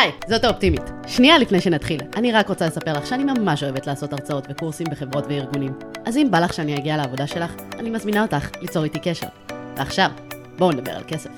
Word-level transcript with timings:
היי, 0.00 0.12
זאת 0.28 0.44
האופטימית. 0.44 0.82
שנייה 1.06 1.38
לפני 1.38 1.60
שנתחיל, 1.60 2.00
אני 2.16 2.32
רק 2.32 2.48
רוצה 2.48 2.66
לספר 2.66 2.92
לך 2.92 3.06
שאני 3.06 3.24
ממש 3.24 3.62
אוהבת 3.62 3.86
לעשות 3.86 4.12
הרצאות 4.12 4.46
וקורסים 4.50 4.86
בחברות 4.90 5.24
וארגונים. 5.28 5.72
אז 6.04 6.16
אם 6.16 6.30
בא 6.30 6.38
לך 6.38 6.52
שאני 6.52 6.76
אגיע 6.76 6.96
לעבודה 6.96 7.26
שלך, 7.26 7.54
אני 7.78 7.90
מזמינה 7.90 8.22
אותך 8.22 8.50
ליצור 8.62 8.84
איתי 8.84 8.98
קשר. 8.98 9.26
ועכשיו, 9.76 10.10
בואו 10.58 10.72
נדבר 10.72 10.92
על 10.92 11.02
כסף. 11.08 11.30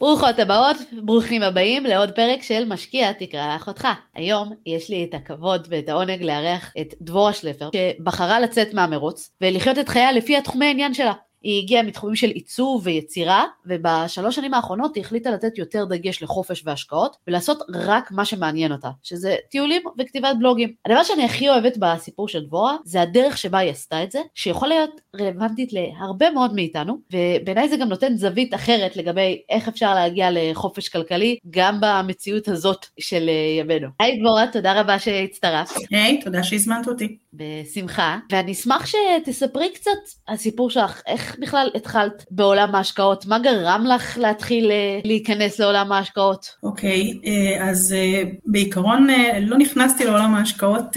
ברוכות 0.00 0.38
הבאות, 0.38 0.76
ברוכים 1.02 1.42
הבאים 1.42 1.84
לעוד 1.84 2.10
פרק 2.10 2.42
של 2.42 2.64
משקיע 2.68 3.12
תקרא 3.12 3.56
אחותך. 3.56 3.88
היום 4.14 4.52
יש 4.66 4.90
לי 4.90 5.06
את 5.10 5.14
הכבוד 5.14 5.66
ואת 5.70 5.88
העונג 5.88 6.22
לארח 6.22 6.72
את 6.80 6.94
דבורה 7.00 7.32
שלפר, 7.32 7.68
שבחרה 7.76 8.40
לצאת 8.40 8.74
מהמרוץ 8.74 9.30
ולחיות 9.40 9.78
את 9.78 9.88
חייה 9.88 10.12
לפי 10.12 10.36
התחומי 10.36 10.66
העניין 10.66 10.94
שלה. 10.94 11.12
היא 11.42 11.62
הגיעה 11.62 11.82
מתחומים 11.82 12.16
של 12.16 12.28
עיצוב 12.28 12.82
ויצירה, 12.84 13.44
ובשלוש 13.66 14.36
שנים 14.36 14.54
האחרונות 14.54 14.94
היא 14.94 15.04
החליטה 15.04 15.30
לתת 15.30 15.58
יותר 15.58 15.84
דגש 15.84 16.22
לחופש 16.22 16.62
והשקעות, 16.66 17.16
ולעשות 17.26 17.58
רק 17.74 18.12
מה 18.12 18.24
שמעניין 18.24 18.72
אותה, 18.72 18.90
שזה 19.02 19.36
טיולים 19.50 19.82
וכתיבת 19.98 20.36
בלוגים. 20.38 20.72
הדבר 20.86 21.02
שאני 21.02 21.24
הכי 21.24 21.48
אוהבת 21.48 21.76
בסיפור 21.78 22.28
של 22.28 22.44
דבורה, 22.44 22.76
זה 22.84 23.02
הדרך 23.02 23.38
שבה 23.38 23.58
היא 23.58 23.70
עשתה 23.70 24.02
את 24.02 24.12
זה, 24.12 24.20
שיכול 24.34 24.68
להיות 24.68 25.00
רלוונטית 25.20 25.72
להרבה 25.72 26.30
מאוד 26.30 26.54
מאיתנו, 26.54 26.98
ובעיניי 27.12 27.68
זה 27.68 27.76
גם 27.76 27.88
נותן 27.88 28.16
זווית 28.16 28.54
אחרת 28.54 28.96
לגבי 28.96 29.42
איך 29.50 29.68
אפשר 29.68 29.94
להגיע 29.94 30.28
לחופש 30.32 30.88
כלכלי, 30.88 31.38
גם 31.50 31.78
במציאות 31.80 32.48
הזאת 32.48 32.86
של 33.00 33.30
ימינו. 33.60 33.88
היי 34.00 34.20
דבורה, 34.20 34.46
תודה 34.52 34.80
רבה 34.80 34.98
שהצטרפת. 34.98 35.80
היי, 35.90 36.18
hey, 36.20 36.24
תודה 36.24 36.42
שהזמנת 36.42 36.88
אותי. 36.88 37.16
בשמחה, 37.32 38.18
ואני 38.32 38.52
אשמח 38.52 38.86
שתספרי 38.86 39.72
קצת 39.74 39.90
על 40.26 40.36
סיפור 40.36 40.70
שלך, 40.70 41.02
איך 41.06 41.25
בכלל 41.38 41.70
התחלת 41.74 42.24
בעולם 42.30 42.74
ההשקעות, 42.74 43.26
מה 43.26 43.38
גרם 43.38 43.84
לך 43.88 44.18
להתחיל 44.18 44.70
אה, 44.70 45.00
להיכנס 45.04 45.58
לעולם 45.58 45.92
ההשקעות? 45.92 46.46
אוקיי, 46.62 47.12
okay, 47.12 47.26
אה, 47.26 47.70
אז 47.70 47.92
אה, 47.92 48.22
בעיקרון 48.46 49.06
לא 49.40 49.58
נכנסתי 49.58 50.04
לעולם 50.04 50.34
ההשקעות 50.34 50.96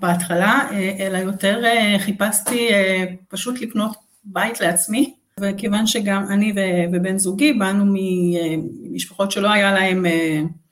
בהתחלה, 0.00 0.68
אלא 0.98 1.18
יותר 1.18 1.62
חיפשתי 1.98 2.68
פשוט 3.28 3.60
לקנות 3.60 3.96
בית 4.24 4.60
לעצמי, 4.60 5.14
וכיוון 5.40 5.86
שגם 5.86 6.24
אני 6.30 6.52
ובן 6.92 7.18
זוגי 7.18 7.52
באנו 7.52 7.84
ממשפחות 7.86 9.30
שלא 9.30 9.50
היה 9.50 9.72
להם 9.72 10.06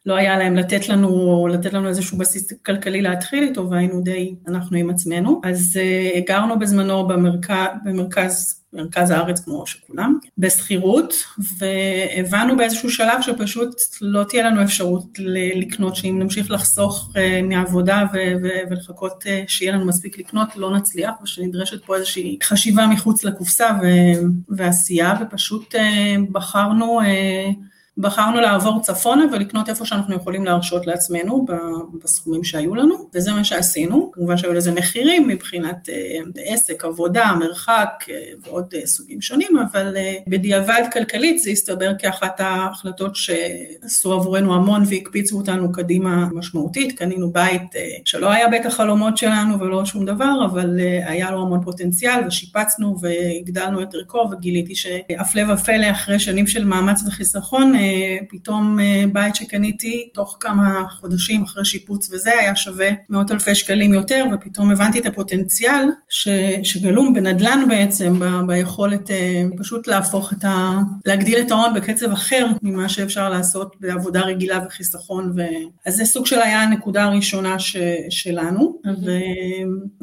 לא 0.06 0.14
היה 0.14 0.38
להם 0.38 0.56
לתת 0.56 0.88
לנו, 0.88 1.46
לתת 1.46 1.72
לנו 1.72 1.88
איזשהו 1.88 2.18
בסיס 2.18 2.52
כלכלי 2.52 3.02
להתחיל 3.02 3.44
איתו, 3.44 3.70
והיינו 3.70 4.00
די, 4.00 4.34
אנחנו 4.48 4.76
עם 4.76 4.90
עצמנו. 4.90 5.40
אז 5.44 5.80
גרנו 6.28 6.58
בזמנו 6.58 7.06
במרכז, 7.06 7.66
במרכז, 7.84 8.62
במרכז 8.76 9.10
הארץ 9.10 9.40
כמו 9.40 9.66
שכולם, 9.66 10.18
בשכירות, 10.38 11.14
והבנו 11.58 12.56
באיזשהו 12.56 12.90
שלב 12.90 13.22
שפשוט 13.22 13.74
לא 14.00 14.24
תהיה 14.24 14.50
לנו 14.50 14.62
אפשרות 14.62 15.18
לקנות, 15.54 15.96
שאם 15.96 16.18
נמשיך 16.18 16.50
לחסוך 16.50 17.10
uh, 17.14 17.42
מהעבודה 17.42 18.04
ולחכות 18.70 19.22
uh, 19.22 19.26
שיהיה 19.48 19.72
לנו 19.72 19.86
מספיק 19.86 20.18
לקנות, 20.18 20.56
לא 20.56 20.76
נצליח, 20.76 21.12
ושנדרשת 21.22 21.84
פה 21.84 21.96
איזושהי 21.96 22.38
חשיבה 22.42 22.86
מחוץ 22.86 23.24
לקופסה 23.24 23.70
ועשייה, 24.48 25.14
ופשוט 25.20 25.74
uh, 25.74 25.78
בחרנו 26.32 27.00
בחרנו 27.98 28.40
לעבור 28.40 28.80
צפונה 28.80 29.24
ולקנות 29.32 29.68
איפה 29.68 29.84
שאנחנו 29.84 30.14
יכולים 30.14 30.44
להרשות 30.44 30.86
לעצמנו 30.86 31.46
בסכומים 32.02 32.44
שהיו 32.44 32.74
לנו, 32.74 33.08
וזה 33.14 33.32
מה 33.32 33.44
שעשינו. 33.44 34.10
כמובן 34.12 34.36
שהיו 34.36 34.52
לזה 34.52 34.72
מחירים 34.72 35.28
מבחינת 35.28 35.88
אה, 35.88 36.18
עסק, 36.44 36.84
עבודה, 36.84 37.32
מרחק 37.38 38.04
אה, 38.10 38.14
ועוד 38.42 38.74
אה, 38.74 38.86
סוגים 38.86 39.20
שונים, 39.20 39.48
אבל 39.58 39.96
בדיעבד 40.28 40.82
כלכלית 40.92 41.42
זה 41.42 41.50
הסתבר 41.50 41.92
כאחת 41.98 42.40
ההחלטות 42.40 43.16
שעשו 43.16 44.12
עבורנו 44.12 44.54
המון 44.54 44.82
והקפיצו 44.88 45.36
אותנו 45.36 45.72
קדימה 45.72 46.28
משמעותית. 46.32 46.98
קנינו 46.98 47.30
בית 47.32 47.62
שלא 48.04 48.30
היה 48.30 48.48
בית 48.48 48.66
החלומות 48.66 49.16
שלנו 49.16 49.60
ולא 49.60 49.84
שום 49.84 50.04
דבר, 50.04 50.44
אבל 50.44 50.80
היה 51.04 51.30
לו 51.30 51.42
המון 51.42 51.64
פוטנציאל 51.64 52.26
ושיפצנו 52.26 52.96
והגדלנו 53.00 53.82
את 53.82 53.94
ערכו 53.94 54.28
וגיליתי 54.32 54.74
שהפלא 54.74 55.52
ופלא 55.52 55.90
אחרי 55.90 56.18
שנים 56.18 56.46
של 56.46 56.64
מאמץ 56.64 57.02
וחיסכון, 57.06 57.74
פתאום 58.28 58.80
אה, 58.80 59.04
בית 59.12 59.34
שקניתי 59.34 60.08
תוך 60.14 60.36
כמה 60.40 60.84
חודשים 60.90 61.42
אחרי 61.42 61.64
שיפוץ 61.64 62.10
וזה 62.12 62.30
היה 62.40 62.56
שווה 62.56 62.88
מאות 63.08 63.30
אלפי 63.30 63.54
שקלים 63.54 63.94
יותר 63.94 64.24
ופתאום 64.32 64.70
הבנתי 64.70 64.98
את 64.98 65.06
הפוטנציאל 65.06 65.88
ש, 66.08 66.28
שגלום 66.62 67.14
בנדל"ן 67.14 67.64
בעצם, 67.68 68.18
ב, 68.18 68.24
ביכולת 68.46 69.10
אה, 69.10 69.44
פשוט 69.58 69.86
להפוך 69.86 70.32
את 70.32 70.44
ה... 70.44 70.78
להגדיל 71.06 71.38
את 71.38 71.50
ההון 71.50 71.74
בקצב 71.74 72.12
אחר 72.12 72.46
ממה 72.62 72.88
שאפשר 72.88 73.28
לעשות 73.28 73.76
בעבודה 73.80 74.20
רגילה 74.20 74.58
וחיסכון 74.66 75.32
ו... 75.36 75.42
אז 75.86 75.96
זה 75.96 76.04
סוג 76.04 76.26
של 76.26 76.38
היה 76.38 76.62
הנקודה 76.62 77.04
הראשונה 77.04 77.58
ש, 77.58 77.76
שלנו 78.10 78.78
mm-hmm. 78.86 78.88
ו, 79.06 79.10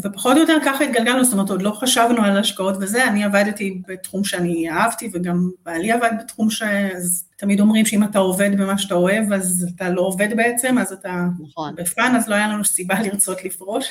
ופחות 0.05 0.35
או 0.35 0.41
יותר 0.41 0.57
ככה 0.65 0.83
התגלגלנו, 0.83 1.23
זאת 1.23 1.33
אומרת 1.33 1.49
עוד 1.49 1.61
לא 1.61 1.71
חשבנו 1.71 2.21
על 2.21 2.37
השקעות 2.37 2.75
וזה, 2.81 3.07
אני 3.07 3.23
עבדתי 3.23 3.81
בתחום 3.87 4.23
שאני 4.23 4.69
אהבתי 4.69 5.09
וגם 5.13 5.49
בעלי 5.65 5.91
עבד 5.91 6.11
בתחום 6.19 6.49
ש... 6.49 6.63
אז 6.95 7.25
תמיד 7.37 7.59
אומרים 7.59 7.85
שאם 7.85 8.03
אתה 8.03 8.19
עובד 8.19 8.49
במה 8.57 8.77
שאתה 8.77 8.95
אוהב, 8.95 9.33
אז 9.33 9.67
אתה 9.75 9.89
לא 9.89 10.01
עובד 10.01 10.35
בעצם, 10.35 10.77
אז 10.77 10.93
אתה 10.93 11.25
נכון. 11.39 11.75
בפאן, 11.75 12.15
אז 12.15 12.27
לא 12.27 12.35
היה 12.35 12.47
לנו 12.47 12.65
סיבה 12.65 13.01
לרצות 13.01 13.43
לפרוש. 13.45 13.85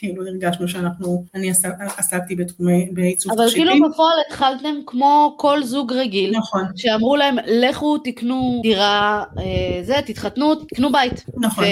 כאילו 0.00 0.26
הרגשנו 0.26 0.68
שאנחנו, 0.68 1.24
אני 1.34 1.50
עסקתי 1.96 2.36
בתחומי, 2.36 2.88
בעיצוב 2.92 3.32
תכשיטים. 3.32 3.62
אבל 3.62 3.74
כאילו 3.74 3.90
בפועל 3.90 4.16
התחלתם 4.26 4.74
כמו 4.86 5.34
כל 5.38 5.62
זוג 5.62 5.92
רגיל. 5.92 6.36
נכון. 6.38 6.64
שאמרו 6.76 7.16
להם, 7.16 7.36
לכו 7.46 7.98
תקנו 7.98 8.60
דירה, 8.62 9.24
אה, 9.38 9.82
זה, 9.82 9.94
תתחתנו, 10.06 10.54
תקנו 10.54 10.92
בית. 10.92 11.24
נכון. 11.36 11.64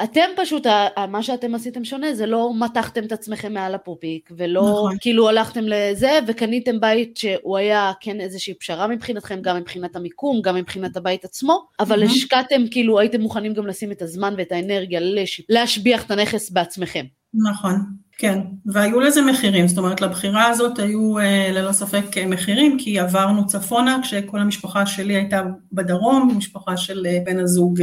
ואתם 0.00 0.20
פשוט, 0.36 0.66
מה 1.08 1.22
שאתם 1.22 1.54
עשיתם 1.54 1.84
שונה, 1.84 2.14
זה 2.14 2.26
לא 2.26 2.52
מתחתם 2.58 3.04
את 3.04 3.12
עצמכם 3.12 3.52
מעל 3.52 3.74
הפופיק, 3.74 4.30
ולא 4.36 4.62
נכון. 4.62 4.96
כאילו 5.00 5.28
הלכתם 5.28 5.64
לזה, 5.66 6.18
וקניתם 6.26 6.80
בית 6.80 7.16
שהוא 7.16 7.56
היה 7.56 7.92
כן 8.00 8.20
איזושהי 8.20 8.54
פשרה 8.54 8.86
מבחינתכם, 8.86 9.38
גם 9.42 9.56
מבחינת 9.56 9.96
המיקום, 9.96 10.40
גם 10.42 10.54
מבחינת 10.54 10.96
הבית 10.96 11.24
עצמו, 11.24 11.66
אבל 11.80 12.02
השקעתם, 12.02 12.62
כאילו 12.70 12.98
הייתם 12.98 13.20
מוכנים 13.20 13.54
גם 13.54 13.66
לשים 13.66 13.92
את 13.92 14.02
הזמן 14.02 14.34
ואת 14.38 14.52
האנרגיה 14.52 15.00
להשביח 15.48 16.04
את 16.04 16.10
הנכס 16.10 16.50
בעצמכם. 16.50 17.04
נכון, 17.34 17.98
כן, 18.22 18.40
והיו 18.66 19.00
לזה 19.00 19.22
מחירים, 19.22 19.68
זאת 19.68 19.78
אומרת 19.78 20.00
לבחירה 20.00 20.46
הזאת 20.46 20.78
היו 20.78 21.18
אה, 21.18 21.50
ללא 21.52 21.72
ספק 21.72 22.18
אה, 22.18 22.26
מחירים, 22.26 22.78
כי 22.78 22.98
עברנו 22.98 23.46
צפונה 23.46 23.98
כשכל 24.02 24.38
המשפחה 24.38 24.86
שלי 24.86 25.14
הייתה 25.14 25.42
בדרום, 25.72 26.30
המשפחה 26.34 26.76
של 26.76 27.06
אה, 27.06 27.18
בן 27.24 27.38
הזוג 27.38 27.80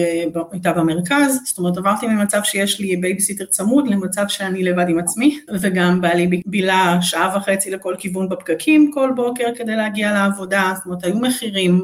הייתה 0.52 0.74
במרכז, 0.74 1.40
זאת 1.46 1.58
אומרת 1.58 1.78
עברתי 1.78 2.08
ממצב 2.08 2.40
שיש 2.44 2.80
לי 2.80 2.96
בייביסיטר 2.96 3.46
צמוד 3.46 3.88
למצב 3.88 4.26
שאני 4.28 4.64
לבד 4.64 4.90
עם 4.90 5.00
עצמי, 5.00 5.40
וגם 5.60 6.02
בעלי 6.02 6.42
בילה 6.46 6.98
שעה 7.02 7.38
וחצי 7.38 7.72
לכל 7.72 7.96
כיוון 7.98 8.30
בפקקים 8.30 8.92
כל 8.94 9.12
בוקר 9.16 9.48
כדי 9.56 9.76
להגיע 9.76 10.14
לעבודה, 10.14 10.74
זאת 10.76 10.86
אומרת 10.86 11.04
היו 11.04 11.20
מחירים 11.20 11.84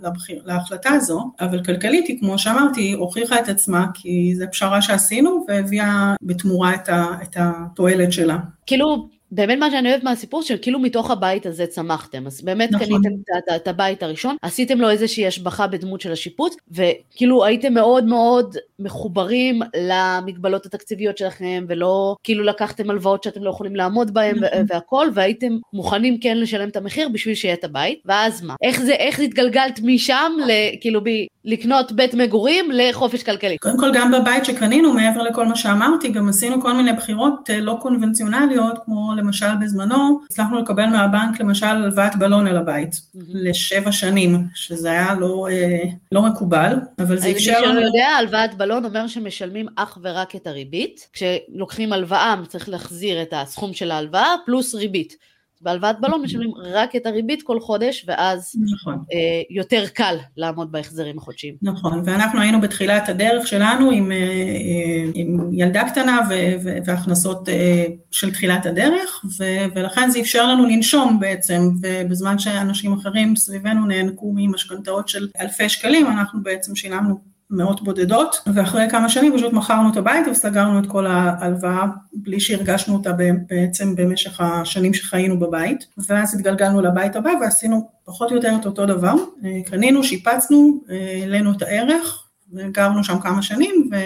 לבחיר, 0.00 0.42
להחלטה 0.44 0.90
הזו, 0.90 1.32
אבל 1.40 1.64
כלכלית 1.64 2.06
היא 2.08 2.20
כמו 2.20 2.38
שאמרתי 2.38 2.92
הוכיחה 2.92 3.40
את 3.40 3.48
עצמה, 3.48 3.86
כי 3.94 4.34
זו 4.38 4.44
פשרה 4.52 4.82
שעשינו 4.82 5.44
והביאה 5.48 6.14
בתמורה 6.22 6.74
את 6.74 6.88
ה... 6.88 7.06
את 7.22 7.36
ה 7.36 7.63
התועלת 7.72 8.12
שלה. 8.12 8.38
כאילו, 8.66 9.08
באמת 9.30 9.58
מה 9.58 9.70
שאני 9.70 9.90
אוהבת 9.90 10.04
מהסיפור 10.04 10.42
שכאילו 10.42 10.78
מתוך 10.78 11.10
הבית 11.10 11.46
הזה 11.46 11.66
צמחתם, 11.66 12.26
אז 12.26 12.42
באמת 12.42 12.72
נכון. 12.72 12.86
קניתם 12.86 13.14
את, 13.38 13.56
את 13.56 13.68
הבית 13.68 14.02
הראשון, 14.02 14.36
עשיתם 14.42 14.80
לו 14.80 14.90
איזושהי 14.90 15.26
השבחה 15.26 15.66
בדמות 15.66 16.00
של 16.00 16.12
השיפוץ, 16.12 16.56
וכאילו 16.70 17.44
הייתם 17.44 17.74
מאוד 17.74 18.04
מאוד 18.04 18.56
מחוברים 18.78 19.60
למגבלות 19.76 20.66
התקציביות 20.66 21.18
שלכם, 21.18 21.64
ולא 21.68 22.16
כאילו 22.22 22.44
לקחתם 22.44 22.90
הלוואות 22.90 23.22
שאתם 23.22 23.42
לא 23.42 23.50
יכולים 23.50 23.76
לעמוד 23.76 24.14
בהן 24.14 24.36
נכון. 24.36 24.66
והכל, 24.68 25.08
והייתם 25.14 25.58
מוכנים 25.72 26.18
כן 26.20 26.38
לשלם 26.38 26.68
את 26.68 26.76
המחיר 26.76 27.08
בשביל 27.08 27.34
שיהיה 27.34 27.54
את 27.54 27.64
הבית, 27.64 28.02
ואז 28.04 28.42
מה? 28.42 28.54
איך 28.62 28.80
זה, 28.80 28.92
איך 28.92 29.20
התגלגלת 29.20 29.80
משם, 29.82 30.32
כאילו 30.80 31.00
ב... 31.04 31.08
לקנות 31.44 31.92
בית 31.92 32.14
מגורים 32.14 32.70
לחופש 32.72 33.22
כלכלי? 33.22 33.58
קודם 33.58 33.78
כל 33.78 33.90
גם 33.94 34.12
בבית 34.12 34.44
שקנינו, 34.44 34.92
מעבר 34.92 35.22
לכל 35.22 35.46
מה 35.46 35.56
שאמרתי, 35.56 36.08
גם 36.08 36.28
עשינו 36.28 36.62
כל 36.62 36.72
מיני 36.72 36.92
בחירות 36.92 37.50
אה, 37.50 37.60
לא 37.60 37.78
קונבנציונליות, 37.82 38.78
כמו 38.84 39.14
למשל 39.16 39.54
בזמנו, 39.60 40.20
הצלחנו 40.30 40.60
לקבל 40.60 40.86
מהבנק 40.86 41.40
למשל 41.40 41.66
הלוואת 41.66 42.16
בלון 42.16 42.46
אל 42.46 42.56
הבית. 42.56 43.00
לשבע 43.28 43.92
שנים, 43.92 44.46
שזה 44.54 44.90
היה 44.90 45.14
לא, 45.14 45.48
אה, 45.50 45.82
לא 46.12 46.22
מקובל, 46.22 46.74
אבל 46.98 47.18
זה 47.18 47.30
אפשר... 47.30 47.58
שלא 47.60 47.80
יודע, 47.80 48.06
הלוואת 48.18 48.54
בלון 48.64 48.84
אומר 48.84 49.06
שמשלמים 49.06 49.66
אך 49.76 49.98
ורק 50.02 50.36
את 50.36 50.46
הריבית, 50.46 51.08
כשלוקחים 51.12 51.92
הלוואה 51.92 52.34
צריך 52.48 52.68
להחזיר 52.68 53.22
את 53.22 53.32
הסכום 53.36 53.72
של 53.72 53.90
ההלוואה 53.90 54.34
פלוס 54.46 54.74
ריבית. 54.74 55.16
בהלוואת 55.60 56.00
בלון 56.00 56.22
משלמים 56.22 56.50
רק 56.64 56.96
את 56.96 57.06
הריבית 57.06 57.42
כל 57.42 57.60
חודש, 57.60 58.04
ואז 58.08 58.52
נכון. 58.74 58.94
אה, 58.94 59.42
יותר 59.50 59.84
קל 59.94 60.16
לעמוד 60.36 60.72
בהחזרים 60.72 61.18
החודשיים. 61.18 61.54
נכון, 61.62 62.02
ואנחנו 62.04 62.40
היינו 62.40 62.60
בתחילת 62.60 63.08
הדרך 63.08 63.46
שלנו 63.46 63.90
עם, 63.90 64.12
אה, 64.12 64.16
אה, 64.16 65.10
עם 65.14 65.50
ילדה 65.52 65.88
קטנה 65.90 66.20
והכנסות 66.86 67.48
אה, 67.48 67.84
של 68.10 68.32
תחילת 68.32 68.66
הדרך, 68.66 69.24
ולכן 69.74 70.10
זה 70.10 70.20
אפשר 70.20 70.46
לנו 70.46 70.66
לנשום 70.66 71.20
בעצם, 71.20 71.60
ובזמן 71.82 72.38
שאנשים 72.38 72.92
אחרים 72.92 73.36
סביבנו 73.36 73.86
נאנקו 73.86 74.32
ממשכנתאות 74.34 75.08
של 75.08 75.28
אלפי 75.40 75.68
שקלים, 75.68 76.06
אנחנו 76.06 76.42
בעצם 76.42 76.76
שילמנו 76.76 77.33
מאות 77.56 77.84
בודדות, 77.84 78.36
ואחרי 78.54 78.86
כמה 78.90 79.08
שנים 79.08 79.36
פשוט 79.36 79.52
מכרנו 79.52 79.92
את 79.92 79.96
הבית 79.96 80.26
וסגרנו 80.30 80.78
את 80.78 80.86
כל 80.86 81.06
ההלוואה 81.06 81.86
בלי 82.12 82.40
שהרגשנו 82.40 82.94
אותה 82.94 83.12
בעצם 83.48 83.94
במשך 83.96 84.40
השנים 84.40 84.94
שחיינו 84.94 85.38
בבית, 85.38 85.86
ואז 86.08 86.34
התגלגלנו 86.34 86.82
לבית 86.82 87.16
הבא 87.16 87.30
ועשינו 87.40 87.88
פחות 88.04 88.30
או 88.30 88.36
יותר 88.36 88.52
את 88.60 88.66
אותו 88.66 88.86
דבר, 88.86 89.14
קנינו, 89.66 90.04
שיפצנו, 90.04 90.80
העלינו 91.20 91.52
את 91.52 91.62
הערך, 91.62 92.20
וגרנו 92.52 93.04
שם 93.04 93.18
כמה 93.20 93.42
שנים 93.42 93.90
ו... 93.92 93.96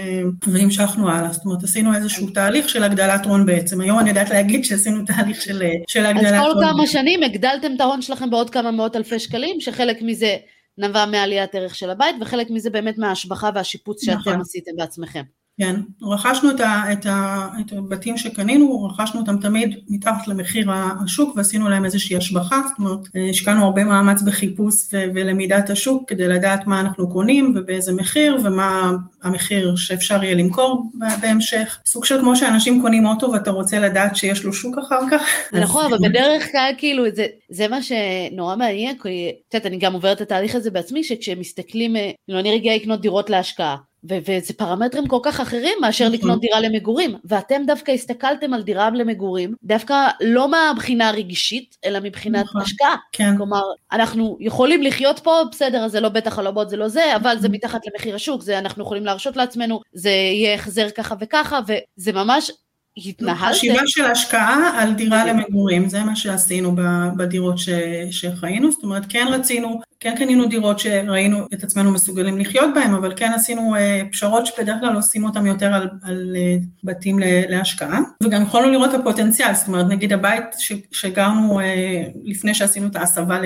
והמשכנו 0.52 1.10
הלאה, 1.10 1.32
זאת 1.32 1.44
אומרת 1.44 1.62
עשינו 1.62 1.94
איזשהו 1.94 2.30
תהליך 2.30 2.68
של 2.68 2.84
הגדלת 2.84 3.26
הון 3.26 3.46
בעצם, 3.46 3.80
היום 3.80 3.98
אני 3.98 4.08
יודעת 4.08 4.30
להגיד 4.30 4.64
שעשינו 4.64 5.04
תהליך 5.06 5.42
של, 5.42 5.62
של 5.88 6.06
הגדלת 6.06 6.32
הון. 6.32 6.34
אז 6.34 6.54
כל 6.54 6.60
כמה 6.60 6.86
שנים 6.86 7.22
הגדלתם 7.22 7.72
את 7.76 7.80
ההון 7.80 8.02
שלכם 8.02 8.30
בעוד 8.30 8.50
כמה 8.50 8.70
מאות 8.70 8.96
אלפי 8.96 9.18
שקלים, 9.18 9.60
שחלק 9.60 10.02
מזה 10.02 10.36
נבע 10.78 11.06
מעליית 11.06 11.54
ערך 11.54 11.74
של 11.74 11.90
הבית, 11.90 12.16
וחלק 12.20 12.50
מזה 12.50 12.70
באמת 12.70 12.98
מההשבחה 12.98 13.50
והשיפוץ 13.54 14.04
שאתם 14.04 14.18
נכון. 14.18 14.40
עשיתם 14.40 14.70
בעצמכם. 14.76 15.22
כן, 15.58 15.80
רכשנו 16.02 16.50
את, 16.50 16.60
ה, 16.60 16.92
את, 16.92 17.06
ה, 17.06 17.48
את 17.60 17.72
הבתים 17.72 18.18
שקנינו, 18.18 18.84
רכשנו 18.84 19.20
אותם 19.20 19.38
תמיד 19.38 19.74
מתחת 19.88 20.28
למחיר 20.28 20.70
השוק 21.04 21.36
ועשינו 21.36 21.68
להם 21.68 21.84
איזושהי 21.84 22.16
השבחה, 22.16 22.60
זאת 22.68 22.78
אומרת, 22.78 22.98
השקענו 23.30 23.64
הרבה 23.64 23.84
מאמץ 23.84 24.22
בחיפוש 24.22 24.74
ו, 24.92 25.04
ולמידת 25.14 25.70
השוק 25.70 26.08
כדי 26.08 26.28
לדעת 26.28 26.66
מה 26.66 26.80
אנחנו 26.80 27.10
קונים 27.10 27.54
ובאיזה 27.56 27.92
מחיר 27.92 28.38
ומה 28.44 28.92
המחיר 29.22 29.76
שאפשר 29.76 30.24
יהיה 30.24 30.34
למכור 30.34 30.90
בהמשך. 31.20 31.78
סוג 31.86 32.04
של 32.04 32.20
כמו 32.20 32.36
שאנשים 32.36 32.82
קונים 32.82 33.06
אוטו 33.06 33.32
ואתה 33.32 33.50
רוצה 33.50 33.78
לדעת 33.78 34.16
שיש 34.16 34.44
לו 34.44 34.52
שוק 34.52 34.78
אחר 34.78 35.00
כך. 35.10 35.22
נכון, 35.62 35.84
אבל 35.84 36.08
בדרך 36.08 36.52
כלל 36.52 36.72
כאילו 36.78 37.04
זה, 37.14 37.26
זה 37.50 37.68
מה 37.68 37.78
שנורא 37.82 38.56
מעניין, 38.56 38.98
כי 39.02 39.32
את 39.48 39.54
יודעת, 39.54 39.66
אני 39.66 39.78
גם 39.78 39.92
עוברת 39.92 40.16
את 40.16 40.22
התהליך 40.22 40.54
הזה 40.54 40.70
בעצמי, 40.70 41.04
שכשמסתכלים, 41.04 41.96
לא 42.28 42.40
אני 42.40 42.52
רגילה 42.52 42.76
לקנות 42.76 43.00
דירות 43.00 43.30
להשקעה. 43.30 43.87
ו- 44.04 44.18
וזה 44.26 44.54
פרמטרים 44.56 45.06
כל 45.06 45.18
כך 45.22 45.40
אחרים 45.40 45.78
מאשר 45.80 46.04
נכון. 46.04 46.18
לקנות 46.18 46.40
דירה 46.40 46.60
למגורים, 46.60 47.16
ואתם 47.24 47.62
דווקא 47.66 47.92
הסתכלתם 47.92 48.54
על 48.54 48.62
דירה 48.62 48.90
למגורים, 48.90 49.54
דווקא 49.62 50.08
לא 50.20 50.48
מהבחינה 50.48 51.08
הרגשית, 51.08 51.76
אלא 51.84 52.00
מבחינת 52.00 52.44
נכון. 52.44 52.60
השקעה. 52.60 52.96
כן. 53.12 53.36
כלומר, 53.36 53.62
אנחנו 53.92 54.36
יכולים 54.40 54.82
לחיות 54.82 55.18
פה, 55.18 55.40
בסדר, 55.52 55.88
זה 55.88 56.00
לא 56.00 56.08
בית 56.08 56.26
החלומות, 56.26 56.70
זה 56.70 56.76
לא 56.76 56.88
זה, 56.88 57.16
אבל 57.16 57.38
זה 57.38 57.48
מתחת 57.48 57.80
למחיר 57.86 58.14
השוק, 58.14 58.42
זה 58.42 58.58
אנחנו 58.58 58.82
יכולים 58.82 59.04
להרשות 59.04 59.36
לעצמנו, 59.36 59.80
זה 59.92 60.10
יהיה 60.10 60.54
החזר 60.54 60.90
ככה 60.90 61.14
וככה, 61.20 61.60
וזה 61.66 62.12
ממש 62.12 62.50
התנהלתם? 63.06 63.52
חשיבה 63.52 63.80
של 63.86 64.04
השקעה 64.04 64.82
על 64.82 64.94
דירה 64.94 65.24
למגורים, 65.24 65.88
זה 65.88 66.04
מה 66.04 66.16
שעשינו 66.16 66.76
בדירות 67.16 67.58
ש, 67.58 67.68
שחיינו, 68.10 68.70
זאת 68.70 68.82
אומרת 68.82 69.02
כן 69.08 69.26
רצינו, 69.30 69.80
כן 70.00 70.14
קנינו 70.18 70.46
דירות 70.46 70.78
שראינו 70.78 71.46
את 71.54 71.62
עצמנו 71.62 71.90
מסוגלים 71.90 72.38
לחיות 72.38 72.74
בהן, 72.74 72.94
אבל 72.94 73.12
כן 73.16 73.32
עשינו 73.34 73.76
אה, 73.76 74.02
פשרות 74.12 74.46
שבדרך 74.46 74.76
כלל 74.80 74.94
עושים 74.94 75.24
אותן 75.24 75.46
יותר 75.46 75.74
על, 75.74 75.88
על 76.02 76.36
אה, 76.36 76.56
בתים 76.84 77.18
להשקעה, 77.48 78.00
וגם 78.22 78.42
יכולנו 78.42 78.70
לראות 78.70 78.94
את 78.94 79.00
הפוטנציאל, 79.00 79.54
זאת 79.54 79.68
אומרת 79.68 79.86
נגיד 79.88 80.12
הבית 80.12 80.44
ש, 80.58 80.72
שגרנו 80.92 81.60
אה, 81.60 82.02
לפני 82.24 82.54
שעשינו 82.54 82.86
את 82.86 82.96
ההסבה 82.96 83.38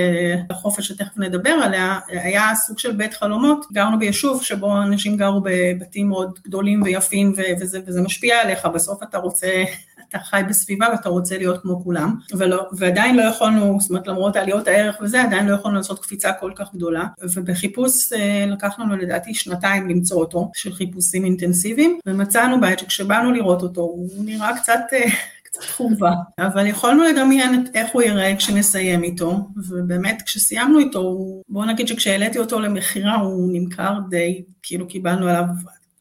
לחופש 0.50 0.88
שתכף 0.88 1.18
נדבר 1.18 1.50
עליה, 1.50 1.98
היה 2.08 2.54
סוג 2.54 2.78
של 2.78 2.92
בית 2.92 3.14
חלומות, 3.14 3.66
גרנו 3.72 3.98
ביישוב 3.98 4.42
שבו 4.42 4.82
אנשים 4.82 5.16
גרו 5.16 5.40
בבתים 5.44 6.08
מאוד 6.08 6.38
גדולים 6.44 6.82
ויפים 6.82 7.32
וזה, 7.60 7.80
וזה 7.86 8.02
משפיע 8.02 8.40
עליך, 8.40 8.66
בסוף 8.66 9.02
אתה 9.02 9.18
רוצה 9.18 9.41
רוצה, 9.42 9.64
אתה 10.08 10.18
חי 10.18 10.42
בסביבה 10.48 10.86
ואתה 10.92 11.08
רוצה 11.08 11.38
להיות 11.38 11.62
כמו 11.62 11.84
כולם, 11.84 12.14
ולא, 12.32 12.66
ועדיין 12.72 13.16
לא 13.16 13.22
יכולנו, 13.22 13.80
זאת 13.80 13.90
אומרת 13.90 14.06
למרות 14.06 14.36
עליות 14.36 14.68
הערך 14.68 14.98
וזה, 15.02 15.22
עדיין 15.22 15.46
לא 15.46 15.54
יכולנו 15.54 15.76
לעשות 15.76 15.98
קפיצה 16.02 16.32
כל 16.32 16.52
כך 16.56 16.74
גדולה, 16.74 17.04
ובחיפוש 17.34 18.12
אה, 18.12 18.44
לקח 18.48 18.78
לנו 18.78 18.96
לדעתי 18.96 19.34
שנתיים 19.34 19.88
למצוא 19.88 20.20
אותו, 20.20 20.50
של 20.54 20.72
חיפושים 20.72 21.24
אינטנסיביים, 21.24 21.98
ומצאנו 22.06 22.60
בית 22.60 22.78
שכשבאנו 22.78 23.32
לראות 23.32 23.62
אותו, 23.62 23.80
הוא 23.80 24.24
נראה 24.24 24.56
קצת... 24.58 24.80
אה, 24.92 25.08
קצת 25.44 25.64
חובה, 25.64 26.12
אבל 26.38 26.66
יכולנו 26.66 27.02
לדמיין 27.02 27.64
איך 27.74 27.90
הוא 27.92 28.02
ייראה 28.02 28.36
כשנסיים 28.36 29.02
איתו, 29.02 29.48
ובאמת 29.56 30.22
כשסיימנו 30.26 30.78
איתו, 30.78 31.18
בואו 31.48 31.64
נגיד 31.64 31.88
שכשהעליתי 31.88 32.38
אותו 32.38 32.60
למכירה 32.60 33.14
הוא 33.14 33.50
נמכר 33.52 33.98
די, 34.10 34.42
כאילו 34.62 34.88
קיבלנו 34.88 35.28
עליו 35.28 35.44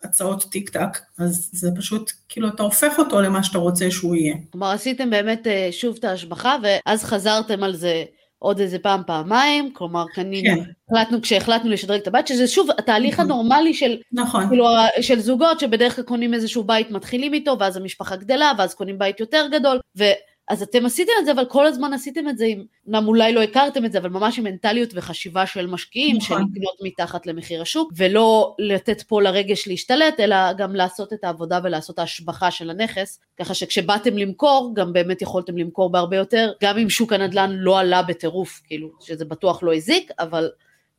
הצעות 0.03 0.43
טיק 0.43 0.69
טק, 0.69 0.97
אז 1.19 1.49
זה 1.53 1.69
פשוט, 1.75 2.11
כאילו 2.29 2.47
אתה 2.47 2.63
הופך 2.63 2.99
אותו 2.99 3.21
למה 3.21 3.43
שאתה 3.43 3.57
רוצה 3.57 3.91
שהוא 3.91 4.15
יהיה. 4.15 4.35
כלומר 4.51 4.71
עשיתם 4.71 5.09
באמת 5.09 5.47
אה, 5.47 5.67
שוב 5.71 5.95
את 5.99 6.03
ההשבחה 6.03 6.57
ואז 6.63 7.03
חזרתם 7.03 7.63
על 7.63 7.75
זה 7.75 8.03
עוד 8.39 8.59
איזה 8.59 8.79
פעם 8.79 9.01
פעמיים, 9.07 9.73
כלומר 9.73 10.05
קנינו, 10.13 10.63
כן. 10.63 10.71
החלטנו 10.91 11.21
כשהחלטנו 11.21 11.69
לשדרג 11.69 12.01
את 12.01 12.07
הבית, 12.07 12.27
שזה 12.27 12.47
שוב 12.47 12.69
התהליך 12.77 13.13
נכון. 13.13 13.25
הנורמלי 13.25 13.73
של, 13.73 13.97
נכון. 14.11 14.47
כאילו, 14.47 14.65
של 15.01 15.19
זוגות 15.19 15.59
שבדרך 15.59 15.95
כלל 15.95 16.03
קונים 16.03 16.33
איזשהו 16.33 16.63
בית 16.63 16.91
מתחילים 16.91 17.33
איתו 17.33 17.55
ואז 17.59 17.77
המשפחה 17.77 18.15
גדלה 18.15 18.51
ואז 18.57 18.73
קונים 18.73 18.99
בית 18.99 19.19
יותר 19.19 19.47
גדול 19.51 19.79
ו... 19.97 20.03
אז 20.49 20.61
אתם 20.61 20.85
עשיתם 20.85 21.11
את 21.19 21.25
זה, 21.25 21.31
אבל 21.31 21.45
כל 21.45 21.65
הזמן 21.65 21.93
עשיתם 21.93 22.29
את 22.29 22.37
זה 22.37 22.47
אמנם 22.87 23.07
אולי 23.07 23.33
לא 23.33 23.41
הכרתם 23.41 23.85
את 23.85 23.91
זה, 23.91 23.97
אבל 23.97 24.09
ממש 24.09 24.39
עם 24.39 24.43
מנטליות 24.43 24.89
וחשיבה 24.93 25.45
של 25.45 25.67
משקיעים, 25.67 26.17
נכון. 26.17 26.37
של 26.37 26.43
לקנות 26.43 26.75
מתחת 26.81 27.27
למחיר 27.27 27.61
השוק, 27.61 27.93
ולא 27.95 28.55
לתת 28.59 29.01
פה 29.01 29.21
לרגש 29.21 29.67
להשתלט, 29.67 30.19
אלא 30.19 30.53
גם 30.53 30.75
לעשות 30.75 31.13
את 31.13 31.23
העבודה 31.23 31.59
ולעשות 31.63 31.99
ההשבחה 31.99 32.51
של 32.51 32.69
הנכס, 32.69 33.19
ככה 33.39 33.53
שכשבאתם 33.53 34.17
למכור, 34.17 34.71
גם 34.75 34.93
באמת 34.93 35.21
יכולתם 35.21 35.57
למכור 35.57 35.91
בהרבה 35.91 36.17
יותר, 36.17 36.51
גם 36.63 36.77
אם 36.77 36.89
שוק 36.89 37.13
הנדל"ן 37.13 37.51
לא 37.51 37.79
עלה 37.79 38.03
בטירוף, 38.03 38.61
כאילו, 38.67 38.89
שזה 38.99 39.25
בטוח 39.25 39.63
לא 39.63 39.75
הזיק, 39.75 40.11
אבל... 40.19 40.49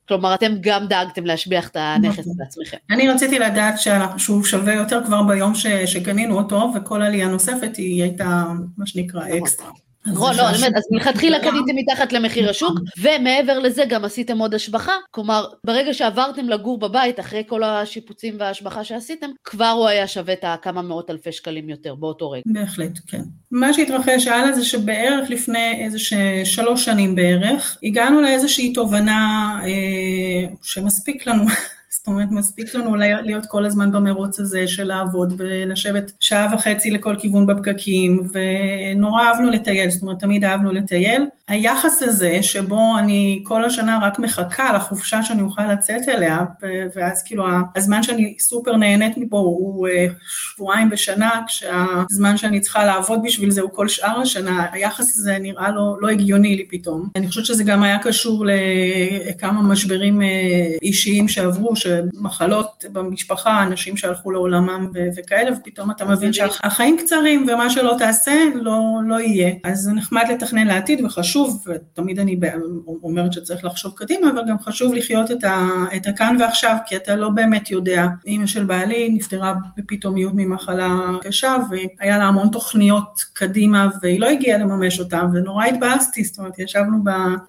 כלומר, 0.09 0.35
אתם 0.35 0.53
גם 0.61 0.87
דאגתם 0.87 1.25
להשביח 1.25 1.69
את 1.69 1.77
הנכס 1.77 2.19
נכון. 2.19 2.33
בעצמכם. 2.37 2.77
אני 2.91 3.09
רציתי 3.09 3.39
לדעת 3.39 3.75
שהוא 4.17 4.45
שווה 4.45 4.75
יותר 4.75 5.01
כבר 5.07 5.23
ביום 5.23 5.53
שקנינו 5.87 6.39
אותו, 6.39 6.73
וכל 6.77 7.03
עלייה 7.03 7.29
נוספת 7.29 7.77
היא 7.77 8.03
הייתה, 8.03 8.45
מה 8.77 8.87
שנקרא, 8.87 9.25
נכון. 9.25 9.39
אקסטרה. 9.39 9.71
נכון, 10.07 10.37
לא, 10.37 10.43
באמת, 10.43 10.77
אז 10.77 10.83
מלכתחילה 10.91 11.39
קניתם 11.39 11.77
מתחת 11.77 12.13
למחיר 12.13 12.51
השוק, 12.51 12.79
ומעבר 12.99 13.59
לזה 13.59 13.85
גם 13.89 14.05
עשיתם 14.05 14.39
עוד 14.39 14.55
השבחה, 14.55 14.93
כלומר, 15.11 15.47
ברגע 15.67 15.95
שעברתם 15.95 16.49
לגור 16.49 16.79
בבית, 16.79 17.21
אחרי 17.21 17.43
כל 17.49 17.63
השיפוצים 17.63 18.35
וההשבחה 18.39 18.85
שעשיתם, 18.85 19.31
כבר 19.45 19.69
הוא 19.69 19.89
היה 19.89 20.07
שווה 20.07 20.33
את 20.33 20.41
הכמה 20.43 20.83
מאות 20.83 21.11
אלפי 21.11 21.33
שקלים 21.33 21.69
יותר 21.69 21.95
באותו 21.95 22.31
רגע. 22.31 22.43
בהחלט, 22.47 22.99
כן. 23.07 23.23
מה 23.51 23.73
שהתרחש 23.73 24.27
הלאה 24.27 24.53
זה 24.53 24.65
שבערך 24.65 25.31
לפני 25.31 25.85
איזה 25.85 25.99
שלוש 26.45 26.85
שנים 26.85 27.15
בערך, 27.15 27.79
הגענו 27.83 28.21
לאיזושהי 28.21 28.73
תובנה 28.73 29.59
אה, 29.63 30.49
שמספיק 30.63 31.27
לנו 31.27 31.45
זאת 32.03 32.09
אומרת, 32.09 32.29
מספיק 32.31 32.75
לנו 32.75 32.97
להיות 32.97 33.47
כל 33.47 33.65
הזמן 33.65 33.93
במרוץ 33.93 34.41
הזה 34.41 34.69
של 34.69 34.85
לעבוד 34.85 35.35
ולשבת 35.37 36.13
שעה 36.21 36.55
וחצי 36.55 36.91
לכל 36.91 37.17
כיוון 37.19 37.47
בפקקים, 37.47 38.23
ונורא 38.32 39.23
אהבנו 39.23 39.51
לטייל, 39.51 39.91
זאת 39.91 40.03
אומרת, 40.03 40.19
תמיד 40.19 40.44
אהבנו 40.44 40.73
לטייל. 40.73 41.27
היחס 41.49 42.03
הזה, 42.03 42.43
שבו 42.43 42.99
אני 42.99 43.43
כל 43.44 43.65
השנה 43.65 43.99
רק 44.03 44.19
מחכה 44.19 44.73
לחופשה 44.73 45.23
שאני 45.23 45.43
אוכל 45.43 45.73
לצאת 45.73 46.09
אליה, 46.09 46.44
ואז 46.97 47.23
כאילו 47.23 47.44
הזמן 47.77 48.03
שאני 48.03 48.35
סופר 48.41 48.77
נהנית 48.77 49.17
מפה 49.17 49.39
הוא 49.39 49.89
אה, 49.89 50.06
שבועיים 50.55 50.91
בשנה, 50.91 51.31
כשהזמן 51.47 52.37
שאני 52.37 52.61
צריכה 52.61 52.85
לעבוד 52.85 53.21
בשביל 53.25 53.51
זה 53.51 53.61
הוא 53.61 53.71
כל 53.73 53.89
שאר 53.89 54.21
השנה, 54.21 54.67
היחס 54.73 55.19
הזה 55.19 55.39
נראה 55.41 55.71
לא, 55.71 55.97
לא 56.01 56.09
הגיוני 56.09 56.56
לי 56.56 56.67
פתאום. 56.69 57.09
אני 57.17 57.29
חושבת 57.29 57.47
שזה 57.47 57.65
גם 57.65 57.82
היה 57.82 57.99
קשור 57.99 58.47
לכמה 58.47 59.63
משברים 59.63 60.23
אה, 60.23 60.29
אישיים 60.82 61.29
שעברו, 61.29 61.77
שמחלות 62.17 62.84
במשפחה, 62.93 63.63
אנשים 63.63 63.96
שהלכו 63.96 64.31
לעולמם 64.31 64.91
ו- 64.94 65.08
וכאלה, 65.17 65.51
ופתאום 65.56 65.91
אתה 65.91 66.05
מבין 66.05 66.32
שהחיים 66.32 66.96
קצרים 66.99 67.46
ומה 67.49 67.70
שלא 67.70 67.94
תעשה 67.99 68.34
לא, 68.55 68.81
לא 69.06 69.20
יהיה. 69.20 69.53
אז 69.65 69.79
זה 69.81 69.93
נחמד 69.93 70.25
לתכנן 70.31 70.67
לעתיד 70.67 71.05
וחשוב, 71.05 71.65
ותמיד 71.67 72.20
אני 72.20 72.41
אומרת 73.03 73.32
שצריך 73.32 73.65
לחשוב 73.65 73.93
קדימה, 73.96 74.31
אבל 74.31 74.43
גם 74.49 74.58
חשוב 74.58 74.94
לחיות 74.94 75.31
את, 75.31 75.44
ה- 75.44 75.84
את 75.96 76.06
הכאן 76.06 76.37
ועכשיו, 76.41 76.77
כי 76.87 76.96
אתה 76.96 77.17
לא 77.17 77.29
באמת 77.29 77.70
יודע. 77.70 78.06
אימא 78.27 78.46
של 78.46 78.65
בעלי 78.65 79.08
נפטרה 79.13 79.55
בפתאומיות 79.77 80.32
ממחלה 80.34 80.89
קשה, 81.22 81.56
והיה 81.70 82.19
לה 82.19 82.25
המון 82.25 82.49
תוכניות 82.49 83.25
קדימה, 83.32 83.89
והיא 84.03 84.20
לא 84.20 84.29
הגיעה 84.29 84.58
לממש 84.58 85.01
אותן, 85.01 85.27
ונורא 85.34 85.65
התבאסתי, 85.65 86.25
זאת 86.25 86.39
אומרת, 86.39 86.58
ישבנו 86.58 86.99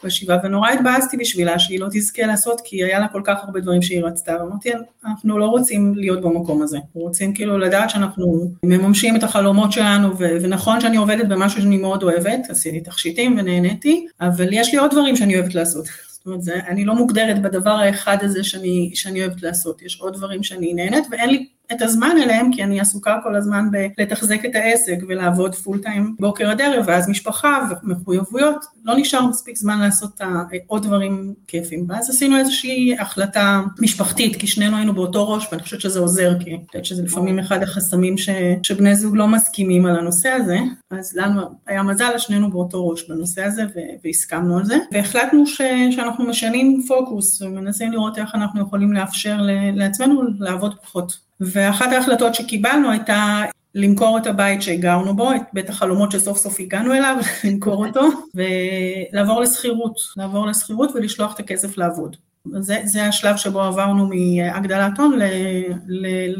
בשבעה 0.03 0.37
ונורא 0.43 0.69
התבאסתי 0.69 1.17
בשבילה 1.17 1.59
שהיא 1.59 1.79
לא 1.79 1.87
תזכה 1.91 2.25
לעשות, 2.25 2.61
כי 2.65 2.83
היה 2.83 2.99
לה 2.99 3.07
כל 3.07 3.21
כך 3.25 3.37
הרבה 3.43 3.59
דברים 3.59 3.81
שהיא 3.81 4.03
רצתה 4.03 4.32
המצב, 4.41 4.53
אמרתי, 4.53 4.71
אנחנו 5.05 5.39
לא 5.39 5.45
רוצים 5.45 5.95
להיות 5.95 6.21
במקום 6.21 6.61
הזה, 6.61 6.77
אנחנו 6.77 7.01
רוצים 7.01 7.33
כאילו 7.33 7.57
לדעת 7.57 7.89
שאנחנו 7.89 8.51
מממשים 8.63 9.15
את 9.15 9.23
החלומות 9.23 9.71
שלנו, 9.71 10.17
ונכון 10.17 10.81
שאני 10.81 10.97
עובדת 10.97 11.27
במשהו 11.27 11.61
שאני 11.61 11.77
מאוד 11.77 12.03
אוהבת, 12.03 12.49
עשיתי 12.49 12.81
תכשיטים 12.81 13.37
ונהניתי, 13.37 14.07
אבל 14.21 14.47
יש 14.51 14.73
לי 14.73 14.79
עוד 14.79 14.91
דברים 14.91 15.15
שאני 15.15 15.35
אוהבת 15.39 15.55
לעשות. 15.55 15.85
זאת 15.85 16.25
אומרת, 16.25 16.41
זה, 16.41 16.59
אני 16.67 16.85
לא 16.85 16.95
מוגדרת 16.95 17.41
בדבר 17.41 17.71
האחד 17.71 18.17
הזה 18.21 18.43
שאני, 18.43 18.91
שאני 18.93 19.21
אוהבת 19.21 19.43
לעשות, 19.43 19.81
יש 19.81 19.97
עוד 20.01 20.13
דברים 20.13 20.43
שאני 20.43 20.73
נהנית 20.73 21.05
ואין 21.11 21.29
לי 21.29 21.47
את 21.71 21.81
הזמן 21.81 22.15
אליהם, 22.23 22.53
כי 22.53 22.63
אני 22.63 22.79
עסוקה 22.79 23.19
כל 23.23 23.35
הזמן 23.35 23.69
בלתחזק 23.97 24.45
את 24.45 24.55
העסק 24.55 24.97
ולעבוד 25.07 25.55
פול 25.55 25.79
טיים 25.79 26.15
בוקר 26.19 26.49
עד 26.49 26.61
ערב, 26.61 26.83
ואז 26.87 27.09
משפחה 27.09 27.69
ומחויבויות, 27.83 28.65
לא 28.85 28.93
נשאר 28.97 29.27
מספיק 29.27 29.57
זמן 29.57 29.79
לעשות 29.79 30.21
עוד 30.67 30.83
דברים 30.83 31.33
כיפים. 31.47 31.85
ואז 31.89 32.09
עשינו 32.09 32.37
איזושהי 32.37 32.95
החלטה 32.99 33.61
משפחתית, 33.79 34.35
כי 34.35 34.47
שנינו 34.47 34.77
היינו 34.77 34.93
באותו 34.93 35.29
ראש, 35.29 35.47
ואני 35.51 35.63
חושבת 35.63 35.81
שזה 35.81 35.99
עוזר, 35.99 36.33
כי 36.39 36.49
אני 36.49 36.65
חושבת 36.67 36.85
שזה 36.85 37.03
לפעמים 37.03 37.39
אחד 37.39 37.63
החסמים 37.63 38.17
ש, 38.17 38.29
שבני 38.63 38.95
זוג 38.95 39.15
לא 39.15 39.27
מסכימים 39.27 39.85
על 39.85 39.95
הנושא 39.95 40.29
הזה, 40.29 40.57
אז 40.91 41.15
לנו 41.15 41.41
היה 41.67 41.83
מזל, 41.83 42.17
שנינו 42.17 42.51
באותו 42.51 42.87
ראש 42.87 43.09
בנושא 43.09 43.43
הזה, 43.43 43.63
והסכמנו 44.03 44.57
על 44.57 44.65
זה, 44.65 44.77
והחלטנו 44.91 45.47
ש, 45.47 45.61
שאנחנו 45.91 46.25
משנים 46.25 46.83
פוקוס, 46.87 47.41
ומנסים 47.41 47.91
לראות 47.91 48.17
איך 48.17 48.35
אנחנו 48.35 48.61
יכולים 48.61 48.93
לאפשר 48.93 49.37
לעצמנו 49.73 50.21
לעבוד 50.39 50.75
פחות. 50.83 51.32
ואחת 51.51 51.91
ההחלטות 51.91 52.35
שקיבלנו 52.35 52.91
הייתה 52.91 53.43
למכור 53.75 54.17
את 54.17 54.27
הבית 54.27 54.61
שהגרנו 54.61 55.15
בו, 55.15 55.31
את 55.31 55.41
בית 55.53 55.69
החלומות 55.69 56.11
שסוף 56.11 56.37
סוף 56.37 56.59
הגענו 56.59 56.93
אליו, 56.93 57.17
למכור 57.43 57.85
אותו, 57.85 58.01
ולעבור 58.35 59.41
לשכירות, 59.41 59.95
לעבור 60.17 60.47
לשכירות 60.47 60.89
ולשלוח 60.95 61.33
את 61.35 61.39
הכסף 61.39 61.77
לעבוד. 61.77 62.15
זה, 62.59 62.81
זה 62.83 63.03
השלב 63.05 63.35
שבו 63.35 63.61
עברנו 63.61 64.09
מהגדלת 64.09 64.99
הון 64.99 65.19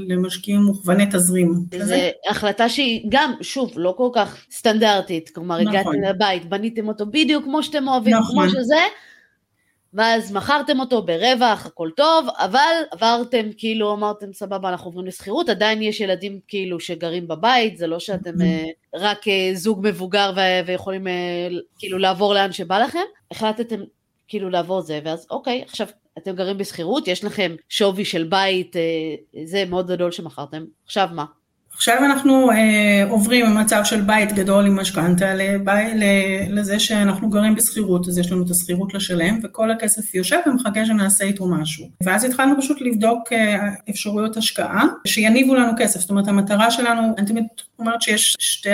למשקיעים 0.08 0.62
מוכווני 0.62 1.06
תזרים. 1.06 1.54
זו 1.84 1.96
החלטה 2.30 2.70
שהיא 2.70 3.06
גם, 3.10 3.34
שוב, 3.42 3.72
לא 3.76 3.94
כל 3.98 4.10
כך 4.14 4.38
סטנדרטית, 4.52 5.30
כלומר 5.30 5.62
נכון. 5.62 5.68
הגעתם 5.68 6.02
לבית, 6.10 6.50
בניתם 6.50 6.88
אותו 6.88 7.06
בדיוק 7.06 7.44
כמו 7.44 7.64
שאתם 7.64 7.88
אוהבים, 7.88 8.16
נכון. 8.16 8.50
כמו 8.50 8.50
שזה, 8.50 8.80
ואז 9.94 10.32
מכרתם 10.32 10.80
אותו 10.80 11.02
ברווח, 11.02 11.66
הכל 11.66 11.90
טוב, 11.96 12.28
אבל 12.38 12.82
עברתם, 12.92 13.50
כאילו 13.58 13.94
אמרתם 13.94 14.34
סבבה, 14.34 14.70
אנחנו 14.70 14.88
עוברים 14.88 15.06
לשכירות, 15.08 15.50
עדיין 15.50 15.82
יש 15.82 16.00
ילדים 16.00 16.40
כאילו 16.48 16.80
שגרים 16.80 17.28
בבית, 17.28 17.78
זה 17.78 17.88
לא 17.88 18.00
שאתם 18.00 18.34
uh, 18.34 19.00
רק 19.00 19.28
uh, 19.28 19.32
זוג 19.54 19.80
מבוגר 19.84 20.32
ו- 20.36 20.68
ויכולים 20.68 21.08
uh, 21.08 21.10
כאילו 21.78 21.98
לעבור 21.98 22.34
לאן 22.34 22.52
שבא 22.52 22.80
לכם, 22.80 23.00
החלטתם 23.32 23.80
כאילו 24.28 24.50
לעבור 24.50 24.82
זה, 24.82 25.00
ואז 25.06 25.28
אוקיי, 25.30 25.64
עכשיו 25.68 25.88
אתם 26.18 26.36
גרים 26.36 26.58
בשכירות, 26.58 27.08
יש 27.08 27.24
לכם 27.24 27.56
שווי 27.70 28.06
של 28.06 28.24
בית, 28.24 28.76
זה 29.46 29.66
מאוד 29.66 29.88
גדול 29.88 30.12
שמכרתם, 30.12 30.66
עכשיו 30.86 31.10
מה? 31.14 31.26
עכשיו 31.76 31.98
אנחנו 32.06 32.52
אה, 32.52 33.06
עוברים 33.10 33.46
ממצב 33.46 33.82
של 33.84 34.02
בית 34.02 34.32
גדול 34.32 34.66
עם 34.66 34.80
משכנתה 34.80 35.34
לזה 36.50 36.80
שאנחנו 36.80 37.30
גרים 37.30 37.56
בשכירות, 37.56 38.08
אז 38.08 38.18
יש 38.18 38.32
לנו 38.32 38.44
את 38.46 38.50
השכירות 38.50 38.94
לשלם, 38.94 39.40
וכל 39.44 39.72
הכסף 39.72 40.16
יושב 40.16 40.38
ומחכה 40.46 40.86
שנעשה 40.86 41.26
איתו 41.26 41.48
משהו. 41.48 41.86
ואז 42.04 42.24
התחלנו 42.24 42.58
פשוט 42.58 42.82
לבדוק 42.82 43.34
אה, 43.34 43.70
אפשרויות 43.90 44.38
השקעה 44.38 44.84
שיניבו 45.08 45.56
לנו 45.56 45.72
כסף, 45.78 46.00
זאת 46.00 46.10
אומרת 46.10 46.28
המטרה 46.28 46.72
שלנו, 46.72 47.02
אני 47.18 47.28
תמיד 47.28 47.46
אומרת 47.80 48.02
שיש 48.02 48.36
שתי 48.40 48.70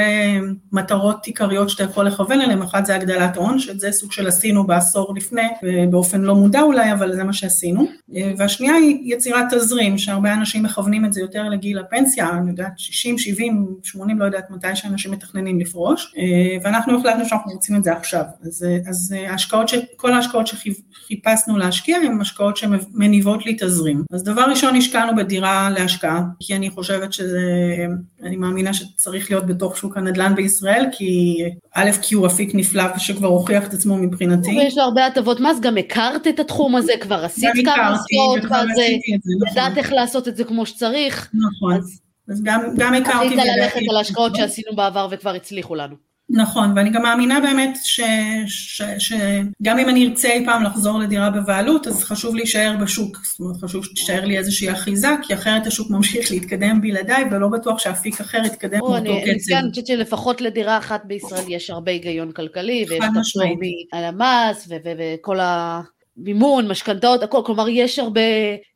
מטרות 0.72 1.26
עיקריות 1.26 1.70
שאתה 1.70 1.84
יכול 1.84 2.08
לכוון 2.08 2.42
אליהן, 2.42 2.62
אחת 2.62 2.86
זה 2.86 2.96
הגדלת 2.96 3.38
הון, 3.38 3.60
שזה 3.60 3.92
סוג 3.92 4.12
של 4.12 4.28
עשינו 4.28 4.68
בעשור 4.68 5.14
לפני, 5.16 5.48
באופן 5.90 6.22
לא 6.22 6.36
מודע 6.36 6.62
אולי, 6.62 6.92
אבל 6.94 7.16
זה 7.16 7.24
מה 7.24 7.34
שעשינו, 7.34 7.88
אה, 8.16 8.32
והשנייה 8.38 8.74
היא 8.74 9.16
יצירת 9.16 9.54
תזרים, 9.54 9.98
שהרבה 9.98 10.34
אנשים 10.34 10.64
מכוונים 10.64 11.06
את 11.06 11.14
זה 11.14 11.22
יותר 11.22 11.44
לגיל 11.44 11.80
הפנסיה, 11.80 12.30
אני 12.30 12.50
יודעת 12.50 12.74
60, 13.00 13.18
70, 13.18 13.76
80, 13.84 14.20
לא 14.20 14.26
יודעת 14.26 14.50
מתי 14.50 14.76
שאנשים 14.76 15.12
מתכננים 15.12 15.60
לפרוש, 15.60 16.14
אה, 16.18 16.58
ואנחנו 16.64 17.00
החלטנו 17.00 17.26
שאנחנו 17.26 17.52
רוצים 17.52 17.76
את 17.76 17.84
זה 17.84 17.94
עכשיו. 17.94 18.24
אז, 18.44 18.64
אה, 18.64 18.78
אז 18.90 19.16
אה, 19.18 19.32
ההשקעות, 19.32 19.70
ש, 19.70 19.76
כל 19.96 20.14
ההשקעות 20.14 20.48
שחיפשנו 20.48 21.58
להשקיע 21.58 21.98
הן 21.98 22.22
השקעות 22.22 22.58
שמניבות 22.58 23.46
לי 23.46 23.58
תזרים. 23.60 24.04
אז 24.14 24.24
דבר 24.24 24.42
ראשון 24.42 24.76
השקענו 24.76 25.16
בדירה 25.16 25.70
להשקעה, 25.70 26.22
כי 26.40 26.56
אני 26.56 26.70
חושבת 26.70 27.14
שזה, 27.14 27.42
אני 28.24 28.36
מאמינה 28.36 28.74
שצריך 28.74 29.32
להיות 29.32 29.46
בתוך 29.46 29.78
שוק 29.78 29.98
הנדל"ן 29.98 30.36
בישראל, 30.36 30.86
כי 30.92 31.38
א', 31.74 31.90
כי 32.02 32.16
הוא 32.16 32.28
אפיק 32.28 32.56
נפלא 32.56 32.84
שכבר 32.98 33.28
הוכיח 33.28 33.68
את 33.68 33.74
עצמו 33.74 33.98
מבחינתי. 33.98 34.50
ויש 34.50 34.78
לו 34.78 34.84
הרבה 34.84 35.06
הטבות 35.06 35.40
מס, 35.40 35.60
גם 35.62 35.78
הכרת 35.78 36.28
את 36.28 36.40
התחום 36.40 36.76
הזה, 36.76 36.94
כבר 37.02 37.26
עשית 37.26 37.50
כמה 37.66 37.96
עשרות, 37.96 38.44
נכון. 38.44 38.68
ידעת 39.52 39.78
איך 39.78 39.92
לעשות 39.92 40.28
את 40.28 40.36
זה 40.36 40.44
כמו 40.44 40.66
שצריך. 40.66 41.30
נכון. 41.34 41.74
אז... 41.74 42.09
אז 42.30 42.44
גם, 42.44 42.62
גם 42.78 42.94
הכרתי... 42.94 43.26
החליטה 43.26 43.44
ללכת 43.58 43.82
על 43.90 43.98
השקעות 43.98 44.36
שעשינו 44.36 44.76
בעבר 44.76 45.08
וכבר 45.12 45.34
הצליחו 45.36 45.76
לנו. 45.76 45.96
נכון, 46.32 46.74
ואני 46.76 46.90
גם 46.90 47.02
מאמינה 47.02 47.40
באמת 47.40 47.78
שגם 48.98 49.80
אם 49.80 49.90
אני 49.90 50.08
ארצה 50.08 50.32
אי 50.32 50.46
פעם 50.46 50.64
לחזור 50.64 51.00
לדירה 51.00 51.30
בבעלות, 51.30 51.88
אז 51.88 52.04
חשוב 52.04 52.36
להישאר 52.36 52.76
בשוק, 52.82 53.18
זאת 53.24 53.40
אומרת 53.40 53.58
חשוב 53.58 53.86
שתישאר 53.86 54.26
לי 54.26 54.38
איזושהי 54.38 54.72
אחיזה, 54.72 55.08
כי 55.24 55.34
אחרת 55.34 55.68
השוק 55.68 55.92
ממשיך 55.92 56.32
להתקדם 56.32 56.82
בלעדיי, 56.82 57.24
ולא 57.32 57.48
בטוח 57.48 57.80
שאפיק 57.80 58.22
אחר 58.22 58.42
יתקדם 58.46 58.80
באותו 58.80 59.04
קצב. 59.04 59.54
אני 59.54 59.70
חושבת 59.70 59.88
שלפחות 59.88 60.42
לדירה 60.42 60.78
אחת 60.78 61.06
בישראל 61.06 61.44
יש 61.48 61.70
הרבה 61.70 61.92
היגיון 61.92 62.32
כלכלי, 62.32 62.86
ויש 62.90 63.04
את 63.04 63.10
הפטור 63.18 63.60
על 63.92 64.04
המס, 64.04 64.70
וכל 64.86 65.40
ה... 65.40 65.82
מימון, 66.24 66.68
משכנתאות, 66.68 67.24
הכל, 67.24 67.42
כלומר 67.46 67.70
יש 67.70 68.00
הרבה 68.00 68.22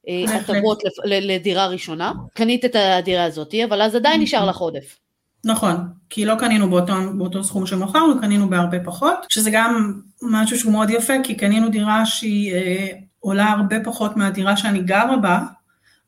אה, 0.09 0.35
הטבות 0.35 0.83
לדירה 1.05 1.67
ראשונה. 1.67 2.11
קנית 2.33 2.65
את 2.65 2.75
הדירה 2.75 3.23
הזאת, 3.23 3.53
אבל 3.65 3.81
אז 3.81 3.95
עדיין 3.95 4.13
נכון. 4.13 4.23
נשאר 4.23 4.45
לך 4.45 4.57
עודף. 4.57 4.99
נכון, 5.45 5.75
כי 6.09 6.25
לא 6.25 6.35
קנינו 6.35 6.69
באותו, 6.69 6.93
באותו 7.17 7.43
סכום 7.43 7.65
שמכרנו, 7.65 8.21
קנינו 8.21 8.49
בהרבה 8.49 8.77
פחות, 8.85 9.25
שזה 9.29 9.49
גם 9.53 9.93
משהו 10.21 10.59
שהוא 10.59 10.71
מאוד 10.71 10.89
יפה, 10.89 11.13
כי 11.23 11.35
קנינו 11.35 11.69
דירה 11.69 12.05
שהיא 12.05 12.53
אה, 12.53 12.87
עולה 13.19 13.51
הרבה 13.51 13.75
פחות 13.83 14.17
מהדירה 14.17 14.57
שאני 14.57 14.81
גרה 14.81 15.17
בה, 15.17 15.39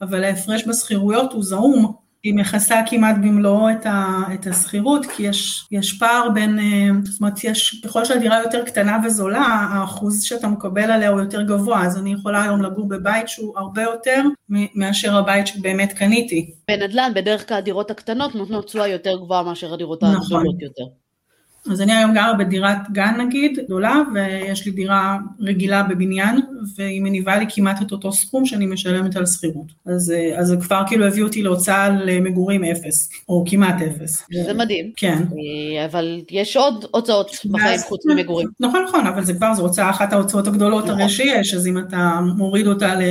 אבל 0.02 0.24
ההפרש 0.24 0.68
בשכירויות 0.68 1.34
הוא 1.34 1.44
זעום, 1.44 1.94
היא 2.26 2.34
מכסה 2.34 2.82
כמעט 2.90 3.16
במלואו 3.16 3.70
את, 3.70 3.86
את 4.34 4.48
השכירות, 4.48 5.06
כי 5.06 5.24
יש, 5.24 5.68
יש 5.72 5.94
פער 5.94 6.30
בין, 6.34 6.60
אה, 6.60 6.90
זאת 7.04 7.22
אומרת, 7.22 7.44
יש, 7.44 7.82
ככל 7.86 8.06
שהדירה 8.06 8.42
יותר 8.44 8.64
קטנה 8.66 8.98
וזולה, 9.06 9.40
האחוז 9.72 10.24
שאתה 10.24 10.48
מקבל 10.48 10.92
עליה 10.92 11.10
הוא 11.10 11.20
יותר 11.20 11.42
גבוה, 11.42 11.86
אז 11.86 11.98
אני 11.98 12.14
יכולה 12.14 12.44
היום 12.44 12.62
לגור 12.62 12.88
בבית 12.88 13.28
שהוא 13.28 13.58
הרבה 13.58 13.82
יותר 13.82 14.22
מאשר 14.50 15.16
הבית 15.16 15.48
שבאמת 15.48 15.94
קניתי. 15.94 16.52
בנדל"ן, 16.68 17.12
בדרך 17.16 17.48
כלל 17.48 17.58
הדירות 17.58 17.92
הקטנות 17.92 18.36
נותנות 18.36 18.66
תשואה 18.66 18.88
יותר 18.88 19.18
גבוהה 19.18 19.44
מאשר 19.44 19.74
הדירות 19.74 20.04
נכון. 20.04 20.16
הגדולות 20.22 20.62
יותר. 20.62 21.05
אז 21.72 21.82
אני 21.82 21.94
היום 21.94 22.14
גרה 22.14 22.34
בדירת 22.34 22.78
גן 22.92 23.16
נגיד, 23.28 23.60
גדולה, 23.66 24.02
ויש 24.14 24.66
לי 24.66 24.72
דירה 24.72 25.18
רגילה 25.40 25.84
בבניין, 25.84 26.42
והיא 26.76 27.02
מניבה 27.02 27.38
לי 27.38 27.46
כמעט 27.50 27.82
את 27.82 27.92
אותו 27.92 28.12
סכום 28.12 28.46
שאני 28.46 28.66
משלמת 28.66 29.16
על 29.16 29.26
שכירות. 29.26 29.68
אז, 29.86 30.14
אז 30.36 30.48
זה 30.48 30.58
כבר 30.58 30.82
כאילו 30.88 31.06
הביא 31.06 31.24
אותי 31.24 31.44
להוצאה 31.44 31.90
למגורים 31.90 32.64
אפס, 32.64 33.10
או 33.30 33.44
כמעט 33.48 33.82
אפס. 33.82 34.24
זה 34.46 34.54
מדהים. 34.54 34.92
כן. 34.96 35.18
אה, 35.18 35.86
אבל 35.86 36.22
יש 36.32 36.58
עוד 36.58 36.86
הוצאות 36.92 37.32
בחיים 37.46 37.80
חוץ 37.80 38.06
ממגורים. 38.06 38.48
נכון, 38.60 38.84
נכון, 38.88 39.08
אבל 39.08 39.24
זה 39.24 39.34
כבר, 39.34 39.54
זו 39.54 39.62
הוצאה 39.62 39.90
אחת 39.90 40.14
ההוצאות 40.14 40.48
הגדולות 40.48 40.90
הרי 40.90 40.96
נכון. 40.96 41.10
שיש, 41.10 41.54
אז 41.54 41.68
אם 41.68 41.78
אתה 41.78 42.20
מוריד 42.38 42.68
אותה 42.68 42.96
ל... 42.96 43.02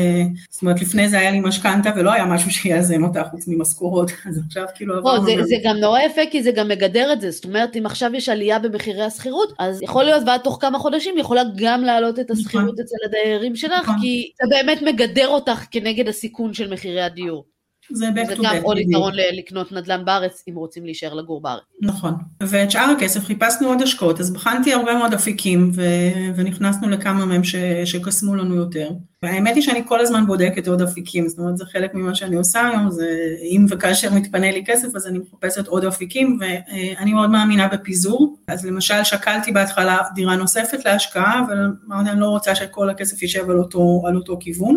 זאת 0.51 0.63
אומרת, 0.63 0.81
לפני 0.81 1.09
זה 1.09 1.19
היה 1.19 1.31
לי 1.31 1.41
משכנתה 1.41 1.91
ולא 1.97 2.13
היה 2.13 2.25
משהו 2.25 2.51
שיאזן 2.51 3.03
אותה 3.03 3.25
חוץ 3.25 3.49
ממשכורות, 3.49 4.11
אז 4.29 4.41
עכשיו 4.47 4.65
כאילו 4.75 4.97
עברנו... 4.97 5.25
זה, 5.25 5.43
זה 5.43 5.57
גם 5.65 5.77
נורא 5.77 6.01
יפה 6.01 6.23
כי 6.31 6.43
זה 6.43 6.51
גם 6.51 6.69
מגדר 6.69 7.13
את 7.13 7.21
זה, 7.21 7.31
זאת 7.31 7.45
אומרת, 7.45 7.77
אם 7.77 7.87
עכשיו 7.87 8.15
יש 8.15 8.29
עלייה 8.29 8.44
במחירי 8.53 9.03
השכירות, 9.03 9.53
אז 9.59 9.83
יכול 9.83 10.05
להיות 10.05 10.23
ועד 10.27 10.41
תוך 10.41 10.59
כמה 10.61 10.79
חודשים 10.79 11.19
יכולה 11.19 11.43
גם 11.57 11.83
להעלות 11.83 12.19
את 12.19 12.31
השכירות 12.31 12.65
נכון. 12.65 12.85
אצל 12.85 12.97
הדיירים 13.07 13.57
שלך, 13.57 13.83
נכון. 13.83 13.95
כי 14.01 14.31
זה 14.43 14.49
באמת 14.51 14.83
מגדר 14.83 15.29
אותך 15.29 15.65
כנגד 15.71 16.09
הסיכון 16.09 16.55
של 16.55 16.73
מחירי 16.73 17.03
הדיור. 17.03 17.45
זה 17.91 18.07
back 18.09 18.27
to 18.27 18.31
back. 18.31 18.37
זה 18.37 18.43
גם 18.43 18.57
עוד 18.63 18.79
יתרון 18.79 19.13
לקנות 19.33 19.73
נדל"ן 19.73 20.05
בארץ, 20.05 20.43
אם 20.49 20.55
רוצים 20.55 20.85
להישאר 20.85 21.15
לגור 21.15 21.41
בארץ. 21.41 21.63
נכון. 21.83 22.15
ואת 22.41 22.71
שאר 22.71 22.91
הכסף 22.97 23.25
חיפשנו 23.25 23.69
עוד 23.69 23.83
השקעות, 23.83 24.21
אז 24.21 24.33
בחנתי 24.33 24.73
הרבה 24.73 24.95
מאוד 24.95 25.15
אפיקים, 25.15 25.71
ו- 25.75 26.37
ונכנסנו 26.37 26.89
לכמה 26.89 27.25
מהם 27.25 27.45
ש- 27.45 27.57
שקסמו 27.85 28.37
לנו 28.37 28.55
יותר. 28.55 28.91
והאמת 29.25 29.55
היא 29.55 29.63
שאני 29.63 29.83
כל 29.87 30.01
הזמן 30.01 30.27
בודקת 30.27 30.69
עוד 30.69 30.83
אפיקים, 30.83 31.29
זאת 31.29 31.39
אומרת 31.39 31.57
זה 31.57 31.65
חלק 31.65 31.95
ממה 31.95 32.15
שאני 32.15 32.37
עושה 32.37 32.69
היום, 32.69 32.91
זה 32.91 33.07
אם 33.43 33.67
וכאשר 33.69 34.15
מתפנה 34.15 34.51
לי 34.51 34.63
כסף 34.67 34.97
אז 34.97 35.07
אני 35.07 35.19
מחפשת 35.19 35.67
עוד 35.67 35.85
אפיקים 35.85 36.39
ואני 36.41 37.13
מאוד 37.13 37.31
מאמינה 37.31 37.69
בפיזור, 37.69 38.37
אז 38.49 38.67
למשל 38.67 39.05
שקלתי 39.05 39.53
בהתחלה 39.53 39.99
דירה 40.15 40.37
נוספת 40.37 40.85
להשקעה, 40.85 41.43
אבל 41.47 41.59
אמרתי 41.87 42.11
אני 42.11 42.21
לא 42.21 42.27
רוצה 42.27 42.55
שכל 42.55 42.91
הכסף 42.91 43.23
יישב 43.23 43.51
על 43.51 43.59
אותו, 43.59 44.03
על 44.07 44.17
אותו 44.17 44.37
כיוון, 44.41 44.77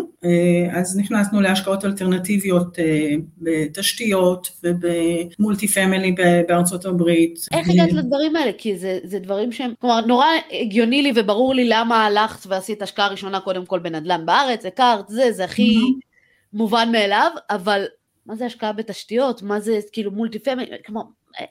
אז 0.72 0.98
נכנסנו 0.98 1.40
להשקעות 1.40 1.84
אלטרנטיביות 1.84 2.78
אה, 2.78 3.14
בתשתיות 3.38 4.50
וב 4.64 4.94
multi 4.94 5.68
family 5.68 6.14
בארצות 6.48 6.84
הברית. 6.84 7.38
איך 7.52 7.68
הגעת 7.70 7.92
לדברים 7.92 8.36
האלה? 8.36 8.52
כי 8.58 8.78
זה, 8.78 8.98
זה 9.04 9.18
דברים 9.18 9.52
שהם, 9.52 9.72
כלומר 9.80 10.00
נורא 10.00 10.26
הגיוני 10.62 11.02
לי 11.02 11.12
וברור 11.14 11.54
לי 11.54 11.68
למה 11.68 12.06
הלכת 12.06 12.46
ועשית 12.46 12.82
השקעה 12.82 13.08
ראשונה 13.08 13.40
קודם 13.40 13.66
כל 13.66 13.78
בנדל"ן 13.78 14.26
בארץ, 14.26 14.37
הכרת, 14.64 15.08
זה, 15.08 15.32
זה 15.32 15.44
הכי 15.44 15.76
מובן 16.52 16.88
מאליו, 16.92 17.30
אבל 17.50 17.86
מה 18.26 18.36
זה 18.36 18.46
השקעה 18.46 18.72
בתשתיות? 18.72 19.42
מה 19.42 19.60
זה 19.60 19.78
כאילו 19.92 20.10
multi 20.10 20.38
family? 20.38 20.76
כמו, 20.84 21.02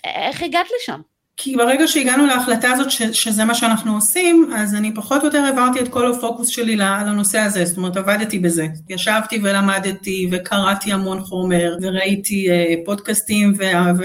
איך 0.06 0.44
הגעת 0.44 0.68
לשם? 0.76 1.02
כי 1.40 1.56
ברגע 1.56 1.88
שהגענו 1.88 2.26
להחלטה 2.26 2.72
הזאת 2.72 2.92
ש, 2.92 3.02
שזה 3.02 3.46
מה 3.46 3.56
שאנחנו 3.56 3.94
עושים, 3.94 4.50
אז 4.56 4.76
אני 4.76 4.94
פחות 4.94 5.22
או 5.22 5.26
יותר 5.26 5.38
העברתי 5.38 5.80
את 5.80 5.88
כל 5.88 6.12
הפוקוס 6.12 6.48
שלי 6.48 6.76
לנושא 6.76 7.40
הזה, 7.40 7.66
זאת 7.66 7.78
אומרת 7.78 7.98
עבדתי 7.98 8.40
בזה. 8.40 8.68
ישבתי 8.90 9.40
ולמדתי 9.44 10.30
וקראתי 10.32 10.94
המון 10.94 11.22
חומר 11.22 11.78
וראיתי 11.82 12.48
אה, 12.50 12.86
פודקאסטים 12.86 13.54
ו, 13.58 13.64
ו, 13.98 14.04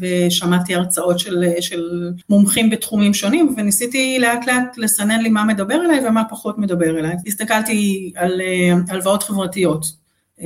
ושמעתי 0.00 0.74
הרצאות 0.74 1.18
של, 1.18 1.44
של 1.60 2.10
מומחים 2.30 2.70
בתחומים 2.70 3.14
שונים 3.14 3.54
וניסיתי 3.56 4.18
לאט 4.20 4.46
לאט 4.46 4.76
לסנן 4.76 5.20
לי 5.20 5.28
מה 5.28 5.44
מדבר 5.44 5.80
אליי 5.84 6.08
ומה 6.08 6.22
פחות 6.30 6.58
מדבר 6.58 6.98
אליי. 6.98 7.14
הסתכלתי 7.26 8.12
על 8.16 8.40
uh, 8.40 8.92
הלוואות 8.92 9.22
חברתיות. 9.22 10.07
Uh, 10.38 10.42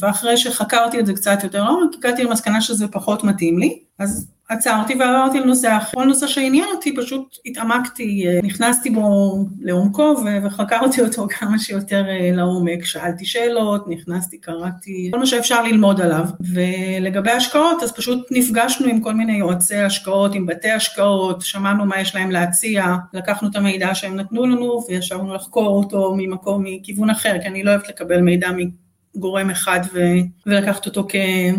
ואחרי 0.00 0.36
שחקרתי 0.36 1.00
את 1.00 1.06
זה 1.06 1.14
קצת 1.14 1.44
יותר 1.44 1.64
לעומק, 1.64 1.94
הגעתי 1.98 2.24
למסקנה 2.24 2.60
שזה 2.60 2.88
פחות 2.88 3.24
מתאים 3.24 3.58
לי, 3.58 3.78
אז 3.98 4.30
עצרתי 4.48 4.94
ועברתי 4.94 5.40
לנושא 5.40 5.76
אחר. 5.76 5.90
כל 5.94 6.04
נושא 6.04 6.26
שעניין 6.26 6.64
אותי, 6.74 6.96
פשוט 6.96 7.36
התעמקתי, 7.46 8.24
אה, 8.26 8.40
נכנסתי 8.42 8.90
בו 8.90 9.36
לעומקו 9.60 10.16
וחקרתי 10.44 11.00
אותו 11.00 11.26
כמה 11.38 11.58
שיותר 11.58 12.04
אה, 12.08 12.30
לעומק. 12.32 12.84
שאלתי 12.84 13.24
שאלות, 13.24 13.88
נכנסתי, 13.88 14.38
קראתי, 14.38 15.08
כל 15.12 15.18
מה 15.18 15.26
שאפשר 15.26 15.62
ללמוד 15.62 16.00
עליו. 16.00 16.24
ולגבי 16.40 17.30
השקעות, 17.30 17.82
אז 17.82 17.92
פשוט 17.92 18.28
נפגשנו 18.30 18.88
עם 18.88 19.00
כל 19.00 19.14
מיני 19.14 19.38
יועצי 19.38 19.76
השקעות, 19.76 20.34
עם 20.34 20.46
בתי 20.46 20.70
השקעות, 20.70 21.42
שמענו 21.42 21.84
מה 21.84 22.00
יש 22.00 22.14
להם 22.14 22.30
להציע, 22.30 22.96
לקחנו 23.12 23.48
את 23.48 23.56
המידע 23.56 23.94
שהם 23.94 24.16
נתנו 24.16 24.46
לנו 24.46 24.84
וישבנו 24.88 25.34
לחקור 25.34 25.68
אותו 25.68 26.14
ממקום, 26.16 26.64
מכיוון 26.66 27.10
אחר, 27.10 27.36
כי 27.42 27.48
אני 27.48 27.62
לא 27.62 27.70
אוהבת 27.70 27.88
לקבל 27.88 28.20
מידע 28.20 28.50
גורם 29.16 29.50
אחד 29.50 29.80
ו... 29.92 30.00
ולקחת 30.46 30.86
אותו 30.86 31.06
כ... 31.08 31.14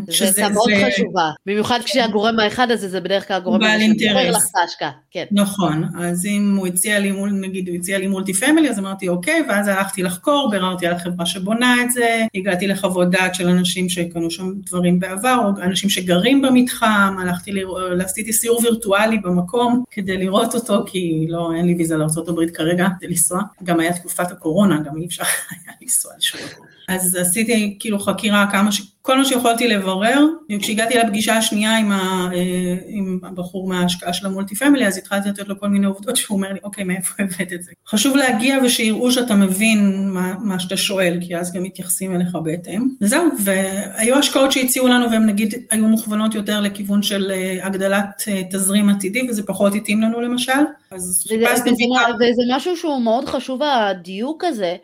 שזה 0.10 0.50
מאוד 0.50 0.70
זה... 0.76 0.88
חשובה, 0.88 1.30
במיוחד 1.46 1.80
כשהגורם 1.86 2.40
האחד 2.40 2.72
הזה 2.72 2.88
זה 2.88 3.02
בדרך 3.02 3.28
כלל 3.28 3.38
הגורם 3.38 3.62
שמוכר 3.62 4.32
לך 4.32 4.44
את 4.52 4.56
ההשקעה, 4.62 4.92
כן. 5.12 5.26
נכון, 5.32 5.84
אז 6.00 6.26
אם 6.26 6.56
הוא 6.58 6.68
הציע 6.68 7.00
לי, 7.00 7.12
מול, 7.12 7.32
נגיד 7.32 7.70
הוא 7.70 7.76
הציע 7.78 7.98
לי 7.98 8.08
מולטי 8.08 8.34
פמילי, 8.34 8.70
אז 8.70 8.80
אמרתי 8.80 9.10
אוקיי, 9.10 9.44
ואז 9.50 9.68
הלכתי 9.68 10.04
לחקור, 10.04 10.50
ביררתי 10.52 10.88
על 10.88 10.94
החברה 10.94 11.26
שבונה 11.26 11.76
את 11.84 11.92
זה, 11.92 12.26
הגעתי 12.36 12.68
לחוות 12.68 13.10
דעת 13.10 13.36
של 13.36 13.48
אנשים 13.48 13.90
שקנו 13.90 14.32
שם 14.32 14.52
דברים 14.66 15.00
בעבר, 15.00 15.38
או 15.44 15.64
אנשים 15.64 15.90
שגרים 15.90 16.42
במתחם, 16.42 17.16
הלכתי, 17.22 17.52
לראות, 17.52 17.82
עשיתי 18.00 18.34
סיור 18.34 18.62
וירטואלי 18.62 19.18
במקום 19.18 19.84
כדי 19.92 20.18
לראות 20.18 20.56
אותו, 20.56 20.84
כי 20.86 21.26
לא, 21.30 21.52
אין 21.58 21.66
לי 21.66 21.76
ויזה 21.78 21.98
לארה"ב 21.98 22.50
כרגע, 22.54 22.88
כדי 23.00 23.08
לנסוע, 23.08 23.42
גם 23.64 23.80
היה 23.80 23.94
תקופת 23.94 24.32
הקורונה, 24.32 24.82
גם 24.86 24.98
אי 24.98 25.06
אפשר 25.06 25.24
היה 25.52 25.74
לנסוע 25.82 26.12
לשום 26.18 26.42
מקום. 26.52 26.77
אז 26.88 27.16
עשיתי 27.16 27.78
כאילו 27.80 28.00
חקירה 28.00 28.48
כמה 28.52 28.72
ש... 28.72 28.82
כל 29.02 29.18
מה 29.18 29.26
שיכולתי 29.26 29.68
לברר, 29.68 30.26
וכשהגעתי 30.52 30.98
לפגישה 30.98 31.38
השנייה 31.38 31.78
עם, 31.78 31.92
ה... 31.92 32.30
אה, 32.34 32.76
עם 32.88 33.20
הבחור 33.24 33.70
מההשקעה 33.70 34.14
של 34.14 34.26
המולטי 34.26 34.56
פמילי, 34.56 34.88
אז 34.88 34.98
התחלתי 34.98 35.30
לתת 35.30 35.48
לו 35.48 35.60
כל 35.60 35.68
מיני 35.68 35.86
עובדות 35.86 36.16
שהוא 36.16 36.38
אומר 36.38 36.54
לי, 36.54 36.60
אוקיי, 36.64 36.84
מאיפה 36.84 37.14
הבאת 37.24 37.54
את 37.54 37.64
זה? 37.64 37.72
חשוב 37.88 38.16
להגיע 38.16 38.58
ושיראו 38.64 39.12
שאתה 39.12 39.36
מבין 39.36 40.10
מה, 40.14 40.34
מה 40.40 40.60
שאתה 40.60 40.78
שואל, 40.78 41.18
כי 41.22 41.38
אז 41.38 41.54
גם 41.54 41.64
מתייחסים 41.64 42.16
אליך 42.16 42.36
בהתאם. 42.44 42.88
וזהו, 43.02 43.24
והיו 43.44 44.16
השקעות 44.16 44.52
שהציעו 44.52 44.88
לנו, 44.88 45.12
והן 45.12 45.26
נגיד 45.26 45.54
היו 45.72 45.88
מוכוונות 45.88 46.36
יותר 46.36 46.62
לכיוון 46.62 47.02
של 47.02 47.32
אה, 47.32 47.66
הגדלת 47.66 48.24
אה, 48.28 48.42
תזרים 48.52 48.90
עתידי, 48.90 49.28
וזה 49.30 49.44
פחות 49.44 49.76
התאים 49.76 50.02
לנו 50.02 50.22
למשל. 50.22 50.52
אז 50.92 51.26
חיפשתי... 51.28 51.70
וזה 51.70 52.44
משהו 52.56 52.78
שהוא 52.78 53.02
מאוד 53.02 53.26
חשוב, 53.26 53.62
הדיוק 53.64 54.44
הזה. 54.44 54.76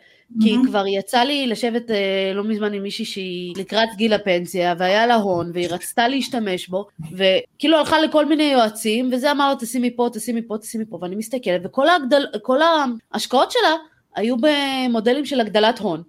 כי 0.42 0.54
mm-hmm. 0.54 0.66
כבר 0.66 0.86
יצא 0.86 1.20
לי 1.20 1.46
לשבת 1.46 1.90
אה, 1.90 2.32
לא 2.34 2.44
מזמן 2.44 2.72
עם 2.72 2.82
מישהי 2.82 3.04
שהיא 3.04 3.54
לקראת 3.56 3.88
גיל 3.96 4.12
הפנסיה, 4.12 4.74
והיה 4.78 5.06
לה 5.06 5.14
הון, 5.14 5.50
והיא 5.54 5.68
רצתה 5.70 6.08
להשתמש 6.08 6.68
בו, 6.68 6.86
וכאילו 7.12 7.78
הלכה 7.78 8.00
לכל 8.00 8.26
מיני 8.26 8.44
יועצים, 8.44 9.10
וזה 9.12 9.30
אמר 9.30 9.48
לה 9.48 9.56
תשימי 9.56 9.96
פה, 9.96 10.08
תשימי 10.12 10.42
פה, 10.42 10.58
תשימי 10.58 10.84
פה, 10.84 10.98
ואני 11.00 11.16
מסתכלת, 11.16 11.60
וכל 11.64 11.88
הגדל, 11.88 12.26
ההשקעות 13.12 13.50
שלה 13.50 13.76
היו 14.16 14.36
במודלים 14.36 15.24
של 15.24 15.40
הגדלת 15.40 15.78
הון. 15.78 16.02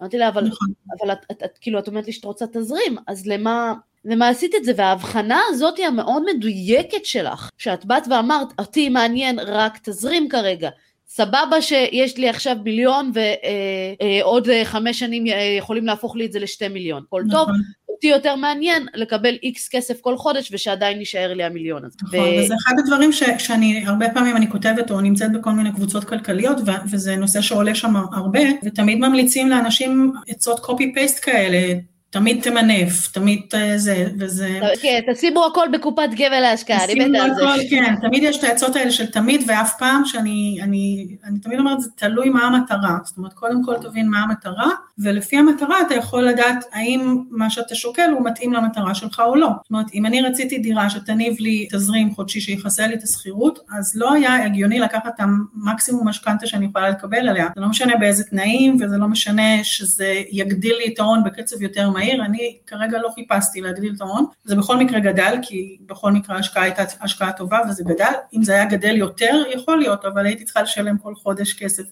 אמרתי 0.00 0.18
לה, 0.18 0.28
אבל, 0.28 0.44
נכון. 0.44 0.68
אבל 1.00 1.12
את, 1.12 1.18
את, 1.30 1.42
את, 1.42 1.58
כאילו, 1.60 1.78
את 1.78 1.88
אומרת 1.88 2.06
לי 2.06 2.12
שאת 2.12 2.24
רוצה 2.24 2.46
תזרים, 2.46 2.96
אז 3.06 3.26
למה, 3.26 3.74
למה 4.04 4.28
עשית 4.28 4.54
את 4.54 4.64
זה? 4.64 4.72
וההבחנה 4.76 5.40
הזאת 5.48 5.78
היא 5.78 5.86
המאוד 5.86 6.22
מדויקת 6.34 7.04
שלך, 7.04 7.50
שאת 7.58 7.84
באת 7.84 8.02
ואמרת, 8.10 8.48
אותי 8.58 8.88
מעניין 8.88 9.38
רק 9.38 9.78
תזרים 9.82 10.28
כרגע, 10.28 10.70
סבבה 11.12 11.62
שיש 11.62 12.18
לי 12.18 12.28
עכשיו 12.28 12.56
מיליון 12.64 13.12
ועוד 13.14 14.48
אה, 14.48 14.58
אה, 14.58 14.64
חמש 14.64 14.98
שנים 14.98 15.26
אה, 15.26 15.54
יכולים 15.58 15.86
להפוך 15.86 16.16
לי 16.16 16.26
את 16.26 16.32
זה 16.32 16.38
לשתי 16.38 16.68
מיליון, 16.68 17.02
כל 17.08 17.22
נכון. 17.26 17.46
טוב, 17.46 17.56
אותי 17.88 18.06
יותר 18.06 18.36
מעניין 18.36 18.86
לקבל 18.94 19.34
איקס 19.42 19.68
כסף 19.68 20.00
כל 20.00 20.16
חודש 20.16 20.48
ושעדיין 20.52 20.98
יישאר 20.98 21.34
לי 21.34 21.44
המיליון 21.44 21.84
הזה. 21.84 21.96
נכון, 22.02 22.20
ו... 22.20 22.42
וזה 22.44 22.54
אחד 22.54 22.74
הדברים 22.78 23.12
ש, 23.12 23.22
שאני, 23.38 23.86
הרבה 23.86 24.10
פעמים 24.14 24.36
אני 24.36 24.50
כותבת 24.50 24.90
או 24.90 25.00
נמצאת 25.00 25.32
בכל 25.32 25.50
מיני 25.50 25.72
קבוצות 25.72 26.04
כלכליות, 26.04 26.56
ו, 26.66 26.70
וזה 26.90 27.16
נושא 27.16 27.40
שעולה 27.40 27.74
שם 27.74 27.96
הרבה, 27.96 28.40
ותמיד 28.64 28.98
ממליצים 28.98 29.48
לאנשים 29.48 30.12
עצות 30.28 30.60
קופי 30.60 30.94
פייסט 30.94 31.24
כאלה, 31.24 31.74
תמיד 32.10 32.42
תמנף, 32.42 33.06
תמיד 33.12 33.40
אה, 33.54 33.78
זה, 33.78 34.06
וזה... 34.18 34.60
כן, 34.82 35.00
תשימו 35.12 35.46
הכל 35.46 35.66
בקופת 35.72 36.08
גמל 36.16 36.40
להשקעה, 36.40 36.84
אני 36.84 36.94
מתה 36.94 37.22
על 37.22 37.34
זה. 37.34 37.42
כן, 37.70 37.94
תמיד 38.00 38.22
יש 38.22 38.38
את 38.38 38.44
העצות 38.44 38.76
האלה 38.76 38.90
של 38.90 39.06
תמיד 39.06 39.44
ואף 39.46 39.78
פעם, 39.78 40.04
שאני 40.04 40.58
אני, 40.62 41.06
אני 41.24 41.38
תמיד 41.38 41.58
אומרת, 41.58 41.80
זה 41.80 41.90
תלוי 41.96 42.28
מה 42.28 42.42
המטרה. 42.42 42.98
זאת 43.04 43.16
אומרת, 43.16 43.32
קודם 43.32 43.64
כל 43.64 43.74
תבין 43.82 44.08
מה 44.08 44.18
המטרה, 44.18 44.70
ולפי 44.98 45.36
המטרה 45.36 45.80
אתה 45.86 45.94
יכול 45.94 46.24
לדעת 46.24 46.64
האם 46.72 47.24
מה 47.30 47.50
שאתה 47.50 47.74
שוקל 47.74 48.10
הוא 48.10 48.24
מתאים 48.24 48.52
למטרה 48.52 48.94
שלך 48.94 49.22
או 49.26 49.36
לא. 49.36 49.48
זאת 49.62 49.70
אומרת, 49.70 49.86
אם 49.94 50.06
אני 50.06 50.22
רציתי 50.22 50.58
דירה 50.58 50.90
שתניב 50.90 51.36
לי 51.38 51.68
תזרים 51.72 52.14
חודשי 52.14 52.40
שיכסה 52.40 52.86
לי 52.86 52.94
את 52.94 53.02
השכירות, 53.02 53.58
אז 53.78 53.92
לא 53.96 54.12
היה 54.12 54.44
הגיוני 54.44 54.78
לקחת 54.78 55.06
את 55.06 55.20
המקסימום 55.20 56.08
משכנתה 56.08 56.46
שאני 56.46 56.66
יכולה 56.66 56.90
לקבל 56.90 57.28
עליה. 57.28 57.48
זה 57.54 57.60
לא 57.60 57.68
משנה 57.68 57.96
באיזה 57.96 58.24
תנאים, 58.24 58.76
וזה 58.80 58.96
לא 58.96 59.08
משנה 59.08 59.64
שזה 59.64 60.22
יגדיל 60.30 60.76
לי 60.76 60.92
את 60.94 60.98
ההון 60.98 61.24
בקצב 61.24 61.62
יותר 61.62 61.90
מהיר, 62.00 62.24
אני 62.24 62.58
כרגע 62.66 62.98
לא 62.98 63.08
חיפשתי 63.14 63.60
להגדיל 63.60 63.92
את 63.96 64.00
ההון, 64.00 64.24
זה 64.44 64.56
בכל 64.56 64.76
מקרה 64.76 65.00
גדל, 65.00 65.34
כי 65.42 65.78
בכל 65.86 66.12
מקרה 66.12 66.36
ההשקעה 66.36 66.62
הייתה 66.62 66.82
השקעה 67.00 67.32
טובה 67.32 67.58
וזה 67.68 67.84
גדל, 67.84 68.12
אם 68.34 68.42
זה 68.42 68.52
היה 68.52 68.64
גדל 68.64 68.96
יותר, 68.96 69.42
יכול 69.54 69.78
להיות, 69.78 70.04
אבל 70.04 70.26
הייתי 70.26 70.44
צריכה 70.44 70.62
לשלם 70.62 70.98
כל 70.98 71.14
חודש 71.14 71.54
כסף 71.54 71.82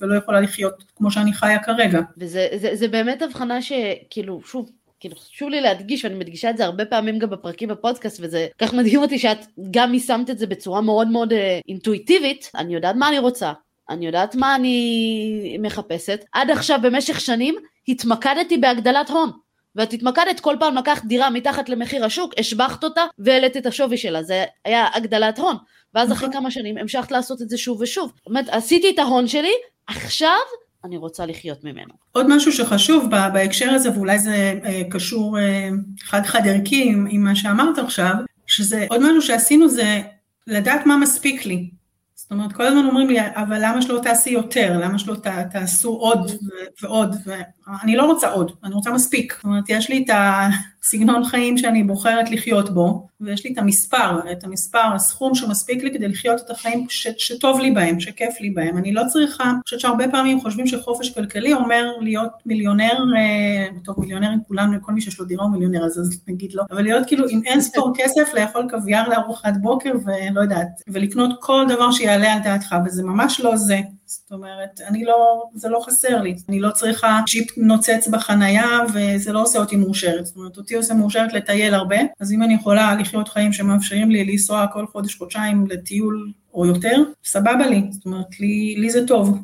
ולא 0.00 0.14
יכולה 0.14 0.40
לחיות 0.40 0.84
כמו 0.96 1.10
שאני 1.10 1.32
חיה 1.32 1.58
כרגע. 1.58 2.00
וזה 2.18 2.48
זה, 2.56 2.70
זה 2.74 2.88
באמת 2.88 3.22
הבחנה 3.22 3.62
שכאילו, 3.62 4.40
שוב, 4.46 4.70
כאילו 5.00 5.16
חשוב 5.16 5.48
לי 5.48 5.60
להדגיש, 5.60 6.04
ואני 6.04 6.14
מדגישה 6.14 6.50
את 6.50 6.56
זה 6.56 6.64
הרבה 6.64 6.84
פעמים 6.84 7.18
גם 7.18 7.30
בפרקים 7.30 7.68
בפודקאסט, 7.68 8.20
וזה 8.22 8.46
כך 8.58 8.74
מדהים 8.74 9.00
אותי 9.00 9.18
שאת 9.18 9.46
גם 9.70 9.94
יישמת 9.94 10.30
את 10.30 10.38
זה 10.38 10.46
בצורה 10.46 10.80
מאוד 10.80 11.08
מאוד 11.08 11.32
אה, 11.32 11.58
אינטואיטיבית, 11.68 12.50
אני 12.54 12.74
יודעת 12.74 12.96
מה 12.96 13.08
אני 13.08 13.18
רוצה, 13.18 13.52
אני 13.90 14.06
יודעת 14.06 14.34
מה 14.34 14.54
אני 14.54 15.58
מחפשת. 15.60 16.24
עד 16.32 16.50
עכשיו 16.50 16.78
במשך 16.82 17.20
שנים 17.20 17.54
התמקדתי 17.88 18.58
בהגדלת 18.58 19.10
הון. 19.10 19.30
ואת 19.76 19.92
התמקדת 19.92 20.40
כל 20.40 20.56
פעם 20.60 20.76
לקחת 20.76 21.04
דירה 21.04 21.30
מתחת 21.30 21.68
למחיר 21.68 22.04
השוק, 22.04 22.34
השבחת 22.38 22.84
אותה 22.84 23.04
והעלית 23.18 23.56
את 23.56 23.66
השווי 23.66 23.96
שלה, 23.96 24.22
זה 24.22 24.44
היה 24.64 24.86
הגדלת 24.94 25.38
הון. 25.38 25.56
ואז 25.94 26.12
אחרי 26.12 26.28
נכון. 26.28 26.40
כמה 26.40 26.50
שנים 26.50 26.78
המשכת 26.78 27.10
לעשות 27.10 27.42
את 27.42 27.48
זה 27.48 27.58
שוב 27.58 27.80
ושוב. 27.80 28.12
זאת 28.16 28.26
אומרת, 28.26 28.48
עשיתי 28.48 28.90
את 28.90 28.98
ההון 28.98 29.28
שלי, 29.28 29.52
עכשיו 29.86 30.38
אני 30.84 30.96
רוצה 30.96 31.26
לחיות 31.26 31.64
ממנו. 31.64 31.94
עוד 32.12 32.36
משהו 32.36 32.52
שחשוב 32.52 33.10
בהקשר 33.10 33.70
הזה, 33.70 33.90
ואולי 33.90 34.18
זה 34.18 34.54
אה, 34.64 34.82
קשור 34.90 35.38
אה, 35.38 35.68
חד 36.02 36.22
חד 36.22 36.46
ערכי 36.46 36.84
עם, 36.88 37.06
עם 37.10 37.24
מה 37.24 37.36
שאמרת 37.36 37.78
עכשיו, 37.78 38.12
שזה 38.46 38.86
עוד 38.90 39.00
משהו 39.00 39.22
שעשינו 39.22 39.68
זה 39.68 40.00
לדעת 40.46 40.86
מה 40.86 40.96
מספיק 40.96 41.46
לי. 41.46 41.70
זאת 42.14 42.30
אומרת, 42.30 42.52
כל 42.52 42.62
הזמן 42.62 42.86
אומרים 42.86 43.08
לי, 43.08 43.18
אבל 43.20 43.58
למה 43.60 43.82
שלא 43.82 44.00
תעשי 44.02 44.30
יותר? 44.30 44.78
למה 44.82 44.98
שלא 44.98 45.14
ת, 45.14 45.26
תעשו 45.52 45.88
עוד 45.88 46.30
ועוד? 46.82 47.16
ואני 47.66 47.96
לא 47.96 48.06
רוצה 48.06 48.30
עוד, 48.30 48.52
אני 48.64 48.74
רוצה 48.74 48.90
מספיק. 48.90 49.34
זאת 49.36 49.44
אומרת, 49.44 49.64
יש 49.68 49.90
לי 49.90 50.04
את 50.06 50.16
הסגנון 50.82 51.24
חיים 51.24 51.58
שאני 51.58 51.82
בוחרת 51.82 52.30
לחיות 52.30 52.70
בו, 52.70 53.08
ויש 53.20 53.44
לי 53.44 53.52
את 53.52 53.58
המספר, 53.58 54.32
את 54.32 54.44
המספר, 54.44 54.94
הסכום 54.94 55.34
שמספיק 55.34 55.82
לי 55.82 55.94
כדי 55.94 56.08
לחיות 56.08 56.40
את 56.40 56.50
החיים 56.50 56.86
ש, 56.88 57.08
שטוב 57.18 57.60
לי 57.60 57.70
בהם, 57.70 58.00
שכיף 58.00 58.40
לי 58.40 58.50
בהם. 58.50 58.78
אני 58.78 58.92
לא 58.92 59.02
צריכה, 59.08 59.44
אני 59.44 59.58
חושבת 59.64 59.80
שהרבה 59.80 60.10
פעמים 60.10 60.40
חושבים 60.40 60.66
שחופש 60.66 61.10
כלכלי 61.10 61.52
אומר 61.52 61.92
להיות 62.00 62.30
מיליונר, 62.46 63.04
אה, 63.16 63.68
טוב 63.84 64.00
מיליונרים 64.00 64.38
כולנו, 64.48 64.82
כל 64.82 64.92
מי 64.92 65.00
שיש 65.00 65.20
לו 65.20 65.24
דירה 65.24 65.44
הוא 65.44 65.52
מיליונר, 65.52 65.84
אז, 65.84 65.98
אז 65.98 66.20
נגיד 66.28 66.52
לא, 66.54 66.62
אבל 66.70 66.82
להיות 66.82 67.06
כאילו 67.06 67.28
עם 67.28 67.40
אין 67.44 67.60
ספור 67.60 67.92
כסף 67.98 68.34
לאכול 68.34 68.66
קוויאר 68.70 69.08
לארוחת 69.08 69.54
בוקר 69.60 69.92
ולא 70.04 70.40
יודעת, 70.40 70.82
ולקנות 70.88 71.30
כל 71.40 71.64
דבר 71.68 71.90
שיעלה 71.90 72.32
על 72.32 72.42
דעתך, 72.44 72.76
וזה 72.86 73.02
ממש 73.02 73.40
לא 73.40 73.56
זה. 73.56 73.80
זאת 74.22 74.32
אומרת, 74.32 74.80
אני 74.88 75.04
לא, 75.04 75.44
זה 75.54 75.68
לא 75.68 75.80
חסר 75.86 76.22
לי, 76.22 76.34
אני 76.48 76.60
לא 76.60 76.70
צריכה 76.70 77.20
ג'יפ 77.26 77.58
נוצץ 77.58 78.08
בחנייה 78.10 78.78
וזה 78.94 79.32
לא 79.32 79.42
עושה 79.42 79.58
אותי 79.58 79.76
מאושרת, 79.76 80.26
זאת 80.26 80.36
אומרת, 80.36 80.56
אותי 80.56 80.74
עושה 80.74 80.94
מאושרת 80.94 81.32
לטייל 81.32 81.74
הרבה, 81.74 81.96
אז 82.20 82.32
אם 82.32 82.42
אני 82.42 82.54
יכולה 82.54 82.94
לחיות 82.94 83.28
חיים 83.28 83.52
שמאפשרים 83.52 84.10
לי 84.10 84.24
לנסוע 84.24 84.66
כל 84.72 84.86
חודש, 84.86 85.14
חודשיים 85.14 85.66
לטיול 85.68 86.32
או 86.54 86.66
יותר, 86.66 87.02
סבבה 87.24 87.66
לי, 87.66 87.82
זאת 87.90 88.06
אומרת, 88.06 88.40
לי, 88.40 88.74
לי 88.78 88.90
זה 88.90 89.06
טוב. 89.06 89.38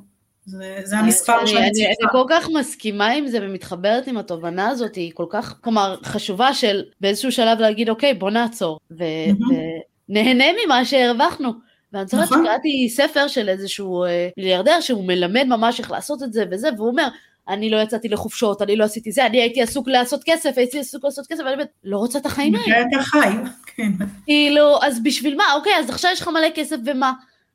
זה, 0.47 0.81
זה 0.85 0.99
המספר 0.99 1.47
שאני 1.47 1.61
אני, 1.61 1.73
צריכה. 1.73 1.89
אני 1.89 2.13
כל 2.13 2.25
כך 2.29 2.49
מסכימה 2.59 3.09
עם 3.09 3.27
זה 3.27 3.39
ומתחברת 3.43 4.07
עם 4.07 4.17
התובנה 4.17 4.69
הזאת, 4.69 4.95
היא 4.95 5.13
כל 5.15 5.27
כך, 5.31 5.59
כלומר, 5.61 5.97
חשובה 6.05 6.55
של 6.55 6.83
באיזשהו 7.01 7.33
שלב 7.33 7.59
להגיד, 7.59 7.89
אוקיי, 7.89 8.15
בוא 8.15 8.31
נעצור, 8.31 8.79
ונהנה 8.91 10.45
ממה 10.67 10.85
שהרווחנו. 10.85 11.70
ואני 11.92 12.07
זוכרת 12.07 12.24
נכון. 12.24 12.44
שקראתי 12.44 12.88
ספר 12.88 13.29
של 13.29 13.48
איזשהו 13.48 14.05
אה, 14.05 14.29
מיליארדר 14.37 14.81
שהוא 14.81 15.05
מלמד 15.05 15.44
ממש 15.48 15.81
איך 15.81 15.90
לעשות 15.90 16.22
את 16.22 16.33
זה 16.33 16.44
וזה, 16.50 16.68
והוא 16.76 16.88
אומר, 16.88 17.09
אני 17.48 17.70
לא 17.70 17.76
יצאתי 17.76 18.09
לחופשות, 18.09 18.62
אני 18.62 18.76
לא 18.76 18.85
עשיתי 18.85 19.12
זה, 19.12 19.26
אני 19.26 19.40
הייתי 19.40 19.62
עסוק 19.62 19.88
לעשות 19.88 20.20
כסף, 20.24 20.53
הייתי 20.57 20.79
עסוק 20.79 21.05
לעשות 21.05 21.26
כסף, 21.26 21.42
ואני 21.44 21.57
באמת, 21.57 21.68
לא 21.85 21.98
רוצה 21.98 22.18
את 22.18 22.26
החיים 22.26 22.55
האלה. 22.55 22.81
אתה 22.81 23.03
חי, 23.03 23.29
כן. 23.76 23.92
כאילו, 24.24 24.83
אז 24.83 25.03
בשביל 25.03 25.37
מה? 25.37 25.44
אוקיי, 25.55 25.72
אז 25.79 25.90
עכשיו 25.90 26.11
יש 26.12 26.20
לך 26.20 26.29
מלא 26.29 26.48
כסף 26.55 26.76
ומה? 26.85 27.12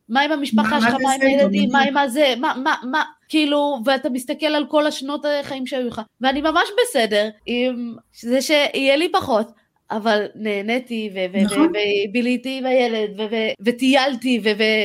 מה 0.09 0.21
עם 0.21 0.31
המשפחה 0.31 0.81
שלך, 0.81 0.95
מה 1.03 1.13
עם 1.13 1.21
הילדים, 1.21 1.69
מה 1.71 1.81
עם 1.81 1.97
הזה, 1.97 2.33
מה, 2.37 2.53
מה, 2.63 2.75
מה, 2.83 3.03
כאילו, 3.29 3.79
ואתה 3.85 4.09
מסתכל 4.09 4.45
על 4.45 4.65
כל 4.69 4.87
השנות 4.87 5.25
החיים 5.39 5.67
שהיו 5.67 5.87
לך, 5.87 6.01
ואני 6.21 6.41
ממש 6.41 6.69
בסדר 6.81 7.29
עם 7.45 7.95
זה 8.21 8.41
שיהיה 8.41 8.95
לי 8.95 9.11
פחות, 9.11 9.51
אבל 9.91 10.25
נהניתי, 10.35 11.09
נכון. 11.43 11.71
וביליתי 12.09 12.57
עם 12.57 12.65
הילד, 12.65 13.09
וטיילתי, 13.61 14.41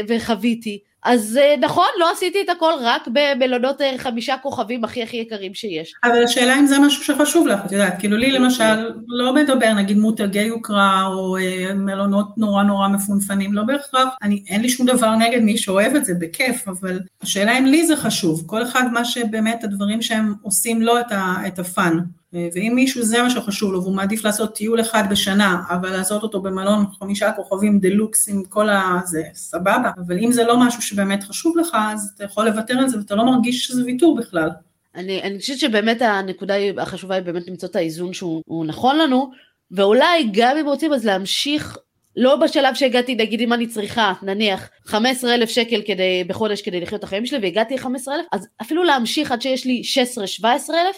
וחוויתי. 0.08 0.78
אז 1.02 1.38
אה, 1.42 1.54
נכון, 1.60 1.86
לא 1.98 2.10
עשיתי 2.12 2.38
את 2.42 2.48
הכל 2.48 2.72
רק 2.80 3.08
במלונות 3.12 3.80
אה, 3.80 3.94
חמישה 3.98 4.36
כוכבים 4.42 4.84
הכי 4.84 5.02
הכי 5.02 5.16
יקרים 5.16 5.54
שיש. 5.54 5.94
אבל 6.04 6.24
השאלה 6.24 6.58
אם 6.58 6.66
זה 6.66 6.78
משהו 6.78 7.04
שחשוב 7.04 7.46
לך, 7.46 7.60
את 7.66 7.72
יודעת, 7.72 7.98
כאילו 7.98 8.16
לי 8.16 8.30
למשל 8.32 8.90
לא 9.08 9.34
מדבר 9.34 9.74
נגיד 9.74 9.98
מותגי 9.98 10.42
יוקרה 10.42 11.06
או 11.06 11.36
אה, 11.36 11.74
מלונות 11.74 12.38
נורא 12.38 12.62
נורא 12.62 12.88
מפונפנים, 12.88 13.52
לא 13.52 13.62
בהכרח, 13.62 14.08
אני, 14.22 14.42
אין 14.48 14.62
לי 14.62 14.68
שום 14.68 14.86
דבר 14.86 15.16
נגד 15.16 15.40
מי 15.42 15.58
שאוהב 15.58 15.94
את 15.94 16.04
זה, 16.04 16.12
בכיף, 16.20 16.68
אבל 16.68 17.00
השאלה 17.22 17.58
אם 17.58 17.66
לי 17.66 17.86
זה 17.86 17.96
חשוב, 17.96 18.42
כל 18.46 18.62
אחד 18.62 18.84
מה 18.92 19.04
שבאמת 19.04 19.64
הדברים 19.64 20.02
שהם 20.02 20.34
עושים 20.42 20.82
לו 20.82 21.00
את, 21.00 21.12
ה, 21.12 21.34
את 21.46 21.58
הפאן. 21.58 21.98
ואם 22.33 22.73
מישהו 22.75 23.03
זה 23.03 23.23
מה 23.23 23.31
שחשוב 23.31 23.73
לו 23.73 23.83
והוא 23.83 23.95
מעדיף 23.95 24.25
לעשות 24.25 24.55
טיול 24.55 24.81
אחד 24.81 25.05
בשנה, 25.11 25.62
אבל 25.71 25.90
לעשות 25.90 26.23
אותו 26.23 26.40
במלון 26.40 26.85
חמישה 26.99 27.33
כוכבים 27.33 27.79
דלוקס 27.79 28.29
עם 28.29 28.45
כל 28.45 28.69
ה... 28.69 29.01
זה 29.05 29.23
סבבה, 29.35 29.90
אבל 30.07 30.19
אם 30.19 30.33
זה 30.33 30.45
לא 30.45 30.61
משהו 30.61 30.83
שבאמת 30.83 31.25
חשוב 31.25 31.59
לך, 31.59 31.77
אז 31.93 32.12
אתה 32.14 32.25
יכול 32.25 32.47
לוותר 32.47 32.79
על 32.79 32.88
זה 32.88 32.99
ואתה 32.99 33.14
לא 33.14 33.25
מרגיש 33.25 33.66
שזה 33.66 33.85
ויתור 33.85 34.16
בכלל. 34.16 34.51
אני, 34.95 35.23
אני 35.23 35.38
חושבת 35.38 35.59
שבאמת 35.59 36.03
הנקודה 36.03 36.55
החשובה 36.79 37.14
היא 37.14 37.23
באמת 37.23 37.49
למצוא 37.49 37.69
את 37.69 37.77
האיזון 37.77 38.12
שהוא 38.12 38.66
נכון 38.66 38.99
לנו, 38.99 39.31
ואולי 39.71 40.29
גם 40.33 40.57
אם 40.57 40.66
רוצים 40.66 40.93
אז 40.93 41.05
להמשיך 41.05 41.79
לא 42.16 42.37
בשלב 42.37 42.75
שהגעתי, 42.75 43.14
נגיד 43.14 43.40
אם 43.40 43.53
אני 43.53 43.66
צריכה, 43.66 44.12
נניח, 44.23 44.71
15 44.85 45.35
אלף 45.35 45.49
שקל 45.49 45.83
כדי, 45.87 46.25
בחודש 46.27 46.62
כדי 46.62 46.81
לחיות 46.81 46.99
את 46.99 47.05
החיים 47.05 47.27
שלי, 47.27 47.38
והגעתי 47.43 47.75
ל-15 47.75 48.12
אלף, 48.14 48.27
אז 48.33 48.49
אפילו 48.62 48.85
להמשיך 48.85 49.33
עד 49.33 49.43
שיש 49.43 49.66
לי 49.66 49.83
16-17 50.40 50.45
אלף, 50.45 50.97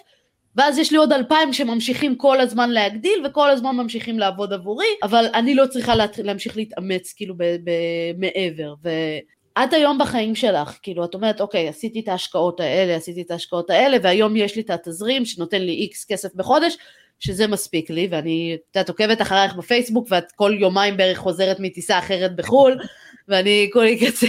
ואז 0.57 0.79
יש 0.79 0.91
לי 0.91 0.99
עוד 0.99 1.13
אלפיים 1.13 1.53
שממשיכים 1.53 2.17
כל 2.17 2.41
הזמן 2.41 2.71
להגדיל 2.71 3.27
וכל 3.27 3.51
הזמן 3.51 3.77
ממשיכים 3.77 4.19
לעבוד 4.19 4.53
עבורי, 4.53 4.87
אבל 5.03 5.27
אני 5.35 5.55
לא 5.55 5.67
צריכה 5.67 5.95
לה, 5.95 6.07
להמשיך 6.19 6.57
להתאמץ 6.57 7.13
כאילו 7.17 7.35
מעבר. 8.19 8.75
ואת 8.83 9.73
היום 9.73 9.99
בחיים 9.99 10.35
שלך, 10.35 10.79
כאילו 10.83 11.05
את 11.05 11.15
אומרת 11.15 11.41
אוקיי 11.41 11.69
עשיתי 11.69 12.01
את 12.01 12.09
ההשקעות 12.09 12.61
האלה, 12.61 12.97
עשיתי 12.97 13.23
את 13.23 13.31
ההשקעות 13.31 13.71
האלה 13.71 13.97
והיום 14.03 14.37
יש 14.37 14.57
לי 14.57 14.63
את 14.63 14.71
התזרים 14.71 15.25
שנותן 15.25 15.63
לי 15.63 15.73
איקס 15.73 16.05
כסף 16.05 16.35
בחודש, 16.35 16.77
שזה 17.19 17.47
מספיק 17.47 17.91
לי 17.91 18.09
ואני, 18.11 18.55
את 18.55 18.77
יודעת, 18.77 18.89
עוקבת 18.89 19.23
אחרייך 19.23 19.55
בפייסבוק 19.55 20.07
ואת 20.11 20.33
כל 20.33 20.57
יומיים 20.61 20.97
בערך 20.97 21.19
חוזרת 21.19 21.57
מטיסה 21.61 21.99
אחרת 21.99 22.37
בחו"ל 22.37 22.79
ואני 23.29 23.71
כולי 23.73 24.07
כזה, 24.07 24.27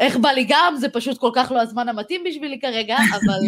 איך 0.00 0.16
בא 0.16 0.28
לי 0.28 0.46
גם, 0.48 0.76
זה 0.80 0.88
פשוט 0.88 1.18
כל 1.18 1.30
כך 1.34 1.52
לא 1.54 1.60
הזמן 1.60 1.88
המתאים 1.88 2.24
בשבילי 2.24 2.60
כרגע, 2.60 2.96
אבל 2.96 3.40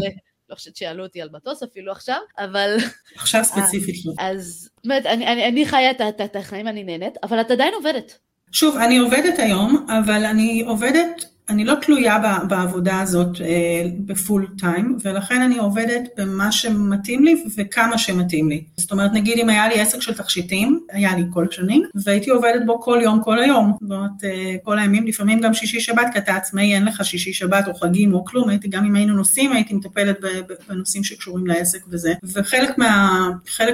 לא 0.51 0.55
חושבת 0.55 0.77
שיעלו 0.77 1.05
אותי 1.05 1.23
על 1.23 1.29
מטוס 1.33 1.63
אפילו 1.63 1.93
עכשיו, 1.93 2.19
אבל... 2.39 2.77
עכשיו 3.17 3.45
ספציפית 3.45 4.07
לא. 4.07 4.13
אז 4.19 4.69
באמת, 4.85 5.07
אני, 5.07 5.27
אני, 5.27 5.49
אני 5.49 5.67
חיה 5.67 5.91
את 5.91 6.37
החיים, 6.37 6.69
אני 6.69 6.85
נהנית, 6.85 7.15
אבל 7.23 7.41
את 7.41 7.51
עדיין 7.51 7.75
עובדת. 7.75 8.19
שוב, 8.53 8.77
אני 8.77 8.99
עובדת 8.99 9.39
היום, 9.39 9.87
אבל 9.89 10.25
אני 10.25 10.65
עובדת 10.67 11.36
אני 11.49 11.65
לא 11.65 11.75
תלויה 11.75 12.19
בעבודה 12.49 13.01
הזאת 13.01 13.41
אה, 13.41 13.83
בפול 13.99 14.47
טיים, 14.59 14.97
ולכן 15.05 15.43
אני 15.43 15.59
עובדת 15.59 16.03
במה 16.17 16.53
שמתאים 16.53 17.25
לי 17.25 17.45
וכמה 17.57 17.99
שמתאים 17.99 18.49
לי. 18.49 18.65
זאת 18.77 18.93
אומרת, 18.93 19.13
נגיד 19.13 19.39
אם 19.39 19.49
היה 19.49 19.69
לי 19.69 19.81
עסק 19.81 20.03
של 20.03 20.15
תכשיטים, 20.15 20.81
היה 20.91 21.17
לי 21.17 21.23
כל 21.33 21.47
השנים, 21.51 21.83
והייתי 22.05 22.31
עובדת 22.31 22.67
בו 22.67 22.81
כל 22.81 22.99
יום, 23.03 23.23
כל 23.23 23.39
היום. 23.39 23.73
זאת 23.81 23.91
אומרת, 23.91 24.25
אה, 24.25 24.55
כל 24.63 24.79
הימים, 24.79 25.07
לפעמים 25.07 25.41
גם 25.41 25.55
שישי 25.55 25.81
שבת, 25.81 26.07
כי 26.13 26.19
אתה 26.19 26.37
עצמאי, 26.37 26.75
אין 26.75 26.85
לך 26.85 27.05
שישי 27.05 27.33
שבת 27.33 27.69
או 27.69 27.75
חגים 27.75 28.15
או 28.15 28.25
כלום, 28.25 28.49
הייתי, 28.49 28.69
גם 28.69 28.85
אם 28.85 28.95
היינו 28.97 29.15
נוסעים, 29.15 29.53
הייתי 29.53 29.75
מטפלת 29.75 30.17
בנושאים 30.69 31.05
שקשורים 31.05 31.47
לעסק 31.47 31.79
וזה. 31.89 32.15
וחלק 32.25 32.79
מה, 32.79 33.29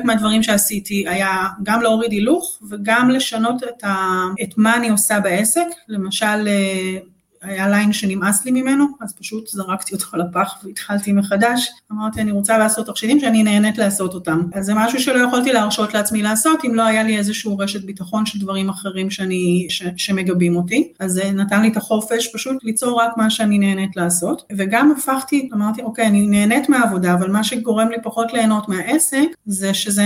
מהדברים 0.05 0.43
שעשיתי 0.43 1.05
היה 1.09 1.47
גם 1.63 1.83
להוריד 1.83 2.13
הילוך 2.13 2.59
וגם 2.71 3.11
לשנות 3.11 3.63
את, 3.63 3.85
ה, 3.85 4.25
את 4.43 4.55
מה 4.57 4.77
אני 4.77 4.89
עושה 4.89 5.21
בעסק. 5.21 5.67
למשל, 5.89 6.49
אה, 6.49 6.99
היה 7.43 7.69
ליין 7.69 7.93
שנמאס 7.93 8.45
לי 8.45 8.51
ממנו, 8.51 8.87
אז 9.01 9.13
פשוט 9.13 9.49
זרקתי 9.49 9.95
אותו 9.95 10.17
לפח 10.17 10.55
והתחלתי 10.65 11.13
מחדש. 11.13 11.71
אמרתי, 11.93 12.21
אני 12.21 12.31
רוצה 12.31 12.59
לעשות 12.59 12.87
תכשיטים 12.87 13.21
שאני 13.21 13.43
נהנית 13.43 13.79
לעשות 13.79 14.15
אותם. 14.15 14.43
אז 14.55 14.67
זה 14.67 14.75
משהו 14.75 15.01
שלא 15.01 15.19
יכולתי 15.19 15.53
להרשות 15.53 15.95
לעצמי 15.95 16.23
לעשות, 16.23 16.65
אם 16.65 16.75
לא 16.75 16.83
היה 16.83 17.03
לי 17.03 17.19
איזשהו 17.19 17.59
רשת 17.59 17.85
ביטחון 17.85 18.27
של 18.27 18.39
דברים 18.39 18.69
אחרים 18.69 19.11
שאני, 19.11 19.67
ש, 19.69 19.83
שמגבים 19.97 20.57
אותי. 20.57 20.93
אז 21.01 21.13
זה 21.13 21.31
נתן 21.31 21.63
לי 21.63 21.69
את 21.69 21.77
החופש 21.77 22.29
פשוט 22.35 22.65
ליצור 22.65 23.01
רק 23.01 23.17
מה 23.17 23.31
שאני 23.31 23.59
נהנית 23.59 23.97
לעשות. 23.97 24.43
וגם 24.57 24.95
הפכתי, 24.99 25.49
אמרתי, 25.55 25.83
אוקיי, 25.83 26.07
אני 26.07 26.27
נהנית 26.27 26.69
מהעבודה, 26.69 27.15
אבל 27.15 27.31
מה 27.31 27.45
שגורם 27.45 27.89
לי 27.89 27.97
פחות 28.03 28.33
ליהנות 28.33 28.69
מהעסק, 28.69 29.27
זה 29.47 29.75
שזה, 29.75 30.05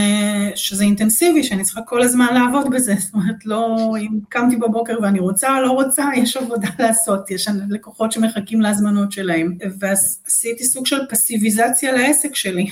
שזה 0.55 0.85
אינטנסיבי, 0.85 1.43
שאני 1.43 1.63
צריכה 1.63 1.81
כל 1.83 2.03
הזמן 2.03 2.27
לעבוד 2.35 2.71
בזה. 2.71 2.95
זאת 2.99 3.15
אומרת, 3.15 3.47
לא, 3.47 3.77
אם 3.99 4.19
קמתי 4.29 4.57
בבוקר 4.57 4.99
ואני 5.03 5.21
רוצה 5.21 5.61
לא 5.61 5.71
רוצה, 5.71 6.05
יש 6.17 6.37
עבודה 6.37 6.69
לעשות. 6.79 7.26
יש 7.31 7.49
לקוחות 7.71 8.13
שמחכים 8.13 8.61
להזמנות 8.61 9.13
שלהם, 9.13 9.59
ואז 9.81 10.23
עשיתי 10.27 10.65
סוג 10.65 10.87
של 10.87 11.07
פסיביזציה 11.11 11.93
לעסק 11.93 12.35
שלי. 12.35 12.67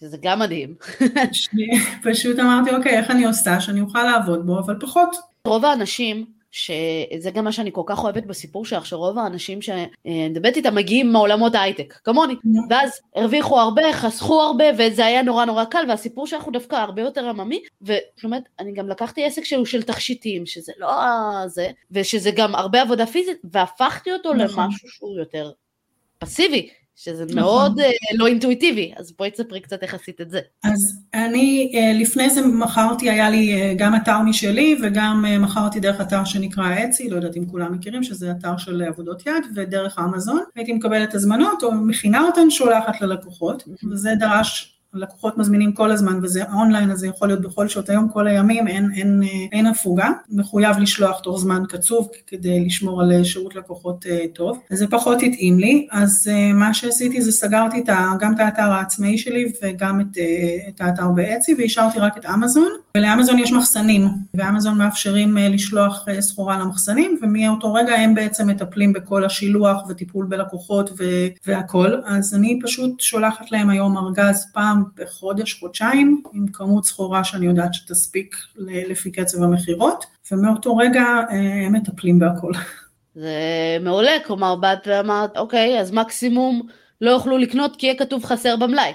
שזה 0.00 0.16
גם 0.22 0.38
מדהים. 0.38 0.74
פשוט 2.10 2.38
אמרתי, 2.38 2.70
אוקיי, 2.70 2.98
איך 2.98 3.10
אני 3.10 3.24
עושה 3.24 3.60
שאני 3.60 3.80
אוכל 3.80 4.02
לעבוד 4.02 4.46
בו, 4.46 4.58
אבל 4.58 4.76
פחות. 4.80 5.16
רוב 5.46 5.64
האנשים 5.64 6.35
שזה 6.56 7.30
גם 7.30 7.44
מה 7.44 7.52
שאני 7.52 7.70
כל 7.72 7.82
כך 7.86 8.04
אוהבת 8.04 8.26
בסיפור 8.26 8.64
שלך, 8.64 8.86
שרוב 8.86 9.18
האנשים 9.18 9.62
שאני 9.62 9.86
מדברת 10.04 10.56
איתם 10.56 10.74
מגיעים 10.74 11.12
מעולמות 11.12 11.54
ההייטק, 11.54 11.94
כמוני, 12.04 12.34
ואז 12.70 13.00
הרוויחו 13.16 13.60
הרבה, 13.60 13.92
חסכו 13.92 14.42
הרבה, 14.42 14.64
וזה 14.78 15.06
היה 15.06 15.22
נורא 15.22 15.44
נורא 15.44 15.64
קל, 15.64 15.84
והסיפור 15.88 16.26
שלך 16.26 16.42
הוא 16.42 16.52
דווקא 16.52 16.76
הרבה 16.76 17.02
יותר 17.02 17.28
עממי, 17.28 17.62
וזאת 17.82 18.24
אומרת, 18.24 18.42
אני 18.58 18.72
גם 18.72 18.88
לקחתי 18.88 19.24
עסק 19.24 19.44
שהוא 19.44 19.66
של 19.66 19.82
תכשיטים, 19.82 20.46
שזה 20.46 20.72
לא 20.78 20.88
זה, 21.46 21.70
ושזה 21.90 22.30
גם 22.30 22.54
הרבה 22.54 22.82
עבודה 22.82 23.06
פיזית, 23.06 23.38
והפכתי 23.44 24.12
אותו 24.12 24.34
נכון. 24.34 24.64
למשהו 24.64 24.88
שהוא 24.88 25.18
יותר 25.18 25.50
פסיבי, 26.18 26.68
שזה 26.96 27.24
נכון. 27.24 27.36
מאוד 27.36 27.80
uh, 27.80 27.82
לא 28.14 28.26
אינטואיטיבי, 28.26 28.92
אז 28.96 29.12
בואי 29.12 29.30
תספרי 29.30 29.60
קצת 29.60 29.82
איך 29.82 29.94
עשית 29.94 30.20
את 30.20 30.30
זה. 30.30 30.40
אז 30.64 30.80
אני 31.16 31.72
uh, 31.72 32.00
לפני 32.00 32.30
זה 32.30 32.46
מכרתי, 32.46 33.10
היה 33.10 33.30
לי 33.30 33.72
uh, 33.72 33.78
גם 33.78 33.96
אתר 33.96 34.18
משלי 34.20 34.76
וגם 34.82 35.24
uh, 35.24 35.38
מכרתי 35.38 35.80
דרך 35.80 36.00
אתר 36.00 36.24
שנקרא 36.24 36.84
אצי, 36.84 37.10
לא 37.10 37.16
יודעת 37.16 37.36
אם 37.36 37.46
כולם 37.46 37.72
מכירים, 37.72 38.02
שזה 38.02 38.30
אתר 38.30 38.56
של 38.56 38.82
עבודות 38.82 39.26
יד, 39.26 39.44
ודרך 39.54 39.98
אמזון. 39.98 40.42
הייתי 40.54 40.72
מקבלת 40.72 41.14
הזמנות 41.14 41.62
או 41.62 41.72
מכינה 41.72 42.22
אותן, 42.22 42.50
שולחת 42.50 43.00
ללקוחות, 43.00 43.64
וזה 43.90 44.14
דרש 44.18 44.75
לקוחות 44.96 45.38
מזמינים 45.38 45.72
כל 45.72 45.90
הזמן 45.90 46.18
וזה 46.22 46.44
אונליין, 46.52 46.90
אז 46.90 46.98
זה 46.98 47.06
יכול 47.06 47.28
להיות 47.28 47.40
בכל 47.40 47.68
שעות 47.68 47.88
היום, 47.88 48.08
כל 48.08 48.26
הימים, 48.26 48.68
אין, 48.68 48.90
אין, 48.94 49.22
אין 49.52 49.66
הפוגה, 49.66 50.10
מחויב 50.30 50.78
לשלוח 50.78 51.20
תוך 51.20 51.40
זמן 51.40 51.62
קצוב 51.68 52.08
כדי 52.26 52.64
לשמור 52.64 53.02
על 53.02 53.24
שירות 53.24 53.54
לקוחות 53.54 54.04
uh, 54.04 54.08
טוב, 54.34 54.60
אז 54.70 54.78
זה 54.78 54.86
פחות 54.86 55.18
התאים 55.22 55.58
לי, 55.58 55.86
אז 55.92 56.30
מה 56.54 56.74
שעשיתי 56.74 57.22
זה 57.22 57.32
סגרתי 57.32 57.80
את 57.80 57.88
ה, 57.88 58.12
גם 58.20 58.34
את 58.34 58.40
האתר 58.40 58.62
העצמאי 58.62 59.18
שלי 59.18 59.52
וגם 59.62 60.00
את, 60.00 60.18
את 60.68 60.80
האתר 60.80 61.08
באצי 61.08 61.54
והשארתי 61.58 61.98
רק 61.98 62.18
את 62.18 62.26
אמזון, 62.26 62.68
ולאמזון 62.96 63.38
יש 63.38 63.52
מחסנים, 63.52 64.08
ואמזון 64.34 64.78
מאפשרים 64.78 65.36
לשלוח 65.40 66.06
סחורה 66.20 66.58
למחסנים, 66.58 67.18
ומאותו 67.22 67.74
רגע 67.74 67.94
הם 67.94 68.14
בעצם 68.14 68.46
מטפלים 68.46 68.92
בכל 68.92 69.24
השילוח 69.24 69.82
וטיפול 69.88 70.26
בלקוחות 70.26 70.90
ו- 70.98 71.26
והכל, 71.46 71.92
אז 72.06 72.34
אני 72.34 72.58
פשוט 72.62 73.00
שולחת 73.00 73.52
להם 73.52 73.70
היום 73.70 73.96
ארגז 73.96 74.46
פעם 74.52 74.84
בחודש, 74.96 75.54
חודשיים, 75.60 76.22
עם 76.32 76.46
כמות 76.48 76.84
סחורה 76.84 77.24
שאני 77.24 77.46
יודעת 77.46 77.74
שתספיק 77.74 78.36
לפי 78.58 79.10
קצב 79.10 79.42
המכירות, 79.42 80.04
ומאותו 80.32 80.76
רגע 80.76 81.02
אה, 81.02 81.66
הם 81.66 81.72
מטפלים 81.72 82.18
בהכל. 82.18 82.52
זה 83.14 83.30
מעולה, 83.80 84.12
כלומר 84.26 84.56
באת 84.56 84.78
ואמרת, 84.86 85.36
אוקיי, 85.36 85.80
אז 85.80 85.92
מקסימום 85.92 86.62
לא 87.00 87.10
יוכלו 87.10 87.38
לקנות 87.38 87.76
כי 87.76 87.86
יהיה 87.86 87.98
כתוב 87.98 88.24
חסר 88.24 88.56
במלאי. 88.56 88.92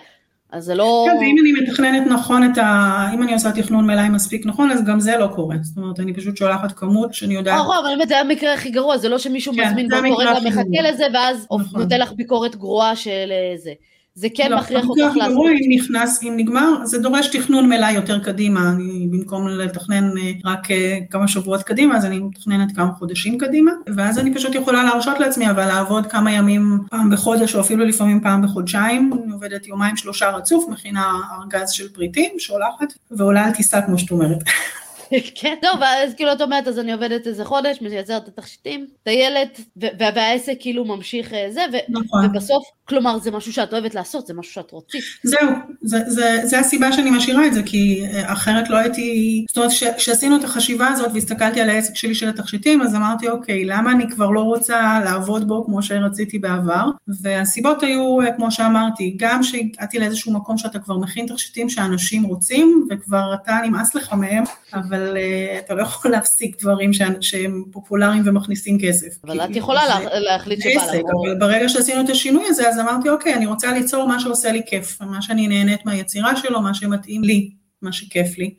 אז 0.51 0.65
זה 0.65 0.75
לא... 0.75 1.05
כן, 1.09 1.17
ואם 1.17 1.35
אני 1.41 1.51
מתכננת 1.61 2.07
נכון 2.07 2.51
את 2.51 2.57
ה... 2.57 3.05
אם 3.13 3.23
אני 3.23 3.33
עושה 3.33 3.51
תכנון 3.51 3.87
מלאי 3.87 4.09
מספיק 4.09 4.45
נכון, 4.45 4.71
אז 4.71 4.85
גם 4.85 4.99
זה 4.99 5.17
לא 5.17 5.27
קורה. 5.27 5.55
זאת 5.61 5.77
אומרת, 5.77 5.99
אני 5.99 6.13
פשוט 6.13 6.37
שולחת 6.37 6.71
כמות 6.71 7.13
שאני 7.13 7.33
יודעת... 7.33 7.59
נכון, 7.59 7.77
אבל 7.77 7.95
באמת 7.95 8.07
זה 8.07 8.19
המקרה 8.19 8.53
הכי 8.53 8.69
גרוע, 8.69 8.97
זה 8.97 9.09
לא 9.09 9.17
שמישהו 9.17 9.53
כן, 9.53 9.67
מזמין 9.67 9.87
באותו 9.87 10.17
רגע, 10.17 10.33
מחכה 10.45 10.89
לזה, 10.89 11.05
ואז 11.13 11.47
נכון. 11.51 11.81
נותן 11.81 11.99
לך 11.99 12.11
ביקורת 12.11 12.55
גרועה 12.55 12.95
של 12.95 13.31
אה, 13.31 13.57
זה. 13.57 13.71
זה 14.13 14.27
כן 14.35 14.51
לא, 14.51 14.57
מכריח 14.57 14.85
אותך 14.89 15.15
לעשות. 15.15 15.35
לא, 15.35 15.49
אם 15.51 15.69
נכנס, 15.69 16.23
אם 16.23 16.33
נגמר, 16.37 16.85
זה 16.85 16.99
דורש 16.99 17.27
תכנון 17.27 17.69
מלאי 17.69 17.91
יותר 17.93 18.19
קדימה, 18.19 18.69
אני 18.69 19.07
במקום 19.11 19.47
לתכנן 19.47 20.17
אה, 20.17 20.31
רק 20.45 20.71
אה, 20.71 20.97
כמה 21.09 21.27
שבועות 21.27 21.63
קדימה, 21.63 21.97
אז 21.97 22.05
אני 22.05 22.19
מתכננת 22.19 22.75
כמה 22.75 22.91
חודשים 22.93 23.37
קדימה, 23.37 23.71
ואז 23.95 24.19
אני 24.19 24.35
פשוט 24.35 24.55
יכולה 24.55 24.83
להרשות 24.83 25.19
לעצמי, 25.19 25.49
אבל 25.49 25.65
לעבוד 25.65 26.07
כמה 26.07 26.31
ימים 26.31 26.79
פעם 26.89 27.09
בחודש, 27.09 27.55
או 27.55 27.61
אפילו 27.61 27.85
לפעמים 27.85 28.21
פעם 28.21 28.41
בחודשיים, 28.41 29.11
אני 29.23 29.31
עובדת 29.31 29.67
יומיים 29.67 29.97
שלושה 29.97 30.29
רצוף, 30.29 30.69
מכינה 30.69 31.11
ארגז 31.41 31.69
של 31.69 31.89
פריטים, 31.89 32.31
שולחת, 32.39 32.93
ועולה 33.11 33.45
על 33.45 33.51
טיסה 33.51 33.81
כמו 33.81 33.97
שאת 33.97 34.11
אומרת. 34.11 34.39
כן, 35.35 35.55
טוב, 35.61 35.81
ואז 35.81 36.13
כאילו 36.13 36.33
את 36.33 36.41
אומרת, 36.41 36.67
אז 36.67 36.79
אני 36.79 36.93
עובדת 36.93 37.27
איזה 37.27 37.45
חודש, 37.45 37.81
מייצרת 37.81 38.23
את 38.23 38.27
התכשיטים, 38.27 38.87
טיילת, 39.03 39.59
והעסק 39.75 40.53
כאילו 40.59 40.85
ממשיך 40.85 41.33
אה, 41.33 41.47
זה, 41.51 41.65
נכון. 41.89 42.25
ובסוף, 42.25 42.63
כלומר, 42.91 43.19
זה 43.19 43.31
משהו 43.31 43.53
שאת 43.53 43.73
אוהבת 43.73 43.95
לעשות, 43.95 44.27
זה 44.27 44.33
משהו 44.33 44.53
שאת 44.53 44.71
רוצית. 44.71 45.03
זהו, 45.23 45.49
זה, 45.81 45.97
זה, 46.07 46.39
זה 46.43 46.59
הסיבה 46.59 46.91
שאני 46.91 47.11
משאירה 47.11 47.47
את 47.47 47.53
זה, 47.53 47.63
כי 47.63 48.03
אה, 48.13 48.33
אחרת 48.33 48.69
לא 48.69 48.77
הייתי, 48.77 49.45
זאת 49.49 49.57
אומרת, 49.57 49.71
כשעשינו 49.97 50.35
את 50.35 50.43
החשיבה 50.43 50.87
הזאת 50.87 51.11
והסתכלתי 51.13 51.61
על 51.61 51.69
העסק 51.69 51.95
שלי 51.95 52.15
של 52.15 52.29
התכשיטים, 52.29 52.81
אז 52.81 52.95
אמרתי, 52.95 53.29
אוקיי, 53.29 53.65
למה 53.65 53.91
אני 53.91 54.09
כבר 54.09 54.29
לא 54.29 54.41
רוצה 54.41 54.99
לעבוד 55.05 55.47
בו 55.47 55.65
כמו 55.65 55.83
שרציתי 55.83 56.39
בעבר? 56.39 56.85
והסיבות 57.21 57.83
היו, 57.83 58.21
אה, 58.21 58.31
כמו 58.31 58.51
שאמרתי, 58.51 59.15
גם 59.17 59.43
שהגעתי 59.43 59.99
לאיזשהו 59.99 60.33
מקום 60.33 60.57
שאתה 60.57 60.79
כבר 60.79 60.97
מכין 60.97 61.25
תכשיטים 61.25 61.69
שאנשים 61.69 62.23
רוצים, 62.23 62.87
וכבר 62.91 63.33
אתה 63.33 63.59
נמאס 63.65 63.95
לך 63.95 64.13
מהם, 64.13 64.43
אבל 64.73 65.01
אבל 65.01 65.17
uh, 65.17 65.59
אתה 65.65 65.73
לא 65.73 65.81
יכול 65.81 66.11
להפסיק 66.11 66.61
דברים 66.61 66.93
ש... 66.93 67.01
שהם 67.21 67.63
פופולריים 67.71 68.23
ומכניסים 68.25 68.77
כסף. 68.81 69.07
אבל 69.23 69.41
את 69.41 69.55
יכולה 69.55 69.81
זה... 69.87 70.19
להחליט 70.19 70.61
שבא 70.61 70.71
לך. 70.71 70.89
אבל 70.89 71.35
ברגע 71.39 71.69
שעשינו 71.69 72.01
את 72.01 72.09
השינוי 72.09 72.43
הזה, 72.47 72.69
אז 72.69 72.77
אמרתי, 72.81 73.09
אוקיי, 73.09 73.33
אני 73.33 73.45
רוצה 73.45 73.73
ליצור 73.73 74.07
מה 74.07 74.19
שעושה 74.19 74.51
לי 74.51 74.61
כיף, 74.65 75.01
מה 75.01 75.21
שאני 75.21 75.47
נהנית 75.47 75.85
מהיצירה 75.85 76.35
שלו, 76.35 76.61
מה 76.61 76.73
שמתאים 76.73 77.23
לי, 77.23 77.51
מה 77.81 77.91
שכיף 77.91 78.37
לי. 78.37 78.53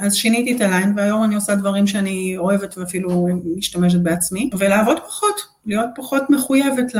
אז 0.00 0.14
שיניתי 0.14 0.56
את 0.56 0.60
הליין, 0.60 0.92
והיום 0.96 1.24
אני 1.24 1.34
עושה 1.34 1.54
דברים 1.54 1.86
שאני 1.86 2.34
אוהבת 2.38 2.78
ואפילו 2.78 3.28
משתמשת 3.56 3.98
בעצמי, 3.98 4.50
ולעבוד 4.58 4.98
פחות, 5.06 5.34
להיות 5.66 5.86
פחות 5.94 6.30
מחויבת 6.30 6.94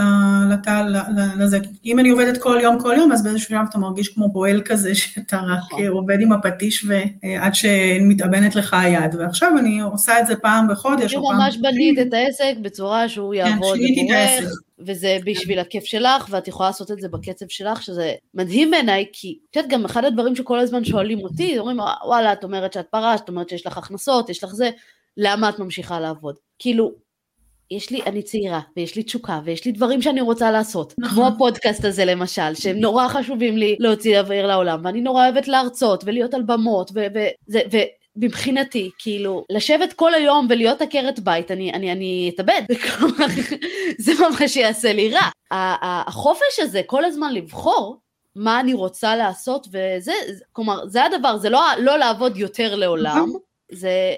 לתל, 0.50 0.94
לזה. 1.38 1.58
אם 1.84 1.98
אני 1.98 2.10
עובדת 2.10 2.42
כל 2.42 2.58
יום, 2.62 2.80
כל 2.80 2.94
יום, 2.98 3.12
אז 3.12 3.22
באיזשהו 3.22 3.48
שלב 3.48 3.66
אתה 3.70 3.78
מרגיש 3.78 4.08
כמו 4.08 4.32
פועל 4.32 4.62
כזה, 4.64 4.94
שאתה 5.00 5.36
רק 5.36 5.58
נכון. 5.72 5.86
עובד 5.86 6.20
עם 6.20 6.32
הפטיש 6.32 6.86
ועד 6.88 7.54
שמתאבנת 7.54 8.54
לך 8.54 8.74
היד. 8.74 9.14
ועכשיו 9.14 9.58
אני 9.58 9.80
עושה 9.80 10.20
את 10.20 10.26
זה 10.26 10.36
פעם 10.36 10.68
בחודש, 10.68 11.14
או 11.14 11.28
פעם... 11.28 11.36
ממש 11.36 11.56
בנית 11.56 11.98
את 11.98 12.12
העסק 12.12 12.54
בצורה 12.62 13.08
שהוא 13.08 13.34
כן, 13.34 13.38
יעבוד 13.38 13.78
עבורך. 13.78 14.52
וזה 14.78 15.18
בשביל 15.24 15.58
הכיף 15.58 15.84
שלך, 15.84 16.26
ואת 16.30 16.48
יכולה 16.48 16.68
לעשות 16.68 16.90
את 16.90 17.00
זה 17.00 17.08
בקצב 17.08 17.46
שלך, 17.48 17.82
שזה 17.82 18.14
מדהים 18.34 18.70
בעיניי, 18.70 19.06
כי 19.12 19.38
את 19.50 19.56
יודעת, 19.56 19.70
גם 19.70 19.84
אחד 19.84 20.04
הדברים 20.04 20.36
שכל 20.36 20.58
הזמן 20.58 20.84
שואלים 20.84 21.20
אותי, 21.20 21.58
אומרים, 21.58 21.78
וואלה, 22.04 22.32
את 22.32 22.44
אומרת 22.44 22.72
שאת 22.72 22.86
פרשת, 22.86 23.24
את 23.24 23.28
אומרת 23.28 23.48
שיש 23.48 23.66
לך 23.66 23.78
הכנסות, 23.78 24.30
יש 24.30 24.44
לך 24.44 24.50
זה, 24.50 24.70
למה 25.16 25.48
את 25.48 25.58
ממשיכה 25.58 26.00
לעבוד? 26.00 26.36
כאילו, 26.58 26.92
יש 27.70 27.90
לי, 27.90 28.02
אני 28.02 28.22
צעירה, 28.22 28.60
ויש 28.76 28.96
לי 28.96 29.02
תשוקה, 29.02 29.40
ויש 29.44 29.64
לי 29.64 29.72
דברים 29.72 30.02
שאני 30.02 30.20
רוצה 30.20 30.50
לעשות, 30.50 30.94
נכון. 30.98 31.14
כמו 31.14 31.26
הפודקאסט 31.26 31.84
הזה 31.84 32.04
למשל, 32.04 32.54
שהם 32.54 32.76
נורא 32.76 33.08
חשובים 33.08 33.56
לי 33.56 33.76
להוציא 33.78 34.20
אוויר 34.20 34.46
לעולם, 34.46 34.80
ואני 34.84 35.00
נורא 35.00 35.24
אוהבת 35.24 35.48
להרצות, 35.48 36.04
ולהיות 36.06 36.34
על 36.34 36.42
במות, 36.42 36.90
וזה, 36.94 37.84
מבחינתי, 38.16 38.90
כאילו, 38.98 39.44
לשבת 39.50 39.92
כל 39.92 40.14
היום 40.14 40.46
ולהיות 40.50 40.82
עקרת 40.82 41.20
בית, 41.20 41.50
אני, 41.50 41.72
אני, 41.72 41.92
אני 41.92 42.30
אתאבד, 42.34 42.62
כלומר, 42.98 43.26
זה 43.98 44.12
ממש 44.20 44.56
יעשה 44.56 44.92
לי 44.92 45.10
רע. 45.10 45.28
החופש 46.06 46.58
הזה, 46.58 46.80
כל 46.86 47.04
הזמן 47.04 47.34
לבחור 47.34 47.98
מה 48.36 48.60
אני 48.60 48.74
רוצה 48.74 49.16
לעשות, 49.16 49.68
וזה, 49.68 50.12
כלומר, 50.52 50.86
זה 50.86 51.04
הדבר, 51.04 51.36
זה 51.36 51.50
לא, 51.50 51.62
לא 51.78 51.98
לעבוד 51.98 52.36
יותר 52.36 52.74
לעולם, 52.74 53.26
נכון. 53.28 53.40
זה 53.72 54.14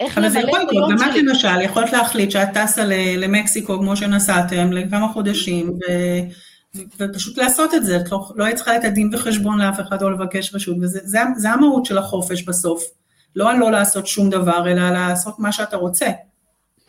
איך 0.00 0.18
למלא 0.18 0.28
את 0.28 0.34
היום 0.34 0.42
שלי. 0.42 0.54
אבל 0.54 0.62
זה 0.62 0.68
יכול 0.68 0.78
לקרות, 0.78 1.00
גם 1.00 1.10
את 1.10 1.16
למשל, 1.16 1.60
יכולת 1.60 1.92
להחליט 1.92 2.30
שאת 2.30 2.48
טסה 2.54 2.84
למקסיקו 3.16 3.78
כמו 3.78 3.96
שנסעתם 3.96 4.72
לכמה 4.72 5.08
חודשים, 5.12 5.70
ו... 5.70 5.90
ופשוט 6.98 7.38
לעשות 7.38 7.74
את 7.74 7.84
זה, 7.84 7.96
את 7.96 8.12
לא, 8.12 8.28
לא 8.36 8.44
היית 8.44 8.56
צריכה 8.56 8.76
לתת 8.76 8.92
דין 8.92 9.10
וחשבון 9.12 9.60
לאף 9.60 9.80
אחד 9.80 10.02
או 10.02 10.10
לבקש 10.10 10.54
רשות, 10.54 10.76
וזה 10.80 11.00
זה, 11.04 11.18
זה 11.36 11.50
המהות 11.50 11.84
של 11.84 11.98
החופש 11.98 12.42
בסוף. 12.42 12.84
לא 13.36 13.50
על 13.50 13.56
לא 13.56 13.70
לעשות 13.70 14.06
שום 14.06 14.30
דבר, 14.30 14.70
אלא 14.70 14.90
לעשות 14.90 15.38
מה 15.38 15.52
שאתה 15.52 15.76
רוצה. 15.76 16.06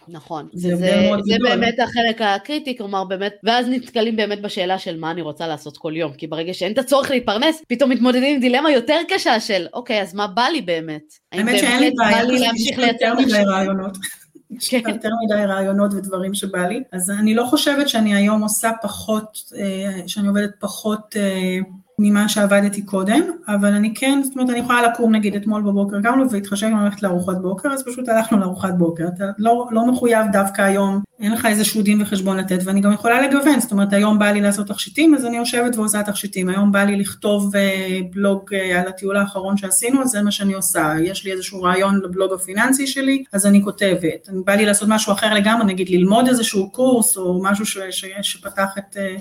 נכון, 0.08 0.48
זה, 0.54 0.76
זה, 0.76 1.10
זה, 1.26 1.36
באמת 1.44 1.80
החלק 1.80 2.22
הקריטי, 2.22 2.78
כלומר 2.78 3.04
באמת, 3.04 3.34
ואז 3.44 3.68
נתקלים 3.70 4.16
באמת 4.16 4.42
בשאלה 4.42 4.80
של 4.80 5.00
מה 5.00 5.12
אני 5.12 5.22
רוצה 5.22 5.48
לעשות 5.48 5.78
כל 5.78 5.94
יום, 5.96 6.14
כי 6.14 6.28
ברגע 6.28 6.54
שאין 6.54 6.74
את 6.74 6.78
הצורך 6.78 7.12
להתפרנס, 7.12 7.62
פתאום 7.68 7.90
מתמודדים 7.90 8.36
עם 8.36 8.42
דילמה 8.42 8.72
יותר 8.72 9.00
קשה 9.10 9.40
של, 9.40 9.68
אוקיי, 9.74 10.02
אז 10.02 10.16
מה 10.16 10.28
בא 10.28 10.44
לי 10.44 10.62
באמת? 10.62 11.14
האמת 11.32 11.60
שאין 11.60 11.80
לי 11.80 11.92
בעיה, 11.98 12.24
לי 12.24 12.40
להמשיך 12.40 12.80
לייצר 12.80 13.06
יותר 13.06 13.22
מדי 13.22 13.44
רעיונות. 13.48 13.98
יש 14.52 14.70
כן. 14.70 14.90
יותר 14.90 15.10
מדי 15.26 15.46
רעיונות 15.46 15.94
ודברים 15.94 16.34
שבא 16.34 16.68
לי, 16.68 16.84
אז 16.92 17.12
אני 17.12 17.36
לא 17.36 17.44
חושבת 17.44 17.90
שאני 17.90 18.16
היום 18.16 18.42
עושה 18.42 18.72
פחות, 18.82 19.40
אה, 19.58 20.08
שאני 20.08 20.28
עובדת 20.28 20.52
פחות 20.60 21.16
אה, 21.16 21.58
ממה 22.00 22.30
שעבדתי 22.30 22.82
קודם, 22.82 23.22
אבל 23.48 23.74
אני 23.74 23.94
כן, 23.96 24.22
זאת 24.24 24.36
אומרת, 24.36 24.50
אני 24.50 24.60
יכולה 24.60 24.82
לקום 24.82 25.16
נגיד 25.16 25.36
אתמול 25.36 25.62
בבוקר, 25.62 26.00
גם 26.04 26.20
לא 26.20 26.26
והתחשב 26.32 26.68
גם 26.68 26.84
ללכת 26.84 27.04
לארוחת 27.04 27.38
בוקר, 27.38 27.70
אז 27.70 27.84
פשוט 27.84 28.10
הלכנו 28.10 28.40
לארוחת 28.40 28.74
בוקר. 28.74 29.08
אתה 29.16 29.26
לא, 29.38 29.68
לא 29.72 29.92
מחויב 29.92 30.26
דווקא 30.32 30.62
היום, 30.62 31.02
אין 31.20 31.32
לך 31.32 31.46
איזשהו 31.46 31.82
דין 31.82 32.02
וחשבון 32.02 32.38
לתת, 32.38 32.60
ואני 32.64 32.82
גם 32.82 32.92
יכולה 32.92 33.22
לגוון, 33.22 33.60
זאת 33.60 33.72
אומרת, 33.72 33.94
היום 33.94 34.20
בא 34.20 34.32
לי 34.32 34.42
לעשות 34.42 34.68
תכשיטים, 34.68 35.16
אז 35.16 35.26
אני 35.26 35.38
יושבת 35.38 35.76
ועושה 35.76 36.04
תכשיטים, 36.04 36.50
היום 36.50 36.72
בא 36.72 36.84
לי 36.84 36.96
לכתוב 36.96 37.56
אה, 37.56 38.00
בלוג 38.14 38.54
אה, 38.54 38.82
על 38.82 38.88
הטיול 38.88 39.18
האחרון 39.18 39.58
שעשינו, 39.58 40.02
אז 40.02 40.10
זה 40.10 40.22
מה 40.22 40.32
שאני 40.32 40.54
עושה. 40.54 40.94
יש 41.02 41.26
לי 41.26 41.32
איזשהו 41.32 41.62
רעיון 41.62 42.02
לבלוג 42.04 42.34
הפיננסי 42.34 42.88
שלי, 42.88 43.24
אז 43.34 43.46
אני 43.46 43.64
כותבת. 43.64 44.30
אני 44.30 44.42
בא 44.46 44.54
לי 44.54 44.66
לעשות 44.66 44.90
משהו 44.92 45.14
אחר 45.14 45.34
לגמרי, 45.34 45.66
נגיד 45.66 45.90
ללמוד 45.90 46.28
איזשהו 46.28 46.70
קורס, 46.70 47.18
או 47.18 47.44
משהו 47.44 47.66
ש, 47.66 47.78
ש, 47.92 48.06
שפתח 48.22 48.70
את, 48.78 48.98
אה, 48.98 49.16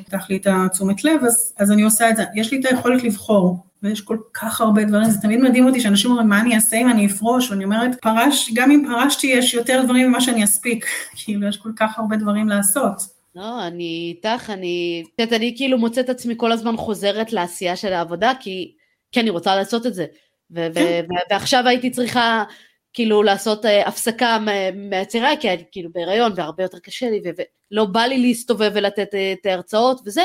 לי 2.53 2.64
את 2.67 2.73
היכולת 2.73 3.03
לבחור, 3.03 3.59
ויש 3.83 4.01
כל 4.01 4.19
כך 4.35 4.61
הרבה 4.61 4.85
דברים, 4.85 5.11
זה 5.11 5.21
תמיד 5.21 5.41
מדהים 5.41 5.67
אותי 5.67 5.81
שאנשים 5.81 6.11
אומרים, 6.11 6.29
מה 6.29 6.41
אני 6.41 6.55
אעשה 6.55 6.77
אם 6.77 6.91
אני 6.91 7.07
אפרוש? 7.07 7.51
ואני 7.51 7.65
אומרת, 7.65 7.91
פרש, 8.03 8.51
גם 8.55 8.71
אם 8.71 8.85
פרשתי 8.89 9.27
יש 9.27 9.55
יותר 9.55 9.83
דברים 9.85 10.09
ממה 10.09 10.21
שאני 10.21 10.45
אספיק, 10.45 10.87
כאילו 11.25 11.49
יש 11.49 11.57
כל 11.57 11.71
כך 11.77 11.99
הרבה 11.99 12.17
דברים 12.17 12.49
לעשות. 12.49 12.97
לא, 13.35 13.67
אני 13.67 14.15
איתך, 14.17 14.51
אני, 14.51 15.05
את 15.15 15.21
יודעת, 15.21 15.41
אני 15.41 15.55
כאילו 15.57 15.79
מוצאת 15.79 16.09
עצמי 16.09 16.35
כל 16.37 16.53
הזמן 16.53 16.77
חוזרת 16.77 17.33
לעשייה 17.33 17.77
של 17.77 17.93
העבודה, 17.93 18.33
כי, 18.41 18.75
כי 19.13 19.21
אני 19.21 19.31
רוצה 19.31 19.57
לעשות 19.57 19.87
את 19.87 19.95
זה. 19.95 20.07
ו- 20.51 20.67
כן. 20.75 21.01
ו- 21.09 21.33
ועכשיו 21.33 21.69
הייתי 21.69 21.91
צריכה 21.91 22.45
כאילו 22.93 23.23
לעשות 23.23 23.65
uh, 23.65 23.69
הפסקה 23.87 24.39
מהיצירה, 24.75 25.31
כי 25.41 25.51
אני 25.51 25.65
כאילו 25.73 25.91
בהיריון 25.93 26.33
והרבה 26.37 26.63
יותר 26.63 26.79
קשה 26.79 27.11
לי, 27.11 27.23
ולא 27.71 27.85
בא 27.85 28.01
לי 28.01 28.19
להסתובב 28.19 28.71
ולתת 28.75 29.15
אה, 29.15 29.33
את 29.33 29.47
ההרצאות 29.47 30.01
וזה, 30.07 30.23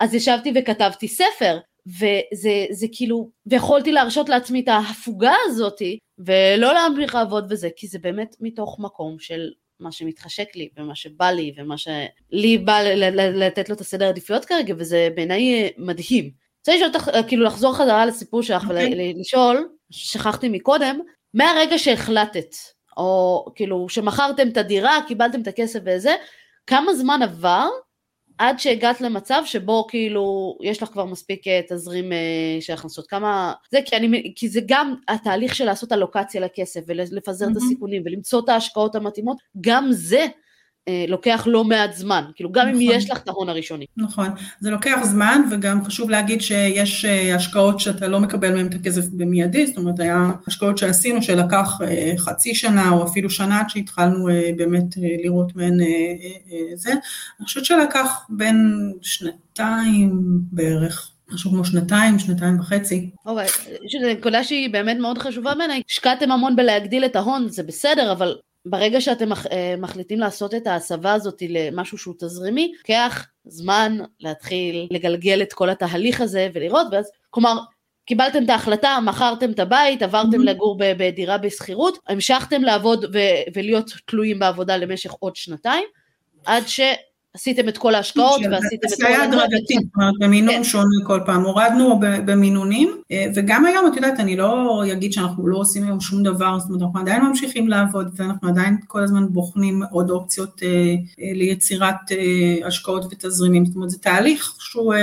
אז 0.00 0.14
ישבתי 0.14 0.52
וכתבתי 0.54 1.08
ספר. 1.08 1.58
וזה 1.86 2.66
זה 2.70 2.86
כאילו, 2.92 3.30
ויכולתי 3.46 3.92
להרשות 3.92 4.28
לעצמי 4.28 4.60
את 4.60 4.68
ההפוגה 4.68 5.34
הזאתי, 5.46 5.98
ולא 6.18 6.74
להמשיך 6.74 7.14
לעבוד 7.14 7.48
בזה, 7.48 7.68
כי 7.76 7.86
זה 7.86 7.98
באמת 7.98 8.36
מתוך 8.40 8.76
מקום 8.80 9.18
של 9.18 9.50
מה 9.80 9.92
שמתחשק 9.92 10.56
לי, 10.56 10.68
ומה 10.76 10.94
שבא 10.94 11.30
לי, 11.30 11.52
ומה 11.56 11.74
שלי 11.78 12.58
בא 12.58 12.82
לתת 13.12 13.68
לו 13.68 13.74
את 13.74 13.80
הסדר 13.80 14.06
העדיפויות 14.06 14.44
כרגע, 14.44 14.74
וזה 14.78 15.08
בעיניי 15.14 15.70
מדהים. 15.78 16.30
רוצה 16.58 16.74
לשאול 16.74 16.90
אותך, 16.94 17.10
כאילו 17.28 17.44
לחזור 17.44 17.74
חזרה 17.74 18.06
לסיפור 18.06 18.42
שלך 18.42 18.62
okay. 18.62 18.66
אוקיי. 18.66 19.14
ולשאול, 19.14 19.68
שכחתי 19.90 20.48
מקודם, 20.48 21.00
מהרגע 21.34 21.78
שהחלטת, 21.78 22.54
או 22.96 23.44
כאילו 23.54 23.88
שמכרתם 23.88 24.48
את 24.48 24.56
הדירה, 24.56 24.98
קיבלתם 25.08 25.42
את 25.42 25.46
הכסף 25.46 25.80
וזה, 25.86 26.14
כמה 26.66 26.94
זמן 26.94 27.20
עבר 27.22 27.68
עד 28.40 28.58
שהגעת 28.58 29.00
למצב 29.00 29.42
שבו 29.44 29.86
כאילו 29.88 30.56
יש 30.62 30.82
לך 30.82 30.88
כבר 30.88 31.04
מספיק 31.04 31.46
אה, 31.48 31.60
תזרים 31.68 32.12
אה, 32.12 32.18
של 32.60 32.72
הכנסות, 32.72 33.06
כמה, 33.06 33.52
זה 33.70 33.78
כי, 33.84 33.96
אני, 33.96 34.32
כי 34.36 34.48
זה 34.48 34.60
גם 34.66 34.94
התהליך 35.08 35.54
של 35.54 35.64
לעשות 35.64 35.92
אלוקציה 35.92 36.40
לכסף 36.40 36.80
ולפזר 36.86 37.46
mm-hmm. 37.46 37.52
את 37.52 37.56
הסיכונים 37.56 38.02
ולמצוא 38.06 38.40
את 38.44 38.48
ההשקעות 38.48 38.94
המתאימות, 38.94 39.36
גם 39.60 39.86
זה 39.90 40.26
לוקח 41.08 41.44
לא 41.46 41.64
מעט 41.64 41.92
זמן, 41.92 42.24
כאילו 42.34 42.52
גם 42.52 42.68
נכון. 42.68 42.82
אם 42.82 42.88
יש 42.90 43.10
לך 43.10 43.18
את 43.18 43.28
ההון 43.28 43.48
הראשוני. 43.48 43.86
נכון, 43.96 44.28
זה 44.60 44.70
לוקח 44.70 44.98
זמן 45.02 45.42
וגם 45.50 45.84
חשוב 45.84 46.10
להגיד 46.10 46.40
שיש 46.40 47.04
אה, 47.04 47.34
השקעות 47.34 47.80
שאתה 47.80 48.08
לא 48.08 48.20
מקבל 48.20 48.54
מהן 48.54 48.66
את 48.66 48.74
הכסף 48.74 49.04
במיידי, 49.12 49.66
זאת 49.66 49.76
אומרת 49.76 50.00
היה 50.00 50.30
השקעות 50.46 50.78
שעשינו 50.78 51.22
שלקח 51.22 51.78
אה, 51.82 52.12
חצי 52.18 52.54
שנה 52.54 52.90
או 52.90 53.04
אפילו 53.04 53.30
שנה 53.30 53.60
עד 53.60 53.70
שהתחלנו 53.70 54.28
באמת 54.56 54.94
לראות 55.24 55.56
מהן 55.56 55.78
זה, 56.74 56.90
אני 56.90 57.46
חושבת 57.46 57.64
שלקח 57.64 58.26
בין 58.28 58.90
שנתיים 59.02 60.20
בערך. 60.52 61.10
משהו 61.32 61.50
כמו 61.50 61.64
שנתיים, 61.64 62.18
שנתיים 62.18 62.60
וחצי. 62.60 63.10
אוקיי, 63.26 63.46
יש 63.86 63.94
נקודה 64.16 64.44
שהיא 64.44 64.70
באמת 64.70 64.96
מאוד 64.96 65.18
חשובה 65.18 65.54
בעיניי, 65.54 65.82
השקעתם 65.90 66.30
המון 66.32 66.56
בלהגדיל 66.56 67.04
את 67.04 67.16
ההון, 67.16 67.48
זה 67.48 67.62
בסדר, 67.62 68.12
אבל 68.12 68.36
ברגע 68.66 69.00
שאתם 69.00 69.32
אה, 69.32 69.74
מחליטים 69.78 70.20
לעשות 70.20 70.54
את 70.54 70.66
ההסבה 70.66 71.12
הזאת 71.12 71.42
למשהו 71.48 71.98
שהוא 71.98 72.14
תזרימי, 72.18 72.72
לוקח 72.78 73.26
זמן 73.44 73.98
להתחיל 74.20 74.88
לגלגל 74.90 75.42
את 75.42 75.52
כל 75.52 75.70
התהליך 75.70 76.20
הזה 76.20 76.48
ולראות, 76.54 76.86
ואז, 76.92 77.10
כלומר, 77.30 77.58
קיבלתם 78.06 78.44
את 78.44 78.50
ההחלטה, 78.50 78.98
מכרתם 79.04 79.50
את 79.50 79.58
הבית, 79.58 80.02
עברתם 80.02 80.40
mm-hmm. 80.40 80.44
לגור 80.44 80.76
בדירה 80.78 81.38
בשכירות, 81.38 81.98
המשכתם 82.08 82.62
לעבוד 82.62 83.04
ו- 83.04 83.42
ולהיות 83.54 83.90
תלויים 84.06 84.38
בעבודה 84.38 84.76
למשך 84.76 85.12
עוד 85.12 85.36
שנתיים, 85.36 85.84
עד 86.44 86.62
ש... 86.66 86.80
עשיתם 87.34 87.68
את 87.68 87.78
כל 87.78 87.94
ההשקעות 87.94 88.40
ועשיתם 88.50 88.86
את 88.86 88.90
כל... 88.90 88.96
זה 88.96 89.06
היה 89.06 89.22
הדרגתי, 89.22 89.74
זאת 89.74 89.94
אומרת 89.96 90.14
במינון 90.20 90.54
כן. 90.54 90.64
שונה 90.64 91.06
כל 91.06 91.20
פעם, 91.26 91.42
הורדנו 91.42 92.00
במינונים, 92.00 92.96
אה, 93.12 93.26
וגם 93.34 93.66
היום 93.66 93.86
את 93.86 93.96
יודעת, 93.96 94.20
אני 94.20 94.36
לא 94.36 94.82
אגיד 94.92 95.12
שאנחנו 95.12 95.46
לא 95.46 95.58
עושים 95.58 95.84
היום 95.84 96.00
שום 96.00 96.22
דבר, 96.22 96.58
זאת 96.58 96.68
אומרת 96.68 96.82
אנחנו 96.82 97.00
עדיין 97.00 97.22
ממשיכים 97.22 97.68
לעבוד 97.68 98.10
ואנחנו 98.16 98.48
עדיין 98.48 98.76
כל 98.86 99.02
הזמן 99.02 99.26
בוחנים 99.32 99.82
עוד 99.90 100.10
אופציות 100.10 100.62
אה, 100.62 100.68
אה, 100.68 101.32
ליצירת 101.34 101.96
השקעות 102.64 103.04
ותזרימים, 103.04 103.66
זאת 103.66 103.76
אומרת 103.76 103.90
זה 103.90 103.98
תהליך 103.98 104.54
שהוא, 104.58 104.94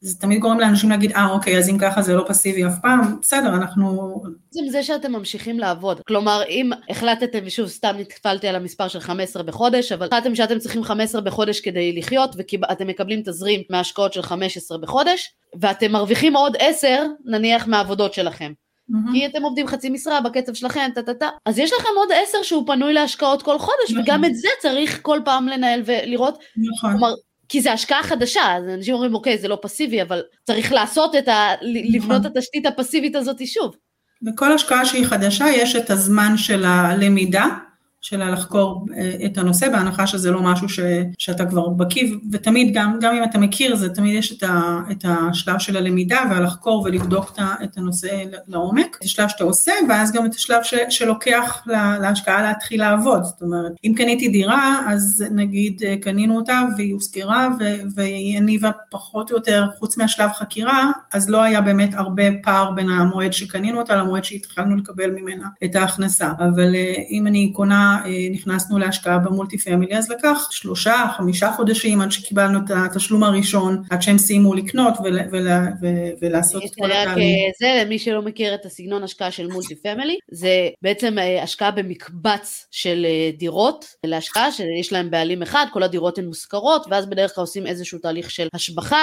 זה 0.00 0.18
תמיד 0.18 0.40
גורם 0.40 0.60
לאנשים 0.60 0.90
להגיד, 0.90 1.12
אה 1.12 1.30
אוקיי, 1.30 1.58
אז 1.58 1.68
אם 1.68 1.78
ככה 1.78 2.02
זה 2.02 2.14
לא 2.14 2.24
פסיבי 2.28 2.66
אף 2.66 2.78
פעם, 2.82 3.16
בסדר, 3.22 3.54
אנחנו... 3.54 4.22
זה 4.64 4.76
זה 4.76 4.82
שאתם 4.82 5.12
ממשיכים 5.12 5.58
לעבוד, 5.58 6.00
כלומר 6.08 6.42
אם 6.48 6.70
החלטתם, 6.90 7.38
ושוב 7.44 7.68
סתם 7.68 7.94
נטפלתי 7.98 8.48
על 8.48 8.56
המספר 8.56 8.88
של 8.88 9.00
15 9.00 9.42
בחודש, 9.42 9.92
אבל 9.92 10.06
החלטתם 10.06 10.34
שאתם 10.34 10.58
צריכים 10.58 10.84
15 10.84 11.20
בחודש 11.20 11.60
כדי 11.60 11.92
לחיות 11.92 12.36
ואתם 12.36 12.86
מקבלים 12.86 13.22
תזרים 13.22 13.62
מהשקעות 13.70 14.12
של 14.12 14.22
15 14.22 14.78
בחודש 14.78 15.34
ואתם 15.60 15.92
מרוויחים 15.92 16.36
עוד 16.36 16.56
10 16.58 17.04
נניח 17.24 17.66
מהעבודות 17.66 18.14
שלכם. 18.14 18.52
Mm-hmm. 18.90 19.12
כי 19.12 19.26
אתם 19.26 19.42
עובדים 19.42 19.66
חצי 19.66 19.90
משרה 19.90 20.20
בקצב 20.20 20.54
שלכם, 20.54 20.90
טה 20.94 21.02
טה 21.02 21.14
טה. 21.14 21.28
אז 21.46 21.58
יש 21.58 21.72
לכם 21.72 21.88
עוד 21.96 22.08
10 22.28 22.38
שהוא 22.42 22.66
פנוי 22.66 22.92
להשקעות 22.92 23.42
כל 23.42 23.58
חודש, 23.58 23.90
נכון. 23.90 24.02
וגם 24.02 24.24
את 24.24 24.36
זה 24.36 24.48
צריך 24.60 24.98
כל 25.02 25.20
פעם 25.24 25.48
לנהל 25.48 25.82
ולראות. 25.84 26.38
נכון. 26.56 26.90
כלומר, 26.90 27.14
כי 27.48 27.60
זה 27.60 27.72
השקעה 27.72 28.02
חדשה, 28.02 28.56
אז 28.56 28.64
אנשים 28.64 28.94
אומרים, 28.94 29.14
אוקיי, 29.14 29.38
זה 29.38 29.48
לא 29.48 29.58
פסיבי, 29.62 30.02
אבל 30.02 30.22
צריך 30.44 30.72
לעשות 30.72 31.16
את 31.16 31.28
ה... 31.28 31.54
נכון. 31.54 31.94
לבנות 31.94 32.26
את 32.26 32.36
התשתית 32.36 32.66
הפסיבית 32.66 33.16
הזאת 33.16 33.46
שוב. 33.46 33.76
בכל 34.26 34.52
השקעה 34.52 34.84
שהיא 34.84 35.06
חדשה 35.06 35.46
יש 35.48 35.76
את 35.76 35.90
הזמן 35.90 36.36
של 36.36 36.64
הלמידה, 36.64 37.46
שלה 38.06 38.30
לחקור 38.30 38.86
אה, 38.96 39.26
את 39.26 39.38
הנושא, 39.38 39.68
בהנחה 39.68 40.06
שזה 40.06 40.30
לא 40.30 40.42
משהו 40.42 40.68
ש, 40.68 40.80
שאתה 41.18 41.46
כבר 41.46 41.68
בקיא, 41.68 42.14
ותמיד, 42.32 42.74
גם, 42.74 42.98
גם 43.00 43.14
אם 43.14 43.24
אתה 43.24 43.38
מכיר 43.38 43.76
זה, 43.76 43.88
תמיד 43.88 44.14
יש 44.14 44.32
את, 44.32 44.42
ה, 44.42 44.78
את 44.90 45.04
השלב 45.08 45.58
של 45.58 45.76
הלמידה 45.76 46.20
והלחקור 46.30 46.82
ולבדוק 46.82 47.38
את 47.64 47.78
הנושא 47.78 48.22
לעומק, 48.48 48.96
את 48.98 49.04
השלב 49.04 49.28
שאתה 49.28 49.44
עושה, 49.44 49.72
ואז 49.88 50.12
גם 50.12 50.26
את 50.26 50.34
השלב 50.34 50.62
ש, 50.62 50.74
שלוקח 50.90 51.62
לה, 51.66 51.98
להשקעה 51.98 52.42
להתחיל 52.42 52.80
לעבוד, 52.80 53.22
זאת 53.24 53.42
אומרת, 53.42 53.72
אם 53.84 53.92
קניתי 53.96 54.28
דירה, 54.28 54.80
אז 54.88 55.24
נגיד 55.30 55.82
אה, 55.84 55.96
קנינו 56.00 56.36
אותה 56.36 56.62
והיא 56.76 56.94
הוזכרה 56.94 57.48
והיא 57.94 58.36
הניבה 58.36 58.70
פחות 58.90 59.30
או 59.30 59.36
יותר, 59.36 59.66
חוץ 59.78 59.96
מהשלב 59.96 60.30
חקירה, 60.32 60.90
אז 61.12 61.30
לא 61.30 61.42
היה 61.42 61.60
באמת 61.60 61.94
הרבה 61.94 62.24
פער 62.42 62.70
בין 62.70 62.90
המועד 62.90 63.32
שקנינו 63.32 63.78
אותה 63.78 63.96
למועד 63.96 64.24
שהתחלנו 64.24 64.76
לקבל 64.76 65.10
ממנה 65.10 65.48
את 65.64 65.76
ההכנסה, 65.76 66.32
אבל 66.38 66.74
אה, 66.74 66.94
אם 67.10 67.26
אני 67.26 67.52
קונה 67.52 67.95
נכנסנו 68.30 68.78
להשקעה 68.78 69.18
ב 69.18 69.25
multi 69.25 69.58
family, 69.58 69.96
אז 69.98 70.10
לקח 70.10 70.48
שלושה, 70.50 71.04
חמישה 71.16 71.52
חודשים 71.52 72.00
עד 72.00 72.12
שקיבלנו 72.12 72.58
את 72.58 72.70
התשלום 72.70 73.22
הראשון, 73.22 73.82
עד 73.90 74.02
שהם 74.02 74.18
סיימו 74.18 74.54
לקנות 74.54 74.94
ול, 75.04 75.18
ול, 75.32 75.48
ול, 75.80 75.88
ולעשות 76.22 76.64
את 76.64 76.70
כל 76.78 76.92
התהליך. 76.92 77.36
זה, 77.60 77.82
למי 77.84 77.98
שלא 77.98 78.22
מכיר 78.22 78.54
את 78.54 78.66
הסגנון 78.66 79.02
השקעה 79.02 79.30
של 79.30 79.46
multi 79.46 79.74
family, 79.74 80.18
זה 80.30 80.68
בעצם 80.82 81.18
אה, 81.18 81.42
השקעה 81.42 81.70
במקבץ 81.70 82.66
של 82.70 83.06
אה, 83.08 83.30
דירות 83.38 83.84
להשקעה, 84.04 84.52
שיש 84.52 84.92
להם 84.92 85.10
בעלים 85.10 85.42
אחד, 85.42 85.66
כל 85.72 85.82
הדירות 85.82 86.18
הן 86.18 86.24
מושכרות, 86.24 86.86
ואז 86.90 87.06
בדרך 87.06 87.34
כלל 87.34 87.42
עושים 87.42 87.66
איזשהו 87.66 87.98
תהליך 87.98 88.30
של 88.30 88.48
השבחה 88.54 88.98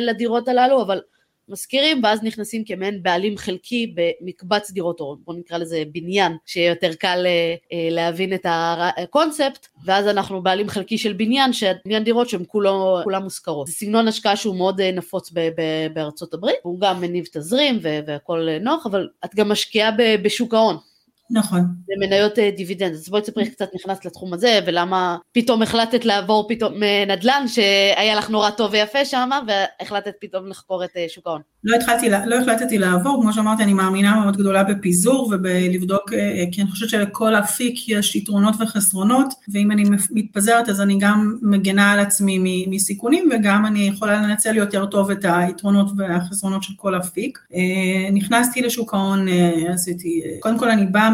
לדירות 0.00 0.48
הללו, 0.48 0.82
אבל 0.82 1.00
משכירים 1.48 2.00
ואז 2.04 2.22
נכנסים 2.22 2.64
כמעין 2.64 3.02
בעלים 3.02 3.36
חלקי 3.36 3.94
במקבץ 3.94 4.70
דירות, 4.70 5.00
או 5.00 5.16
בוא 5.24 5.34
נקרא 5.34 5.58
לזה 5.58 5.82
בניין, 5.92 6.36
שיהיה 6.46 6.68
יותר 6.68 6.94
קל 6.94 7.22
אה, 7.26 7.54
אה, 7.72 7.88
להבין 7.90 8.34
את 8.34 8.46
הקונספט, 8.48 9.66
ואז 9.84 10.06
אנחנו 10.06 10.42
בעלים 10.42 10.68
חלקי 10.68 10.98
של 10.98 11.12
בניין, 11.12 11.52
שבניין 11.52 12.04
דירות 12.04 12.28
שהן 12.28 12.44
כולן 12.46 13.22
מושכרות. 13.22 13.66
זה 13.66 13.72
סגנון 13.72 14.08
השקעה 14.08 14.36
שהוא 14.36 14.56
מאוד 14.56 14.80
אה, 14.80 14.92
נפוץ 14.92 15.30
ב- 15.32 15.48
ב- 15.56 15.86
בארצות 15.94 16.34
הברית, 16.34 16.56
הוא 16.62 16.80
גם 16.80 17.00
מניב 17.00 17.26
תזרים 17.32 17.78
והכל 17.82 18.48
נוח, 18.60 18.86
אבל 18.86 19.08
את 19.24 19.34
גם 19.34 19.48
משקיעה 19.48 19.90
בשוק 20.22 20.54
ההון. 20.54 20.76
נכון. 21.30 21.60
זה 21.86 21.92
מניות 22.06 22.38
אה, 22.38 22.50
דיבידנד, 22.50 22.92
אז 22.92 23.08
בואי 23.08 23.22
תספרי 23.22 23.50
קצת 23.50 23.68
נכנסת 23.74 24.04
לתחום 24.04 24.34
הזה, 24.34 24.60
ולמה 24.66 25.16
פתאום 25.32 25.62
החלטת 25.62 26.04
לעבור 26.04 26.48
פתאום 26.48 26.72
מנדל"ן, 26.80 27.44
שהיה 27.48 28.14
לך 28.14 28.30
נורא 28.30 28.50
טוב 28.50 28.72
ויפה 28.72 29.04
שם, 29.04 29.30
והחלטת 29.46 30.14
פתאום 30.20 30.48
לחקור 30.48 30.84
את 30.84 30.96
אה, 30.96 31.06
שוק 31.08 31.26
ההון. 31.26 31.40
לא, 31.64 31.76
התחלתי, 31.76 32.08
לא 32.26 32.36
החלטתי 32.36 32.78
לעבור, 32.78 33.22
כמו 33.22 33.32
שאמרתי, 33.32 33.62
אני 33.62 33.74
מאמינה 33.74 34.20
מאוד 34.20 34.36
גדולה 34.36 34.64
בפיזור 34.64 35.30
ובלבדוק, 35.32 36.12
אה, 36.12 36.44
כי 36.52 36.62
אני 36.62 36.70
חושבת 36.70 36.88
שלכל 36.88 37.34
אפיק 37.34 37.88
יש 37.88 38.16
יתרונות 38.16 38.54
וחסרונות, 38.60 39.34
ואם 39.48 39.70
אני 39.70 39.84
מתפזרת 40.10 40.68
אז 40.68 40.80
אני 40.80 40.98
גם 41.00 41.38
מגנה 41.42 41.92
על 41.92 42.00
עצמי 42.00 42.66
מסיכונים, 42.68 43.28
וגם 43.32 43.66
אני 43.66 43.80
יכולה 43.80 44.22
לנצל 44.22 44.56
יותר 44.56 44.86
טוב 44.86 45.10
את 45.10 45.24
היתרונות 45.28 45.86
והחסרונות 45.96 46.62
של 46.62 46.72
כל 46.76 46.96
אפיק. 46.96 47.38
נכנסתי 48.12 48.62
לשוק 48.62 48.94
ההון, 48.94 49.26
עשיתי, 49.68 50.22
קודם 50.40 50.58
כל 50.58 50.70
אני 50.70 50.86
באה 50.86 51.10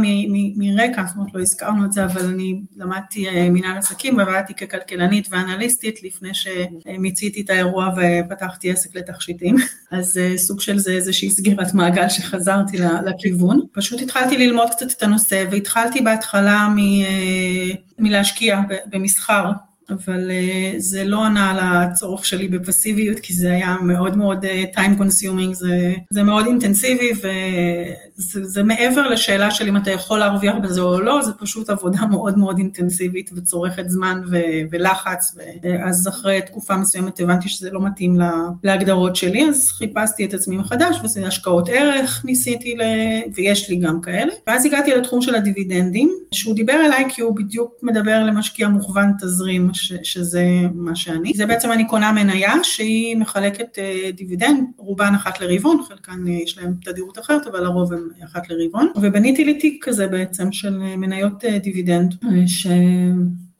מרקע, 0.57 1.05
זאת 1.07 1.17
אומרת 1.17 1.35
לא 1.35 1.41
הזכרנו 1.41 1.85
את 1.85 1.93
זה, 1.93 2.05
אבל 2.05 2.27
אני 2.27 2.61
למדתי 2.77 3.29
אה, 3.29 3.51
מנהל 3.51 3.79
עסקים 3.79 4.19
ועבדתי 4.19 4.55
ככלכלנית 4.55 5.29
ואנליסטית 5.31 6.03
לפני 6.03 6.31
שמיציתי 6.35 7.41
את 7.41 7.51
האירוע 7.51 7.91
ופתחתי 7.97 8.71
עסק 8.71 8.97
לתכשיטים, 8.97 9.57
אז 9.91 10.19
אה, 10.19 10.39
סוג 10.41 10.61
של 10.61 10.79
זה 10.79 10.93
איזושהי 10.93 11.31
סגירת 11.31 11.75
מעגל 11.75 12.09
שחזרתי 12.09 12.79
לכיוון. 13.05 13.61
פשוט 13.73 14.01
התחלתי 14.01 14.39
ללמוד 14.39 14.71
קצת 14.71 14.93
את 14.97 15.03
הנושא 15.03 15.45
והתחלתי 15.51 16.01
בהתחלה 16.01 16.69
אה, 16.79 17.75
מלהשקיע 17.99 18.61
במסחר. 18.87 19.51
אבל 19.93 20.31
uh, 20.31 20.75
זה 20.79 21.05
לא 21.05 21.25
ענה 21.25 21.51
על 21.51 21.59
הצורך 21.61 22.25
שלי 22.25 22.49
בפסיביות, 22.49 23.19
כי 23.19 23.35
זה 23.35 23.53
היה 23.53 23.77
מאוד 23.83 24.17
מאוד 24.17 24.45
uh, 24.45 24.79
time 24.79 25.01
consuming, 25.01 25.53
זה, 25.53 25.95
זה 26.11 26.23
מאוד 26.23 26.47
אינטנסיבי, 26.47 27.13
וזה 27.13 28.45
זה 28.45 28.63
מעבר 28.63 29.09
לשאלה 29.09 29.51
של 29.51 29.69
אם 29.69 29.77
אתה 29.77 29.91
יכול 29.91 30.19
להרוויח 30.19 30.55
בזה 30.63 30.81
או 30.81 31.01
לא, 31.01 31.23
זה 31.23 31.33
פשוט 31.33 31.71
עבודה 31.71 32.07
מאוד 32.07 32.39
מאוד 32.39 32.59
אינטנסיבית 32.59 33.31
וצורכת 33.37 33.89
זמן 33.89 34.21
ו, 34.31 34.41
ולחץ, 34.71 35.37
ואז 35.63 36.09
אחרי 36.09 36.41
תקופה 36.47 36.77
מסוימת 36.77 37.21
הבנתי 37.21 37.49
שזה 37.49 37.71
לא 37.71 37.81
מתאים 37.81 38.19
לה, 38.19 38.33
להגדרות 38.65 39.17
שלי, 39.17 39.49
אז 39.49 39.69
חיפשתי 39.69 40.25
את 40.25 40.35
עצמי 40.35 40.57
מחדש, 40.57 40.97
וזה 41.05 41.27
השקעות 41.27 41.69
ערך 41.69 42.25
ניסיתי, 42.25 42.75
ל... 42.77 42.83
ויש 43.35 43.71
לי 43.71 43.77
גם 43.77 44.01
כאלה, 44.01 44.33
ואז 44.47 44.67
הגעתי 44.67 44.91
לתחום 44.91 45.23
של 45.23 45.35
הדיבידנדים, 45.35 46.11
שהוא 46.33 46.55
דיבר 46.55 46.87
אליי 46.87 47.05
כי 47.09 47.23
הוא 47.23 47.37
בדיוק 47.37 47.75
מדבר 47.83 48.25
למשקיע 48.25 48.69
מוכוון 48.69 49.13
תזרים, 49.21 49.71
ש, 49.81 49.93
שזה 50.03 50.47
מה 50.75 50.97
שאני. 50.97 51.33
זה 51.35 51.47
בעצם 51.47 51.73
אני 51.73 51.89
קונה 51.89 52.13
מניה 52.13 52.55
שהיא 52.63 53.17
מחלקת 53.17 53.79
אה, 53.79 54.13
דיבידנד, 54.17 54.65
רובן 54.77 55.13
אחת 55.15 55.41
לרבעון, 55.41 55.83
חלקן 55.89 56.27
אה, 56.27 56.31
יש 56.31 56.59
להם 56.59 56.75
תדירות 56.85 57.19
אחרת, 57.19 57.47
אבל 57.47 57.65
הרוב 57.65 57.93
הם 57.93 58.09
אחת 58.25 58.51
לרבעון. 58.51 58.93
ובניתי 58.97 59.45
לי 59.45 59.59
תיק 59.59 59.85
כזה 59.85 60.07
בעצם 60.07 60.53
של 60.53 60.83
אה, 60.83 60.97
מניות 60.97 61.45
uh, 61.45 61.59
דיבידנד, 61.63 62.15
אה, 62.15 62.27
ש... 62.47 62.67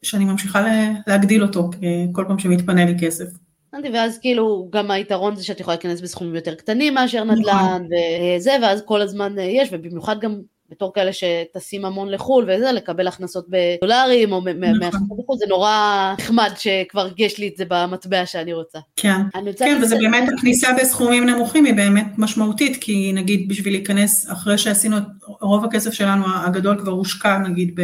שאני 0.03 0.25
ממשיכה 0.25 0.67
להגדיל 1.07 1.43
אותו 1.43 1.71
כל 2.13 2.25
פעם 2.29 2.39
שמתפנה 2.39 2.85
לי 2.85 2.95
כסף. 3.01 3.25
הבנתי, 3.73 3.89
ואז 3.91 4.19
כאילו 4.19 4.69
גם 4.73 4.91
היתרון 4.91 5.37
זה 5.37 5.45
שאת 5.45 5.61
יכולה 5.61 5.77
להיכנס 5.77 6.01
בסכומים 6.01 6.35
יותר 6.35 6.55
קטנים 6.55 6.95
מאשר 6.95 7.25
נדל"ן 7.25 7.83
וזה, 7.85 8.57
ואז 8.63 8.83
כל 8.85 9.01
הזמן 9.01 9.39
יש, 9.39 9.69
ובמיוחד 9.73 10.21
גם 10.21 10.41
בתור 10.71 10.93
כאלה 10.95 11.11
שטסים 11.13 11.85
המון 11.85 12.11
לחו"ל 12.11 12.45
וזה, 12.45 12.73
לקבל 12.73 13.09
הכנסות 13.09 13.47
בדולרים 13.49 14.33
או 14.33 14.41
נכון. 14.41 14.79
מהכנסות 14.79 15.19
בחו"ל, 15.19 15.39
זה 15.39 15.47
נורא 15.49 16.13
נחמד 16.19 16.51
שכבר 16.59 17.09
יש 17.19 17.39
לי 17.39 17.49
את 17.49 17.57
זה 17.57 17.65
במטבע 17.69 18.27
שאני 18.27 18.53
רוצה. 18.53 18.79
כן, 18.97 19.21
כן, 19.59 19.79
וזה 19.83 19.97
באמת, 19.97 20.29
הכניסה 20.37 20.69
בסכומים 20.81 21.27
נמוכים 21.27 21.65
היא 21.65 21.75
באמת 21.75 22.07
משמעותית, 22.19 22.77
כי 22.81 23.13
נגיד 23.13 23.49
בשביל 23.49 23.75
להיכנס, 23.75 24.31
אחרי 24.33 24.59
שעשינו 24.59 24.99
את 24.99 25.03
רוב 25.41 25.65
הכסף 25.65 25.93
שלנו 25.93 26.25
הגדול 26.45 26.79
כבר 26.79 26.93
הושקע 26.93 27.39
נגיד 27.39 27.81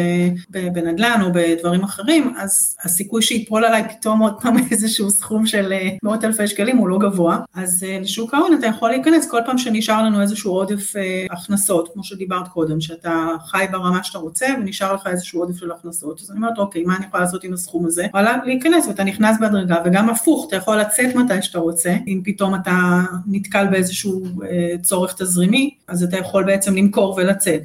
בנדל"ן 0.48 1.20
או 1.22 1.28
בדברים 1.34 1.84
אחרים, 1.84 2.34
אז 2.38 2.76
הסיכוי 2.84 3.22
שיפול 3.22 3.64
עליי 3.64 3.82
פתאום 3.88 4.20
עוד 4.20 4.34
פעם 4.42 4.56
איזשהו 4.70 5.10
סכום 5.10 5.46
של 5.46 5.72
אה, 5.72 5.88
מאות 6.02 6.24
אלפי 6.24 6.46
שקלים 6.46 6.76
הוא 6.76 6.88
לא 6.88 6.98
גבוה, 6.98 7.38
אז 7.54 7.84
אה, 7.88 7.98
לשוק 8.00 8.34
ההון 8.34 8.58
אתה 8.58 8.66
יכול 8.66 8.90
להיכנס 8.90 9.30
כל 9.30 9.40
פעם 9.46 9.58
שנשאר 9.58 10.02
לנו 10.02 10.20
איזשהו 10.20 10.52
עודף 10.52 10.96
אה, 10.96 11.26
הכנסות, 11.30 11.88
כמו 11.92 12.04
שדיברת 12.04 12.48
קודם. 12.48 12.75
קודם, 12.76 12.80
שאתה 12.80 13.28
חי 13.46 13.66
ברמה 13.70 14.04
שאתה 14.04 14.18
רוצה 14.18 14.46
ונשאר 14.60 14.94
לך 14.94 15.06
איזשהו 15.06 15.40
עודף 15.40 15.56
של 15.56 15.70
הכנסות. 15.70 16.20
אז 16.20 16.30
אני 16.30 16.36
אומרת, 16.36 16.58
אוקיי, 16.58 16.82
מה 16.84 16.96
אני 16.96 17.06
יכולה 17.06 17.22
לעשות 17.22 17.44
עם 17.44 17.52
הסכום 17.52 17.86
הזה? 17.86 18.04
יכולה 18.04 18.36
להיכנס 18.44 18.86
ואתה 18.86 19.04
נכנס 19.04 19.36
בהדרגה, 19.40 19.76
וגם 19.84 20.10
הפוך, 20.10 20.46
אתה 20.48 20.56
יכול 20.56 20.80
לצאת 20.80 21.14
מתי 21.14 21.42
שאתה 21.42 21.58
רוצה, 21.58 21.96
אם 22.06 22.20
פתאום 22.24 22.54
אתה 22.54 23.00
נתקל 23.26 23.66
באיזשהו 23.66 24.24
אה, 24.50 24.78
צורך 24.82 25.14
תזרימי, 25.14 25.74
אז 25.88 26.02
אתה 26.02 26.16
יכול 26.16 26.44
בעצם 26.44 26.76
למכור 26.76 27.14
ולצאת. 27.16 27.62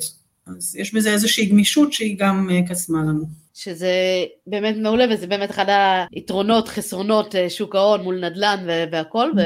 אז 0.48 0.76
יש 0.76 0.94
בזה 0.94 1.12
איזושהי 1.12 1.46
גמישות 1.46 1.94
שהיא 1.94 2.20
גם 2.20 2.50
אה, 2.52 2.60
קסמה 2.70 3.02
לנו. 3.02 3.26
שזה 3.54 3.94
באמת 4.48 4.76
מעולה 4.78 5.06
וזה 5.12 5.28
באמת 5.28 5.52
אחד 5.52 5.66
היתרונות, 6.12 6.68
חסרונות 6.68 7.36
אה, 7.36 7.50
שוק 7.50 7.76
ההון 7.76 8.02
מול 8.02 8.26
נדל"ן 8.26 8.66
והכל, 8.92 9.30
נכון. 9.30 9.44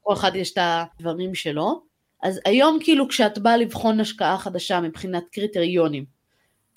וכל 0.00 0.14
אחד 0.14 0.30
יש 0.34 0.52
את 0.52 0.58
הדברים 0.60 1.34
שלו. 1.34 1.87
אז 2.22 2.40
היום 2.44 2.78
כאילו 2.80 3.08
כשאת 3.08 3.38
באה 3.38 3.56
לבחון 3.56 4.00
השקעה 4.00 4.38
חדשה 4.38 4.80
מבחינת 4.80 5.24
קריטריונים, 5.32 6.04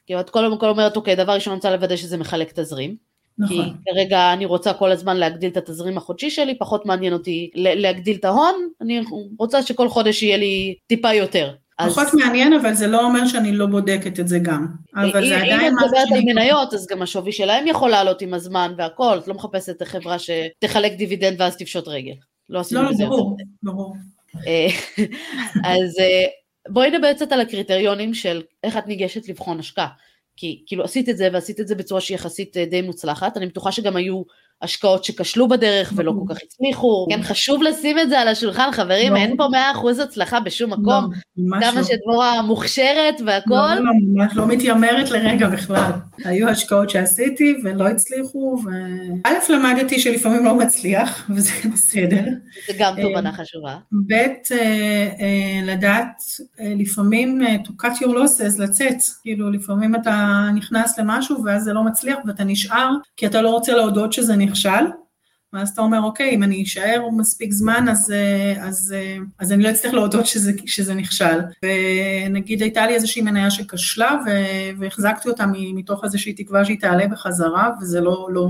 כאילו 0.06 0.20
את 0.20 0.30
כל 0.30 0.46
המקום 0.46 0.70
אומרת 0.70 0.96
אוקיי 0.96 1.16
דבר 1.16 1.34
ראשון 1.34 1.52
אני 1.52 1.58
רוצה 1.58 1.72
לוודא 1.72 1.96
שזה 1.96 2.18
מחלק 2.18 2.52
תזרים, 2.60 2.96
נכון. 3.38 3.58
כי 3.58 3.92
כרגע 3.92 4.34
אני 4.34 4.46
רוצה 4.46 4.74
כל 4.74 4.92
הזמן 4.92 5.18
להגדיל 5.18 5.52
את 5.52 5.58
התזרים 5.58 5.98
החודשי 5.98 6.30
שלי, 6.30 6.58
פחות 6.58 6.86
מעניין 6.86 7.14
אותי 7.14 7.52
להגדיל 7.56 8.18
את 8.18 8.26
ההון, 8.26 8.56
אני 8.82 9.02
רוצה 9.40 9.64
שכל 9.64 9.90
חודש 9.90 10.24
יהיה 10.24 10.38
לי 10.38 10.76
טיפה 10.88 11.14
יותר. 11.14 11.54
פחות 11.90 12.08
אז... 12.08 12.16
מעניין, 12.16 12.54
אבל 12.54 12.74
זה 12.74 12.88
לא 12.88 13.06
אומר 13.06 13.28
שאני 13.28 13.52
לא 13.52 13.66
בודקת 13.66 14.20
את 14.20 14.28
זה 14.28 14.40
גם. 14.40 14.68
אבל 14.96 15.28
זה 15.28 15.38
עדיין 15.38 15.60
אם 15.60 15.68
את 15.68 15.84
מדברת 15.86 16.12
על 16.12 16.22
מניות, 16.26 16.74
אז 16.74 16.88
גם 16.88 17.02
השווי 17.02 17.32
שלהם 17.32 17.68
יכול 17.68 17.90
לעלות 17.90 18.22
עם 18.22 18.34
הזמן 18.34 18.74
והכל, 18.78 19.18
את 19.18 19.28
לא 19.28 19.34
מחפשת 19.34 19.84
חברה 19.84 20.18
שתחלק 20.20 20.94
דיבידנד 20.94 21.42
ואז 21.42 21.58
תפשוט 21.58 21.88
רגל. 21.88 22.14
לא 22.50 22.62
לא, 22.72 22.84
לא, 22.84 22.92
ברור, 23.00 23.38
ברור. 23.64 23.96
אה, 24.48 24.68
אז 25.74 26.00
אה, 26.00 26.26
בואי 26.70 26.90
נדבר 26.92 27.14
קצת 27.14 27.32
על 27.32 27.42
הקריטריונים 27.42 28.14
של 28.14 28.42
איך 28.64 28.78
את 28.78 28.88
ניגשת 28.88 29.30
לבחון 29.30 29.60
השקעה. 29.60 29.88
כי 30.36 30.64
כאילו 30.66 30.84
עשית 30.84 31.10
את 31.10 31.18
זה 31.18 31.30
ועשית 31.34 31.60
את 31.60 31.68
זה 31.68 31.76
בצורה 31.76 32.02
שהיא 32.02 32.16
יחסית 32.16 32.58
אה, 32.58 32.66
די 32.66 32.82
מוצלחת, 32.82 33.38
אני 33.38 33.46
בטוחה 33.46 33.72
שגם 33.72 33.96
היו 33.96 34.24
השקעות 34.62 35.04
שכשלו 35.04 35.48
בדרך 35.48 35.94
ולא 35.96 36.14
כל 36.20 36.34
כך 36.34 36.42
הצליחו. 36.46 37.08
כן, 37.10 37.24
חשוב 37.24 37.64
לשים 37.64 38.00
את 38.00 38.10
זה 38.10 38.20
על 38.20 38.28
השולחן, 38.28 38.70
חברים. 38.72 39.16
אין 39.16 39.38
פה 39.38 39.48
מאה 39.52 39.72
אחוז 39.72 40.00
הצלחה 40.00 40.40
בשום 40.40 40.72
לא, 40.72 40.78
מקום. 40.78 41.10
כמה 41.62 41.82
לא. 41.82 41.84
שדבורה 41.84 42.42
מוכשרת. 42.42 43.22
לא, 43.22 43.74
לא, 43.76 43.92
ממש 44.08 44.32
לא 44.36 44.48
מתיימרת 44.48 45.12
לרגע 45.12 45.48
בכלל. 45.48 45.92
היו 46.26 46.50
השקעות 46.50 46.90
שעשיתי 46.90 47.56
ולא 47.64 47.88
הצליחו, 47.88 48.62
ו... 48.66 48.70
א', 49.28 49.52
למדתי 49.54 50.00
שלפעמים 50.00 50.46
לא 50.46 50.56
מצליח, 50.56 51.30
וזה 51.36 51.52
בסדר. 51.74 52.24
זה 52.68 52.74
גם 52.80 52.94
תובנה 53.02 53.34
חשובה. 53.34 53.76
ב', 54.08 54.14
אה, 54.14 54.28
אה, 54.52 55.62
לדעת 55.64 56.22
אה, 56.60 56.74
לפעמים 56.78 57.42
to 57.66 57.84
cut 57.84 57.96
your 57.96 58.10
losses, 58.10 58.62
לצאת. 58.62 58.98
כאילו, 59.22 59.52
לפעמים 59.52 59.96
אתה 59.96 60.48
נכנס 60.56 61.00
למשהו 61.00 61.44
ואז 61.44 61.64
זה 61.64 61.74
לא 61.74 61.84
מצליח 61.84 62.18
ואתה 62.26 62.44
נשאר, 62.44 62.90
כי 63.18 63.26
אתה 63.26 63.42
לא 63.42 63.50
רוצה 63.50 63.76
להודות 63.76 64.14
שזה 64.14 64.36
נכנס. 64.36 64.51
נכשל, 64.52 64.86
ואז 65.54 65.70
אתה 65.70 65.82
אומר, 65.82 66.02
אוקיי, 66.02 66.30
אם 66.30 66.44
אני 66.44 66.64
אשאר 66.64 67.08
מספיק 67.18 67.52
זמן, 67.52 67.86
אז, 67.90 68.12
אה, 68.12 68.68
אז, 68.68 68.96
אה, 68.98 69.18
אז 69.40 69.52
אני 69.52 69.64
לא 69.64 69.70
אצטרך 69.70 69.94
להודות 69.94 70.26
שזה, 70.26 70.52
שזה 70.66 70.94
נכשל. 70.94 71.40
ונגיד 71.66 72.62
הייתה 72.62 72.88
לי 72.88 72.94
איזושהי 72.94 73.22
מניה 73.22 73.52
שכשלה, 73.52 74.18
והחזקתי 74.80 75.30
אותה 75.30 75.46
מתוך 75.74 76.04
איזושהי 76.04 76.34
תקווה 76.34 76.66
שהיא 76.66 76.80
תעלה 76.80 77.08
בחזרה, 77.08 77.70
וזה 77.82 78.02
לא, 78.02 78.28
לא, 78.32 78.48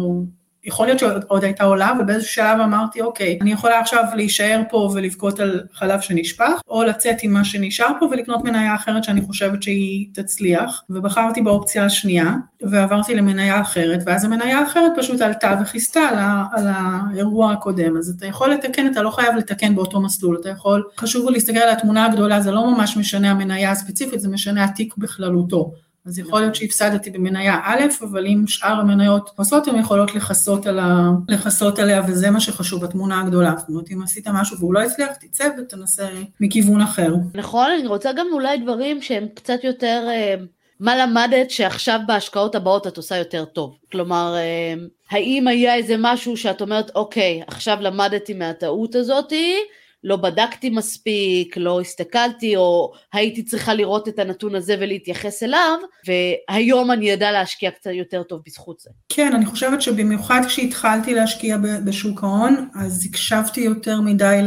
יכול 0.63 0.85
להיות 0.85 0.99
שעוד 0.99 1.43
הייתה 1.43 1.63
עולה, 1.63 1.93
ובאיזשהו 1.99 2.33
שלב 2.33 2.59
אמרתי, 2.59 3.01
אוקיי, 3.01 3.37
אני 3.41 3.51
יכולה 3.51 3.79
עכשיו 3.79 4.03
להישאר 4.15 4.61
פה 4.69 4.91
ולבכות 4.93 5.39
על 5.39 5.61
חלב 5.73 6.01
שנשפך, 6.01 6.61
או 6.67 6.83
לצאת 6.83 7.15
עם 7.21 7.33
מה 7.33 7.45
שנשאר 7.45 7.91
פה 7.99 8.07
ולקנות 8.11 8.43
מניה 8.43 8.75
אחרת 8.75 9.03
שאני 9.03 9.21
חושבת 9.21 9.63
שהיא 9.63 10.07
תצליח, 10.13 10.83
ובחרתי 10.89 11.41
באופציה 11.41 11.85
השנייה, 11.85 12.33
ועברתי 12.61 13.15
למניה 13.15 13.61
אחרת, 13.61 13.99
ואז 14.05 14.25
המניה 14.25 14.59
האחרת 14.59 14.91
פשוט 14.97 15.21
עלתה 15.21 15.55
וכיסתה 15.61 15.99
על, 15.99 16.17
על 16.51 16.67
האירוע 16.75 17.51
הקודם, 17.51 17.97
אז 17.97 18.09
אתה 18.17 18.25
יכול 18.25 18.49
לתקן, 18.49 18.87
אתה 18.91 19.01
לא 19.01 19.09
חייב 19.09 19.35
לתקן 19.35 19.75
באותו 19.75 20.01
מסלול, 20.01 20.37
אתה 20.41 20.49
יכול, 20.49 20.83
חשוב 20.97 21.29
להסתכל 21.29 21.59
על 21.59 21.69
התמונה 21.69 22.05
הגדולה, 22.05 22.41
זה 22.41 22.51
לא 22.51 22.71
ממש 22.71 22.97
משנה 22.97 23.31
המניה 23.31 23.71
הספציפית, 23.71 24.19
זה 24.19 24.29
משנה 24.29 24.63
התיק 24.63 24.97
בכללותו. 24.97 25.71
אז 26.05 26.19
יכול 26.19 26.41
להיות 26.41 26.55
שהפסדתי 26.55 27.09
במניה 27.09 27.59
א', 27.63 27.81
אבל 28.01 28.27
אם 28.27 28.47
שאר 28.47 28.79
המניות 28.79 29.29
עושות, 29.35 29.67
הן 29.67 29.79
יכולות 29.79 30.15
לכסות, 30.15 30.67
על 30.67 30.79
ה... 30.79 31.09
לכסות 31.27 31.79
עליה, 31.79 32.01
וזה 32.07 32.29
מה 32.29 32.39
שחשוב 32.39 32.85
בתמונה 32.85 33.21
הגדולה. 33.21 33.53
זאת 33.57 33.69
אומרת, 33.69 33.91
אם 33.91 34.01
עשית 34.03 34.27
משהו 34.27 34.57
והוא 34.59 34.73
לא 34.73 34.81
הצליח, 34.81 35.09
תצא 35.19 35.47
ותנסה 35.57 36.07
מכיוון 36.39 36.81
אחר. 36.81 37.13
נכון, 37.33 37.67
אני 37.79 37.87
רוצה 37.87 38.13
גם 38.13 38.27
אולי 38.31 38.57
דברים 38.57 39.01
שהם 39.01 39.25
קצת 39.35 39.63
יותר... 39.63 40.07
אה, 40.09 40.35
מה 40.79 40.95
למדת 40.95 41.51
שעכשיו 41.51 41.99
בהשקעות 42.07 42.55
הבאות 42.55 42.87
את 42.87 42.97
עושה 42.97 43.17
יותר 43.17 43.45
טוב? 43.45 43.77
כלומר, 43.91 44.35
אה, 44.37 44.73
האם 45.11 45.47
היה 45.47 45.75
איזה 45.75 45.95
משהו 45.99 46.37
שאת 46.37 46.61
אומרת, 46.61 46.91
אוקיי, 46.95 47.41
עכשיו 47.47 47.77
למדתי 47.81 48.33
מהטעות 48.33 48.95
הזאתי, 48.95 49.55
לא 50.03 50.15
בדקתי 50.15 50.69
מספיק, 50.69 51.57
לא 51.57 51.81
הסתכלתי, 51.81 52.55
או 52.55 52.93
הייתי 53.13 53.43
צריכה 53.43 53.73
לראות 53.73 54.07
את 54.07 54.19
הנתון 54.19 54.55
הזה 54.55 54.75
ולהתייחס 54.79 55.43
אליו, 55.43 55.77
והיום 56.07 56.91
אני 56.91 57.13
אדע 57.13 57.31
להשקיע 57.31 57.71
קצת 57.71 57.91
יותר 57.93 58.23
טוב 58.23 58.41
בזכות 58.45 58.79
זה. 58.79 58.89
כן, 59.09 59.33
אני 59.35 59.45
חושבת 59.45 59.81
שבמיוחד 59.81 60.41
כשהתחלתי 60.47 61.13
להשקיע 61.13 61.57
בשוק 61.85 62.23
ההון, 62.23 62.69
אז 62.75 63.05
הקשבתי 63.09 63.61
יותר 63.61 64.01
מדי 64.01 64.39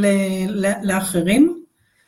לאחרים. 0.83 1.64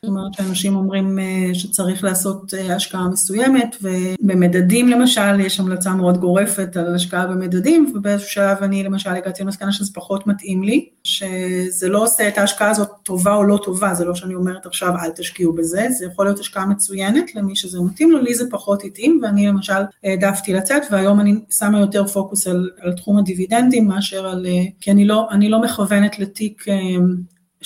זאת 0.06 0.10
אומרת 0.10 0.34
שאנשים 0.34 0.76
אומרים 0.76 1.18
אה, 1.18 1.54
שצריך 1.54 2.04
לעשות 2.04 2.54
אה, 2.54 2.76
השקעה 2.76 3.08
מסוימת, 3.08 3.76
ובמדדים 3.82 4.88
למשל 4.88 5.40
יש 5.40 5.60
המלצה 5.60 5.94
מאוד 5.94 6.18
גורפת 6.18 6.76
על 6.76 6.94
השקעה 6.94 7.26
במדדים, 7.26 7.92
ובאיזשהו 7.94 8.30
שלב 8.30 8.56
אני 8.62 8.82
למשל 8.82 9.10
הגעתי 9.10 9.42
למסקנה 9.42 9.72
שזה 9.72 9.92
פחות 9.94 10.26
מתאים 10.26 10.62
לי, 10.62 10.88
שזה 11.04 11.88
לא 11.88 12.02
עושה 12.02 12.28
את 12.28 12.38
ההשקעה 12.38 12.70
הזאת 12.70 12.88
טובה 13.02 13.34
או 13.34 13.44
לא 13.44 13.58
טובה, 13.64 13.94
זה 13.94 14.04
לא 14.04 14.14
שאני 14.14 14.34
אומרת 14.34 14.66
עכשיו 14.66 14.92
אל 15.04 15.10
תשקיעו 15.10 15.52
בזה, 15.52 15.86
זה 15.98 16.06
יכול 16.06 16.26
להיות 16.26 16.38
השקעה 16.38 16.66
מצוינת 16.66 17.34
למי 17.34 17.56
שזה 17.56 17.80
מתאים 17.80 18.12
לו, 18.12 18.20
לי 18.20 18.34
זה 18.34 18.50
פחות 18.50 18.84
התאים, 18.84 19.20
ואני 19.22 19.48
למשל 19.48 19.82
העדפתי 20.04 20.52
לצאת, 20.52 20.82
והיום 20.90 21.20
אני 21.20 21.34
שמה 21.50 21.80
יותר 21.80 22.06
פוקוס 22.06 22.46
על, 22.46 22.70
על 22.80 22.92
תחום 22.92 23.18
הדיבידנדים 23.18 23.88
מאשר 23.88 24.26
על, 24.26 24.46
אה, 24.46 24.64
כי 24.80 24.90
אני 24.90 25.04
לא, 25.04 25.28
אני 25.30 25.48
לא 25.48 25.62
מכוונת 25.62 26.18
לתיק 26.18 26.64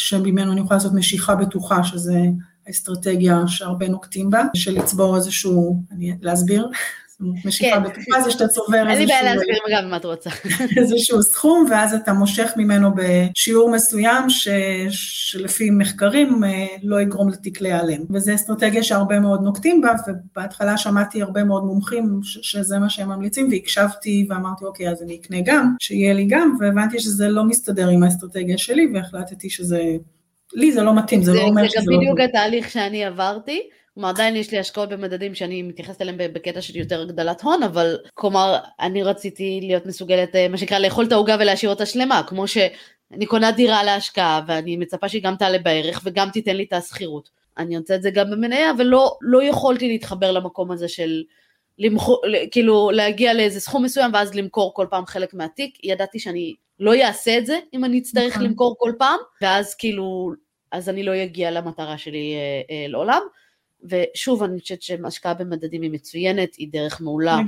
שממנו 0.00 0.52
אני 0.52 0.60
יכולה 0.60 0.76
לעשות 0.76 0.92
משיכה 0.92 1.34
בטוחה, 1.34 1.84
שזה 1.84 2.20
האסטרטגיה 2.66 3.42
שהרבה 3.46 3.88
נוקטים 3.88 4.30
בה, 4.30 4.42
של 4.54 4.72
לצבור 4.78 5.16
איזשהו, 5.16 5.82
אני, 5.90 6.16
להסביר? 6.20 6.68
משיכה 7.44 7.76
כן. 7.76 7.82
בטוחה 7.82 8.20
זה 8.20 8.30
שאתה 8.30 8.48
צובר 8.48 8.78
איזשהו... 8.78 8.90
אין 8.90 8.98
לי 8.98 9.06
בעיה 9.06 9.22
להסביר 9.22 9.58
גם 9.72 9.84
אם 9.84 9.94
את 9.94 10.04
רוצה. 10.04 10.30
איזשהו 10.76 11.22
סכום, 11.22 11.66
ואז 11.70 11.94
אתה 11.94 12.12
מושך 12.12 12.52
ממנו 12.56 12.90
בשיעור 12.94 13.70
מסוים, 13.70 14.30
ש... 14.30 14.48
שלפי 14.90 15.70
מחקרים 15.70 16.44
אה, 16.44 16.66
לא 16.82 17.00
יגרום 17.00 17.28
לתיק 17.28 17.60
להיעלם. 17.60 18.02
וזו 18.10 18.34
אסטרטגיה 18.34 18.82
שהרבה 18.82 19.20
מאוד 19.20 19.42
נוקטים 19.42 19.80
בה, 19.80 19.92
ובהתחלה 20.06 20.76
שמעתי 20.76 21.22
הרבה 21.22 21.44
מאוד 21.44 21.64
מומחים 21.64 22.20
ש... 22.22 22.38
שזה 22.42 22.78
מה 22.78 22.90
שהם 22.90 23.08
ממליצים, 23.08 23.48
והקשבתי 23.50 24.26
ואמרתי, 24.30 24.64
אוקיי, 24.64 24.90
אז 24.90 25.02
אני 25.02 25.16
אקנה 25.16 25.38
גם, 25.44 25.74
שיהיה 25.80 26.14
לי 26.14 26.24
גם, 26.24 26.56
והבנתי 26.60 27.00
שזה 27.00 27.28
לא 27.28 27.44
מסתדר 27.44 27.88
עם 27.88 28.02
האסטרטגיה 28.02 28.58
שלי, 28.58 28.88
והחלטתי 28.94 29.50
שזה... 29.50 29.82
לי 30.54 30.72
זה 30.72 30.82
לא 30.82 30.94
מתאים, 30.94 31.22
זה, 31.22 31.32
זה 31.32 31.38
לא 31.38 31.42
אומר 31.42 31.68
שזה 31.68 31.78
לא... 31.78 31.84
זה 31.84 31.92
גם 31.92 31.98
בדיוק 31.98 32.20
התהליך 32.20 32.70
שאני 32.70 33.04
עברתי. 33.04 33.60
כלומר 33.94 34.08
עדיין 34.08 34.36
יש 34.36 34.52
לי 34.52 34.58
השקעות 34.58 34.88
במדדים 34.88 35.34
שאני 35.34 35.62
מתייחסת 35.62 36.02
אליהם 36.02 36.16
בקטע 36.32 36.60
של 36.60 36.76
יותר 36.76 37.00
הגדלת 37.00 37.42
הון, 37.42 37.62
אבל 37.62 37.96
כלומר 38.14 38.58
אני 38.80 39.02
רציתי 39.02 39.60
להיות 39.62 39.86
מסוגלת 39.86 40.36
אה, 40.36 40.48
מה 40.48 40.56
שנקרא 40.56 40.78
לאכול 40.78 41.04
את 41.04 41.12
העוגה 41.12 41.36
ולהשאיר 41.40 41.70
אותה 41.70 41.86
שלמה, 41.86 42.22
כמו 42.26 42.48
שאני 42.48 43.26
קונה 43.26 43.52
דירה 43.52 43.84
להשקעה 43.84 44.40
ואני 44.46 44.76
מצפה 44.76 45.08
שהיא 45.08 45.22
גם 45.22 45.36
תעלה 45.36 45.58
בערך 45.58 46.00
וגם 46.04 46.30
תיתן 46.30 46.56
לי 46.56 46.62
את 46.62 46.72
השכירות. 46.72 47.30
אני 47.58 47.78
רוצה 47.78 47.94
את 47.94 48.02
זה 48.02 48.10
גם 48.10 48.30
במניה 48.30 48.72
ולא 48.78 49.16
לא 49.20 49.42
יכולתי 49.42 49.88
להתחבר 49.88 50.32
למקום 50.32 50.70
הזה 50.70 50.88
של 50.88 51.22
למחור, 51.78 52.22
כאילו 52.50 52.90
להגיע 52.90 53.34
לאיזה 53.34 53.60
סכום 53.60 53.84
מסוים 53.84 54.10
ואז 54.14 54.34
למכור 54.34 54.74
כל 54.74 54.86
פעם 54.90 55.06
חלק 55.06 55.34
מהתיק, 55.34 55.84
ידעתי 55.84 56.18
שאני 56.18 56.54
לא 56.80 56.94
אעשה 56.94 57.38
את 57.38 57.46
זה 57.46 57.58
אם 57.72 57.84
אני 57.84 57.98
אצטרך 57.98 58.32
נכון. 58.32 58.46
למכור 58.46 58.76
כל 58.78 58.92
פעם, 58.98 59.18
ואז 59.42 59.74
כאילו, 59.74 60.32
אז 60.72 60.88
אני 60.88 61.02
לא 61.02 61.22
אגיע 61.24 61.50
למטרה 61.50 61.98
שלי 61.98 62.34
אה, 62.34 62.76
אה, 62.76 62.88
לעולם. 62.88 63.20
ושוב, 63.84 64.42
אני 64.42 64.60
חושבת 64.60 64.82
שהשקעה 64.82 65.34
במדדים 65.34 65.82
היא 65.82 65.90
מצוינת, 65.90 66.54
היא 66.54 66.68
דרך 66.72 67.00
מעולה, 67.00 67.36
אה, 67.36 67.42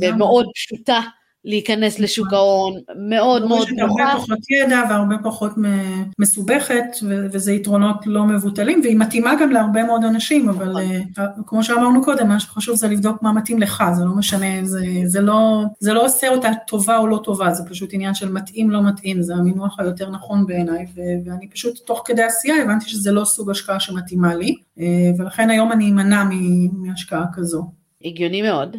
ומאוד 0.00 0.46
פשוטה 0.54 1.00
להיכנס 1.44 1.98
לשוק 1.98 2.32
ההון, 2.32 2.72
מאוד 3.08 3.46
מאוד 3.46 3.68
נוחה. 3.78 4.02
הרבה 4.02 4.20
פחות 4.20 4.38
ידע 4.50 4.82
והרבה 4.90 5.16
פחות 5.22 5.52
מסובכת, 6.18 6.84
וזה 7.02 7.52
יתרונות 7.52 7.96
לא 8.06 8.24
מבוטלים, 8.24 8.80
והיא 8.82 8.96
מתאימה 8.96 9.34
גם 9.40 9.50
להרבה 9.50 9.84
מאוד 9.84 10.04
אנשים, 10.04 10.48
אבל 10.48 10.68
נכון. 10.68 10.82
אה, 11.18 11.26
כמו 11.46 11.64
שאמרנו 11.64 12.04
קודם, 12.04 12.28
מה 12.28 12.40
שחשוב 12.40 12.76
זה 12.76 12.88
לבדוק 12.88 13.22
מה 13.22 13.32
מתאים 13.32 13.58
לך, 13.58 13.84
זה 13.92 14.04
לא 14.04 14.14
משנה, 14.14 14.46
זה, 15.04 15.20
לא, 15.20 15.64
זה 15.80 15.92
לא 15.92 16.04
עושה 16.04 16.28
אותה 16.28 16.48
טובה 16.66 16.98
או 16.98 17.06
לא 17.06 17.20
טובה, 17.24 17.54
זה 17.54 17.62
פשוט 17.68 17.90
עניין 17.92 18.14
של 18.14 18.32
מתאים 18.32 18.70
לא 18.70 18.82
מתאים, 18.82 19.22
זה 19.22 19.34
המינוח 19.34 19.80
היותר 19.80 20.10
נכון 20.10 20.46
בעיניי, 20.46 20.86
ואני 21.24 21.48
פשוט 21.48 21.78
תוך 21.86 22.02
כדי 22.04 22.22
עשייה 22.22 22.62
הבנתי 22.62 22.88
שזה 22.88 23.12
לא 23.12 23.24
סוג 23.24 23.50
השקעה 23.50 23.80
שמתאימה 23.80 24.34
לי, 24.34 24.54
אה, 24.80 24.84
ולכן 25.18 25.50
היום 25.50 25.72
אני 25.72 25.90
אמנע 25.90 26.24
מהשקעה 26.72 27.24
כזו. 27.32 27.81
הגיוני 28.04 28.42
מאוד. 28.42 28.76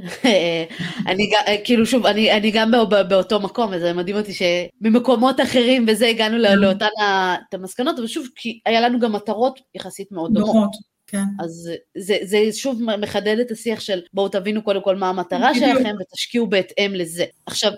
אני 1.10 1.32
כאילו 1.64 1.86
שוב, 1.86 2.06
אני, 2.06 2.32
אני 2.32 2.52
גם 2.52 2.72
באותו 3.10 3.40
מקום, 3.40 3.72
וזה 3.74 3.94
מדהים 3.94 4.18
אותי 4.18 4.32
שממקומות 4.34 5.42
אחרים 5.42 5.86
וזה 5.88 6.08
הגענו 6.08 6.38
כן. 6.44 6.60
לאותן 6.60 6.88
המסקנות, 7.54 8.00
אבל 8.00 8.08
שוב, 8.08 8.28
כי 8.36 8.60
היה 8.66 8.82
לנו 8.82 9.00
גם 9.00 9.14
מטרות 9.14 9.60
יחסית 9.76 10.12
מאוד 10.12 10.34
דומות. 10.34 10.70
כן. 11.08 11.24
אז 11.44 11.70
זה, 11.98 12.18
זה 12.24 12.38
שוב 12.52 12.82
מחדד 12.98 13.40
את 13.40 13.52
השיח 13.52 13.80
של 13.80 14.02
בואו 14.14 14.30
תבינו 14.30 14.64
קודם 14.64 14.82
כל 14.82 14.96
מה 14.96 15.10
המטרה 15.10 15.56
שלכם 15.56 15.96
ותשקיעו 16.00 16.48
בהתאם 16.48 16.92
לזה. 16.96 17.26
עכשיו, 17.46 17.72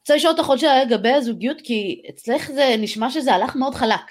רוצה 0.00 0.16
לשאול 0.16 0.32
אותך 0.32 0.48
עוד 0.48 0.58
שאלה 0.58 0.84
לגבי 0.84 1.12
הזוגיות, 1.12 1.60
כי 1.60 2.02
אצלך 2.08 2.50
זה 2.50 2.74
נשמע 2.78 3.10
שזה 3.10 3.34
הלך 3.34 3.56
מאוד 3.56 3.74
חלק. 3.74 4.10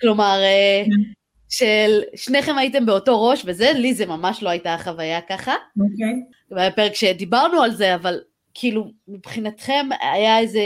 כלומר, 0.00 0.40
אה, 0.42 0.82
כן. 0.84 1.12
של 1.52 2.00
שניכם 2.16 2.58
הייתם 2.58 2.86
באותו 2.86 3.24
ראש, 3.24 3.42
וזה, 3.46 3.72
לי 3.74 3.94
זה 3.94 4.06
ממש 4.06 4.42
לא 4.42 4.48
הייתה 4.48 4.74
החוויה 4.74 5.20
ככה. 5.20 5.54
אוקיי. 5.80 6.12
Okay. 6.52 6.60
היה 6.60 6.70
פרק 6.70 6.94
שדיברנו 6.94 7.62
על 7.62 7.74
זה, 7.74 7.94
אבל 7.94 8.20
כאילו, 8.54 8.90
מבחינתכם 9.08 9.88
היה 10.00 10.38
איזה 10.38 10.60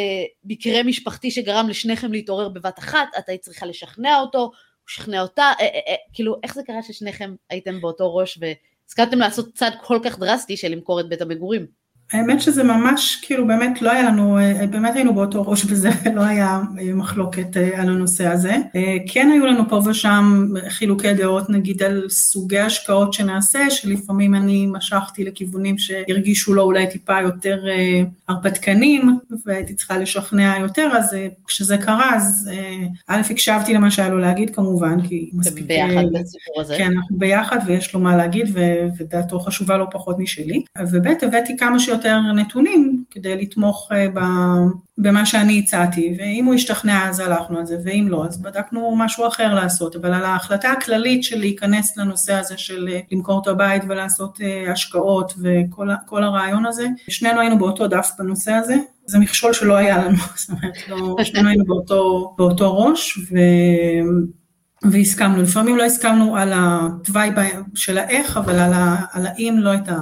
מקרה 0.44 0.82
משפחתי 0.82 1.30
שגרם 1.30 1.68
לשניכם 1.68 2.12
להתעורר 2.12 2.48
בבת 2.48 2.78
אחת, 2.78 3.08
את 3.18 3.28
היית 3.28 3.40
צריכה 3.40 3.66
לשכנע 3.66 4.20
אותו, 4.20 4.38
הוא 4.38 4.52
שכנע 4.86 5.22
אותה, 5.22 5.42
אה, 5.42 5.66
אה, 5.66 5.80
אה, 5.88 5.94
כאילו, 6.12 6.36
איך 6.42 6.54
זה 6.54 6.62
קרה 6.62 6.82
ששניכם 6.82 7.34
הייתם 7.50 7.80
באותו 7.80 8.14
ראש 8.16 8.38
והסכמתם 8.40 9.18
לעשות 9.18 9.54
צעד 9.54 9.74
כל 9.84 9.98
כך 10.04 10.18
דרסטי 10.18 10.56
של 10.56 10.68
למכור 10.68 11.00
את 11.00 11.08
בית 11.08 11.20
המגורים? 11.20 11.66
האמת 12.12 12.42
שזה 12.42 12.64
ממש, 12.64 13.18
כאילו 13.22 13.46
באמת 13.46 13.82
לא 13.82 13.92
היה 13.92 14.02
לנו, 14.02 14.38
אה, 14.38 14.66
באמת 14.70 14.94
היינו 14.94 15.14
באותו 15.14 15.42
ראש 15.42 15.64
וזה 15.64 15.90
לא 16.16 16.20
היה 16.20 16.60
אה, 16.78 16.94
מחלוקת 16.94 17.56
אה, 17.56 17.80
על 17.80 17.88
הנושא 17.88 18.26
הזה. 18.26 18.56
כן 19.08 19.30
היו 19.32 19.46
לנו 19.46 19.68
פה 19.68 19.82
ושם 19.86 20.46
חילוקי 20.68 21.14
דעות 21.14 21.50
נגיד 21.50 21.82
על 21.82 22.06
סוגי 22.08 22.58
השקעות 22.58 23.12
שנעשה, 23.12 23.70
שלפעמים 23.70 24.34
אני 24.34 24.66
משכתי 24.66 25.24
לכיוונים 25.24 25.78
שהרגישו 25.78 26.54
לו 26.54 26.62
אולי 26.62 26.86
טיפה 26.86 27.20
יותר 27.20 27.64
הרפתקנים, 28.28 29.18
והייתי 29.46 29.74
צריכה 29.74 29.98
לשכנע 29.98 30.56
יותר, 30.60 30.90
אז 30.98 31.16
כשזה 31.46 31.78
קרה, 31.78 32.16
אז 32.16 32.50
א', 33.08 33.20
הקשבתי 33.30 33.74
למה 33.74 33.90
שהיה 33.90 34.08
לו 34.08 34.18
להגיד 34.18 34.54
כמובן, 34.54 35.08
כי 35.08 35.30
מספיק... 35.32 35.64
ביחד 35.66 36.04
בסיפור 36.12 36.60
הזה. 36.60 36.74
כן, 36.78 36.92
אנחנו 36.96 37.18
ביחד 37.18 37.58
ויש 37.66 37.94
לו 37.94 38.00
מה 38.00 38.16
להגיד, 38.16 38.58
ודעתו 38.98 39.40
חשובה 39.40 39.76
לא 39.76 39.86
פחות 39.92 40.18
משלי. 40.18 40.62
וב', 40.92 41.06
הבאתי 41.22 41.56
כמה 41.56 41.78
שיותר 41.78 41.95
יותר 41.96 42.20
נתונים 42.20 43.04
כדי 43.10 43.36
לתמוך 43.36 43.88
אה, 43.92 44.06
במה 44.98 45.26
שאני 45.26 45.58
הצעתי, 45.58 46.16
ואם 46.18 46.44
הוא 46.44 46.54
השתכנע 46.54 47.08
אז 47.08 47.20
הלכנו 47.20 47.58
על 47.58 47.66
זה, 47.66 47.78
ואם 47.84 48.06
לא 48.10 48.24
אז 48.26 48.42
בדקנו 48.42 48.96
משהו 48.96 49.26
אחר 49.26 49.54
לעשות, 49.54 49.96
אבל 49.96 50.14
על 50.14 50.24
ההחלטה 50.24 50.70
הכללית 50.70 51.24
של 51.24 51.38
להיכנס 51.38 51.96
לנושא 51.96 52.34
הזה 52.34 52.58
של 52.58 52.88
אה, 52.92 53.00
למכור 53.12 53.42
את 53.42 53.46
הבית 53.46 53.82
ולעשות 53.88 54.38
אה, 54.40 54.72
השקעות 54.72 55.34
וכל 55.42 56.24
הרעיון 56.24 56.66
הזה, 56.66 56.88
שנינו 57.08 57.40
היינו 57.40 57.58
באותו 57.58 57.86
דף 57.86 58.10
בנושא 58.18 58.52
הזה, 58.52 58.76
זה 59.06 59.18
מכשול 59.18 59.52
שלא 59.52 59.76
היה 59.76 60.04
לנו, 60.04 60.16
זאת 60.36 60.50
אומרת, 60.50 60.88
לא, 60.88 61.16
שנינו 61.24 61.48
היינו 61.48 61.64
באותו, 61.64 62.34
באותו 62.38 62.78
ראש, 62.78 63.18
ו... 63.18 63.36
והסכמנו, 64.82 65.42
לפעמים 65.42 65.76
לא 65.76 65.82
הסכמנו 65.82 66.36
על 66.36 66.52
התוואי 66.54 67.30
של 67.74 67.98
האיך, 67.98 68.36
אבל 68.36 68.58
על 69.12 69.26
האם 69.26 69.56
לא 69.58 69.70
הייתה 69.70 69.96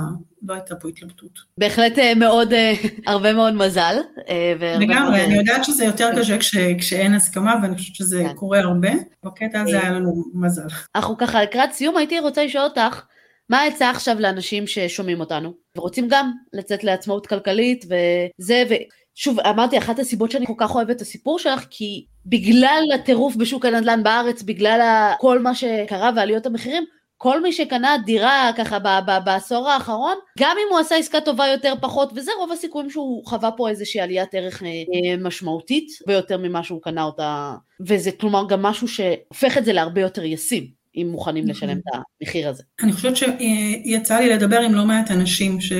לא 0.48 0.54
הייתה 0.54 0.76
פה 0.76 0.88
התלבטות. 0.88 1.40
בהחלט 1.58 1.98
אה, 1.98 2.14
מאוד, 2.14 2.52
אה, 2.52 2.72
הרבה 3.12 3.32
מאוד 3.32 3.54
מזל. 3.54 3.96
אה, 4.28 4.76
לגמרי, 4.80 5.24
אני 5.24 5.34
יודעת 5.34 5.64
שזה 5.64 5.84
יותר 5.84 6.10
קשה 6.18 6.38
כש, 6.38 6.56
כשאין 6.78 7.14
הסכמה, 7.14 7.54
ואני 7.62 7.76
חושבת 7.76 7.94
שזה 7.94 8.24
כן. 8.28 8.34
קורה 8.34 8.60
הרבה. 8.60 8.90
בקטע 9.24 9.60
הזה 9.60 9.80
היה 9.80 9.90
לנו 9.90 10.24
מזל. 10.34 10.68
אנחנו 10.94 11.16
ככה 11.16 11.42
לקראת 11.42 11.72
סיום, 11.72 11.96
הייתי 11.96 12.20
רוצה 12.20 12.44
לשאול 12.44 12.64
אותך, 12.64 13.02
מה 13.50 13.60
העצה 13.60 13.90
עכשיו 13.90 14.20
לאנשים 14.20 14.66
ששומעים 14.66 15.20
אותנו, 15.20 15.54
ורוצים 15.76 16.06
גם 16.10 16.32
לצאת 16.52 16.84
לעצמאות 16.84 17.26
כלכלית, 17.26 17.84
וזה, 17.84 18.62
ושוב, 18.68 19.40
אמרתי, 19.40 19.78
אחת 19.78 19.98
הסיבות 19.98 20.30
שאני 20.30 20.46
כל 20.46 20.52
כך 20.56 20.74
אוהבת 20.74 20.96
את 20.96 21.00
הסיפור 21.00 21.38
שלך, 21.38 21.66
כי 21.70 22.04
בגלל 22.26 22.82
הטירוף 22.94 23.36
בשוק 23.36 23.64
הנדל"ן 23.64 24.02
בארץ, 24.02 24.42
בגלל 24.42 25.10
כל 25.18 25.38
מה 25.38 25.54
שקרה 25.54 26.10
ועליות 26.16 26.46
המחירים, 26.46 26.84
כל 27.24 27.42
מי 27.42 27.52
שקנה 27.52 27.96
דירה 28.04 28.50
ככה 28.56 28.78
בעשור 29.24 29.68
האחרון, 29.68 30.14
גם 30.38 30.56
אם 30.62 30.66
הוא 30.72 30.78
עשה 30.78 30.96
עסקה 30.96 31.20
טובה 31.20 31.46
יותר 31.46 31.74
פחות, 31.80 32.12
וזה 32.14 32.30
רוב 32.38 32.52
הסיכויים 32.52 32.90
שהוא 32.90 33.26
חווה 33.26 33.50
פה 33.50 33.68
איזושהי 33.68 34.00
עליית 34.00 34.34
ערך 34.34 34.62
אה, 34.62 34.68
אה, 34.68 35.16
משמעותית, 35.16 35.88
ביותר 36.06 36.38
ממה 36.38 36.62
שהוא 36.62 36.82
קנה 36.82 37.02
אותה, 37.02 37.54
וזה 37.86 38.10
כלומר 38.12 38.48
גם 38.48 38.62
משהו 38.62 38.88
שהופך 38.88 39.58
את 39.58 39.64
זה 39.64 39.72
להרבה 39.72 40.00
יותר 40.00 40.24
ישים. 40.24 40.84
אם 40.96 41.08
מוכנים 41.10 41.46
לשלם 41.46 41.78
את 41.78 42.00
המחיר 42.22 42.48
הזה. 42.48 42.62
אני 42.82 42.92
חושבת 42.92 43.16
שיצא 43.16 44.18
לי 44.18 44.28
לדבר 44.28 44.60
עם 44.60 44.74
לא 44.74 44.84
מעט 44.84 45.10
אנשים 45.10 45.60
ש... 45.60 45.72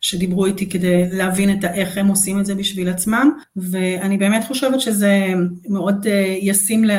שדיברו 0.00 0.46
איתי 0.46 0.68
כדי 0.70 1.10
להבין 1.10 1.58
את 1.58 1.64
איך 1.64 1.98
הם 1.98 2.08
עושים 2.08 2.40
את 2.40 2.46
זה 2.46 2.54
בשביל 2.54 2.88
עצמם, 2.88 3.30
ואני 3.56 4.18
באמת 4.18 4.44
חושבת 4.44 4.80
שזה 4.80 5.26
מאוד 5.68 6.06
אה, 6.06 6.36
ישים 6.40 6.84
ל... 6.84 6.90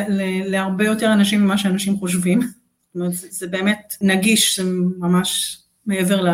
להרבה 0.45 0.85
יותר 0.85 1.13
אנשים 1.13 1.41
ממה 1.41 1.57
שאנשים 1.57 1.97
חושבים. 1.97 2.64
זאת 2.95 3.01
אומרת, 3.01 3.13
זה, 3.13 3.47
באמת 3.47 3.95
נגיש, 4.01 4.59
זה 4.59 4.69
ממש 4.99 5.59
מעבר 5.85 6.21
לא, 6.21 6.31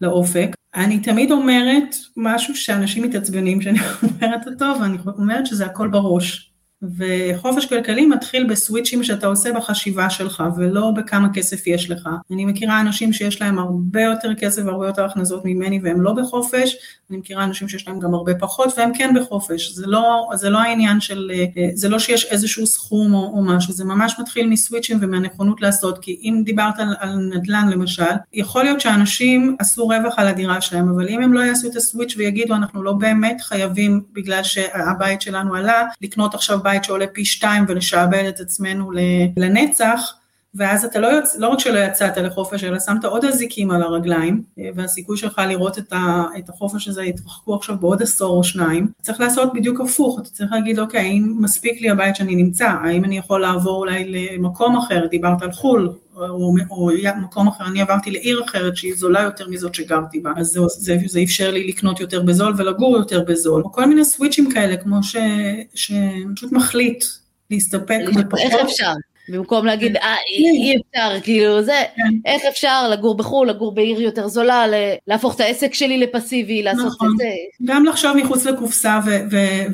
לאופק. 0.00 0.56
אני 0.74 1.00
תמיד 1.00 1.30
אומרת 1.30 1.96
משהו 2.16 2.56
שאנשים 2.56 3.02
מתעצבנים 3.02 3.62
שאני 3.62 3.78
אומרת 4.02 4.46
אותו, 4.46 4.64
ואני 4.80 4.98
אומרת 5.18 5.46
שזה 5.46 5.66
הכל 5.66 5.88
בראש. 5.88 6.51
וחופש 6.96 7.66
כלכלי 7.66 8.06
מתחיל 8.06 8.44
בסוויצ'ים 8.44 9.04
שאתה 9.04 9.26
עושה 9.26 9.52
בחשיבה 9.52 10.10
שלך, 10.10 10.42
ולא 10.56 10.90
בכמה 10.90 11.28
כסף 11.34 11.66
יש 11.66 11.90
לך. 11.90 12.08
אני 12.30 12.44
מכירה 12.44 12.80
אנשים 12.80 13.12
שיש 13.12 13.42
להם 13.42 13.58
הרבה 13.58 14.02
יותר 14.02 14.34
כסף 14.34 14.62
והרבה 14.64 14.86
יותר 14.86 15.04
הכנסות 15.04 15.42
ממני 15.44 15.80
והם 15.82 16.00
לא 16.00 16.12
בחופש, 16.12 16.76
אני 17.10 17.18
מכירה 17.18 17.44
אנשים 17.44 17.68
שיש 17.68 17.88
להם 17.88 18.00
גם 18.00 18.14
הרבה 18.14 18.34
פחות 18.34 18.74
והם 18.78 18.90
כן 18.94 19.14
בחופש. 19.20 19.72
זה 19.72 19.86
לא, 19.86 20.28
זה 20.34 20.50
לא 20.50 20.58
העניין 20.58 21.00
של, 21.00 21.30
זה 21.74 21.88
לא 21.88 21.98
שיש 21.98 22.24
איזשהו 22.24 22.66
סכום 22.66 23.14
או, 23.14 23.32
או 23.34 23.42
משהו, 23.42 23.72
זה 23.72 23.84
ממש 23.84 24.16
מתחיל 24.20 24.48
מסוויצ'ים 24.48 24.98
ומהנכונות 25.00 25.60
לעשות, 25.60 25.98
כי 25.98 26.20
אם 26.22 26.42
דיברת 26.44 26.78
על, 26.78 26.94
על 26.98 27.16
נדל"ן 27.16 27.68
למשל, 27.68 28.02
יכול 28.32 28.64
להיות 28.64 28.80
שאנשים 28.80 29.56
עשו 29.58 29.88
רווח 29.88 30.14
על 30.18 30.28
הדירה 30.28 30.60
שלהם, 30.60 30.88
אבל 30.88 31.08
אם 31.08 31.22
הם 31.22 31.32
לא 31.32 31.40
יעשו 31.40 31.68
את 31.68 31.76
הסוויץ' 31.76 32.14
ויגידו 32.16 32.54
אנחנו 32.54 32.82
לא 32.82 32.92
באמת 32.92 33.40
חייבים 33.40 34.00
בגלל 34.12 34.42
שהבית 34.42 35.22
שלנו 35.22 35.54
עלה, 35.54 35.84
לקנות 36.02 36.34
עכשיו 36.34 36.58
בית 36.62 36.71
בית 36.72 36.84
שעולה 36.84 37.06
פי 37.06 37.24
שתיים 37.24 37.64
ולשעבד 37.68 38.24
את 38.28 38.40
עצמנו 38.40 38.90
לנצח, 39.36 40.14
ואז 40.54 40.84
אתה 40.84 40.98
לא, 40.98 41.06
יוצ... 41.06 41.36
לא 41.38 41.48
רק 41.48 41.58
שלא 41.58 41.78
יצאת 41.78 42.16
לחופש, 42.16 42.64
אלא 42.64 42.80
שמת 42.80 43.04
עוד 43.04 43.24
אזיקים 43.24 43.70
על 43.70 43.82
הרגליים, 43.82 44.42
והסיכוי 44.74 45.16
שלך 45.16 45.40
לראות 45.48 45.78
את, 45.78 45.92
ה... 45.92 46.24
את 46.38 46.48
החופש 46.48 46.88
הזה 46.88 47.04
יתרחקו 47.04 47.54
עכשיו 47.54 47.76
בעוד 47.78 48.02
עשור 48.02 48.36
או 48.38 48.44
שניים. 48.44 48.88
צריך 49.02 49.20
לעשות 49.20 49.52
בדיוק 49.54 49.80
הפוך, 49.80 50.20
אתה 50.20 50.28
צריך 50.28 50.52
להגיד, 50.52 50.78
אוקיי, 50.78 51.00
האם 51.00 51.34
מספיק 51.40 51.80
לי 51.80 51.90
הבית 51.90 52.16
שאני 52.16 52.34
נמצא? 52.34 52.68
האם 52.84 53.04
אני 53.04 53.18
יכול 53.18 53.40
לעבור 53.40 53.78
אולי 53.78 54.04
למקום 54.08 54.76
אחר? 54.76 55.06
דיברת 55.06 55.42
על 55.42 55.52
חו"ל, 55.52 55.92
או, 56.16 56.22
או, 56.22 56.54
או 56.70 56.90
מקום 57.22 57.48
אחר, 57.48 57.66
אני 57.66 57.82
עברתי 57.82 58.10
לעיר 58.10 58.44
אחרת 58.44 58.76
שהיא 58.76 58.94
זולה 58.96 59.22
יותר 59.22 59.48
מזאת 59.48 59.74
שגרתי 59.74 60.20
בה, 60.20 60.30
אז 60.36 60.46
זה, 60.46 60.60
זה, 60.68 60.96
זה 61.06 61.20
אפשר 61.22 61.50
לי 61.50 61.66
לקנות 61.66 62.00
יותר 62.00 62.22
בזול 62.22 62.54
ולגור 62.56 62.96
יותר 62.96 63.24
בזול, 63.24 63.62
או 63.62 63.72
כל 63.72 63.86
מיני 63.86 64.04
סוויצ'ים 64.04 64.50
כאלה, 64.50 64.76
כמו 64.76 64.96
שפשוט 65.02 66.52
מחליט 66.52 67.04
להסתפק 67.50 68.00
בפחות. 68.16 68.40
איך 68.40 68.54
אפשר? 68.64 68.92
במקום 69.32 69.66
להגיד, 69.66 69.96
אה, 69.96 70.14
אי 70.38 70.76
אפשר, 70.76 71.20
כאילו, 71.22 71.62
זה, 71.62 71.82
כן. 71.96 72.02
איך 72.24 72.42
אפשר 72.48 72.88
לגור 72.88 73.16
בחו"ל, 73.16 73.48
לגור 73.48 73.74
בעיר 73.74 74.00
יותר 74.00 74.28
זולה, 74.28 74.64
להפוך 75.06 75.34
את 75.34 75.40
העסק 75.40 75.74
שלי 75.74 75.98
לפסיבי, 75.98 76.62
לעשות 76.62 76.86
נכון. 76.86 77.10
את 77.12 77.16
זה. 77.16 77.28
גם 77.64 77.84
לחשוב 77.84 78.16
מחוץ 78.16 78.46
לקופסה 78.46 79.00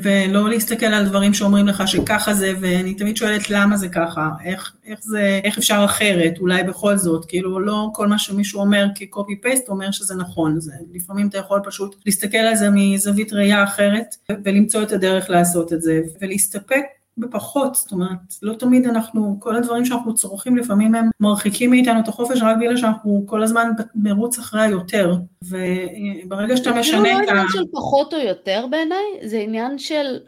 ולא 0.03 0.49
להסתכל 0.49 0.85
על 0.85 1.05
דברים 1.05 1.33
שאומרים 1.33 1.67
לך 1.67 1.87
שככה 1.87 2.33
זה, 2.33 2.53
ואני 2.61 2.93
תמיד 2.93 3.17
שואלת 3.17 3.49
למה 3.49 3.77
זה 3.77 3.87
ככה, 3.87 4.29
איך, 4.45 4.73
איך 4.85 4.99
זה, 5.01 5.39
איך 5.43 5.57
אפשר 5.57 5.81
אחרת, 5.85 6.33
אולי 6.39 6.63
בכל 6.63 6.97
זאת, 6.97 7.25
כאילו, 7.25 7.59
לא 7.59 7.87
כל 7.93 8.07
מה 8.07 8.19
שמישהו 8.19 8.61
אומר 8.61 8.85
כקופי 8.95 9.41
פייסט 9.41 9.69
אומר 9.69 9.91
שזה 9.91 10.15
נכון, 10.15 10.59
זה, 10.59 10.73
לפעמים 10.93 11.27
אתה 11.27 11.37
יכול 11.37 11.61
פשוט 11.65 11.95
להסתכל 12.05 12.37
על 12.37 12.55
זה 12.55 12.69
מזווית 12.71 13.33
ראייה 13.33 13.63
אחרת, 13.63 14.15
ולמצוא 14.45 14.83
את 14.83 14.91
הדרך 14.91 15.29
לעשות 15.29 15.73
את 15.73 15.81
זה, 15.81 16.01
ולהסתפק 16.21 16.83
בפחות, 17.19 17.75
זאת 17.75 17.91
אומרת, 17.91 18.17
לא 18.41 18.53
תמיד 18.53 18.85
אנחנו, 18.85 19.37
כל 19.39 19.55
הדברים 19.55 19.85
שאנחנו 19.85 20.15
צורכים 20.15 20.57
לפעמים 20.57 20.95
הם 20.95 21.09
מרחיקים 21.19 21.69
מאיתנו 21.69 21.99
את 21.99 22.07
החופש 22.07 22.41
רק 22.41 22.57
בגלל 22.57 22.77
שאנחנו 22.77 23.23
כל 23.25 23.43
הזמן 23.43 23.71
מרוץ 23.95 24.39
אחרי 24.39 24.61
היותר, 24.61 25.15
וברגע 25.43 26.57
שאתה 26.57 26.71
משנה 26.71 27.11
את 27.11 27.23
ה... 27.23 27.25
זה 27.25 27.31
לא 27.31 27.31
עניין 27.31 27.47
של 27.49 27.63
פחות 27.71 28.13
או 28.13 28.19
יותר 28.19 28.65
בעיניי, 28.69 29.05
זה 29.23 29.39
עניין 29.39 29.77
של 29.77 30.19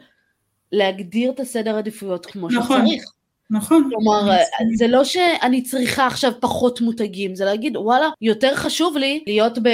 להגדיר 0.72 1.30
את 1.30 1.40
הסדר 1.40 1.76
עדיפויות 1.76 2.26
כמו 2.26 2.48
נכון. 2.48 2.86
שצריך. 2.86 3.04
נכון. 3.52 3.90
כלומר, 3.90 4.36
זה 4.74 4.86
לא 4.86 5.04
שאני 5.04 5.62
צריכה 5.62 6.06
עכשיו 6.06 6.32
פחות 6.40 6.80
מותגים, 6.80 7.34
זה 7.34 7.44
להגיד, 7.44 7.76
וואלה, 7.76 8.08
יותר 8.20 8.54
חשוב 8.54 8.96
לי 8.96 9.24
להיות 9.26 9.58
ב... 9.58 9.68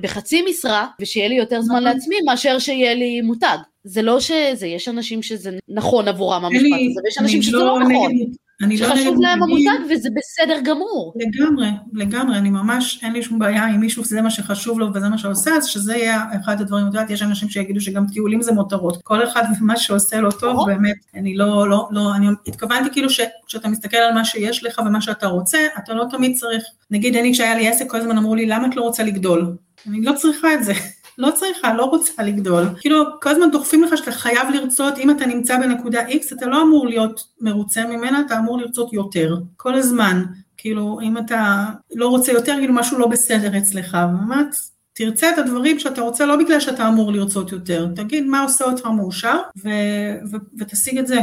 בחצי 0.00 0.44
משרה, 0.50 0.86
ושיהיה 1.00 1.28
לי 1.28 1.34
יותר 1.34 1.62
זמן 1.62 1.76
נכון. 1.76 1.84
לעצמי, 1.84 2.16
מאשר 2.26 2.58
שיהיה 2.58 2.94
לי 2.94 3.20
מותג. 3.20 3.56
זה 3.88 4.02
לא 4.02 4.20
שזה, 4.20 4.66
יש 4.66 4.88
אנשים 4.88 5.22
שזה 5.22 5.50
נכון 5.68 6.08
עבורם 6.08 6.44
המשפט 6.44 6.66
הזה, 6.90 7.00
ויש 7.04 7.18
אנשים 7.18 7.42
שזה 7.42 7.56
לא, 7.56 7.66
לא 7.66 7.78
נכון. 7.78 8.12
נגד, 8.12 8.26
אני 8.62 8.76
לא 8.76 8.88
שחשוב 8.88 9.20
להם 9.20 9.42
המותג 9.42 9.78
וזה 9.90 10.08
בסדר 10.16 10.60
גמור. 10.64 11.14
לגמרי, 11.16 11.68
לגמרי, 11.92 12.38
אני 12.38 12.50
ממש, 12.50 13.00
אין 13.02 13.12
לי 13.12 13.22
שום 13.22 13.38
בעיה 13.38 13.64
עם 13.64 13.80
מישהו 13.80 14.04
שזה 14.04 14.22
מה 14.22 14.30
שחשוב 14.30 14.78
לו 14.78 14.94
וזה 14.94 15.08
מה 15.08 15.18
שעושה, 15.18 15.50
אז 15.50 15.66
שזה 15.66 15.96
יהיה 15.96 16.24
אחד 16.40 16.60
הדברים, 16.60 16.88
את 16.88 16.94
יודעת, 16.94 17.10
יש 17.10 17.22
אנשים 17.22 17.48
שיגידו 17.48 17.80
שגם 17.80 18.06
טיולים 18.12 18.42
זה 18.42 18.52
מותרות, 18.52 19.02
כל 19.02 19.24
אחד 19.24 19.42
ומה 19.60 19.76
שעושה 19.76 20.20
לו 20.20 20.32
טוב, 20.32 20.66
באמת, 20.66 20.96
אני 21.14 21.36
לא, 21.36 21.70
לא, 21.70 21.88
לא, 21.90 22.14
אני 22.14 22.26
התכוונתי 22.46 22.90
כאילו 22.92 23.10
שכשאתה 23.10 23.68
מסתכל 23.68 23.96
על 23.96 24.14
מה 24.14 24.24
שיש 24.24 24.64
לך 24.64 24.80
ומה 24.86 25.00
שאתה 25.00 25.26
רוצה, 25.26 25.58
אתה 25.78 25.94
לא 25.94 26.04
תמיד 26.10 26.36
צריך, 26.36 26.64
נגיד 26.90 27.16
אני 27.16 27.32
כשהיה 27.32 27.54
לי 27.54 27.68
עסק, 27.68 27.90
כל 27.90 27.96
הזמן 27.96 28.18
אמרו 28.18 28.34
לי, 28.34 28.46
למה 28.46 28.66
את 28.66 28.76
לא 28.76 28.82
רוצה 28.82 29.02
לגדול? 29.02 29.56
אני 29.88 30.02
לא 30.02 30.12
צריכה 30.12 30.54
את 30.54 30.64
זה. 30.64 30.72
לא 31.18 31.30
צריכה, 31.30 31.74
לא 31.74 31.84
רוצה 31.84 32.22
לגדול. 32.22 32.64
כאילו, 32.80 33.04
כל 33.22 33.30
הזמן 33.30 33.50
דוחפים 33.50 33.84
לך 33.84 33.96
שאתה 33.96 34.12
חייב 34.12 34.48
לרצות, 34.54 34.98
אם 34.98 35.10
אתה 35.10 35.26
נמצא 35.26 35.58
בנקודה 35.58 36.08
X, 36.08 36.36
אתה 36.36 36.46
לא 36.46 36.62
אמור 36.62 36.86
להיות 36.86 37.24
מרוצה 37.40 37.86
ממנה, 37.86 38.22
אתה 38.26 38.38
אמור 38.38 38.58
לרצות 38.58 38.92
יותר. 38.92 39.36
כל 39.56 39.74
הזמן. 39.74 40.24
כאילו, 40.56 41.00
אם 41.02 41.18
אתה 41.18 41.66
לא 41.94 42.08
רוצה 42.08 42.32
יותר, 42.32 42.54
כאילו 42.58 42.74
משהו 42.74 42.98
לא 42.98 43.06
בסדר 43.06 43.58
אצלך. 43.58 43.94
באמת, 43.94 44.56
תרצה 44.92 45.30
את 45.30 45.38
הדברים 45.38 45.78
שאתה 45.78 46.00
רוצה, 46.00 46.26
לא 46.26 46.36
בגלל 46.36 46.60
שאתה 46.60 46.88
אמור 46.88 47.12
לרצות 47.12 47.52
יותר. 47.52 47.88
תגיד 47.96 48.24
מה 48.24 48.42
עושה 48.42 48.64
אותך 48.64 48.86
מאושר, 48.86 49.36
ו- 49.64 50.30
ו- 50.30 50.58
ותשיג 50.58 50.98
את 50.98 51.06
זה. 51.06 51.18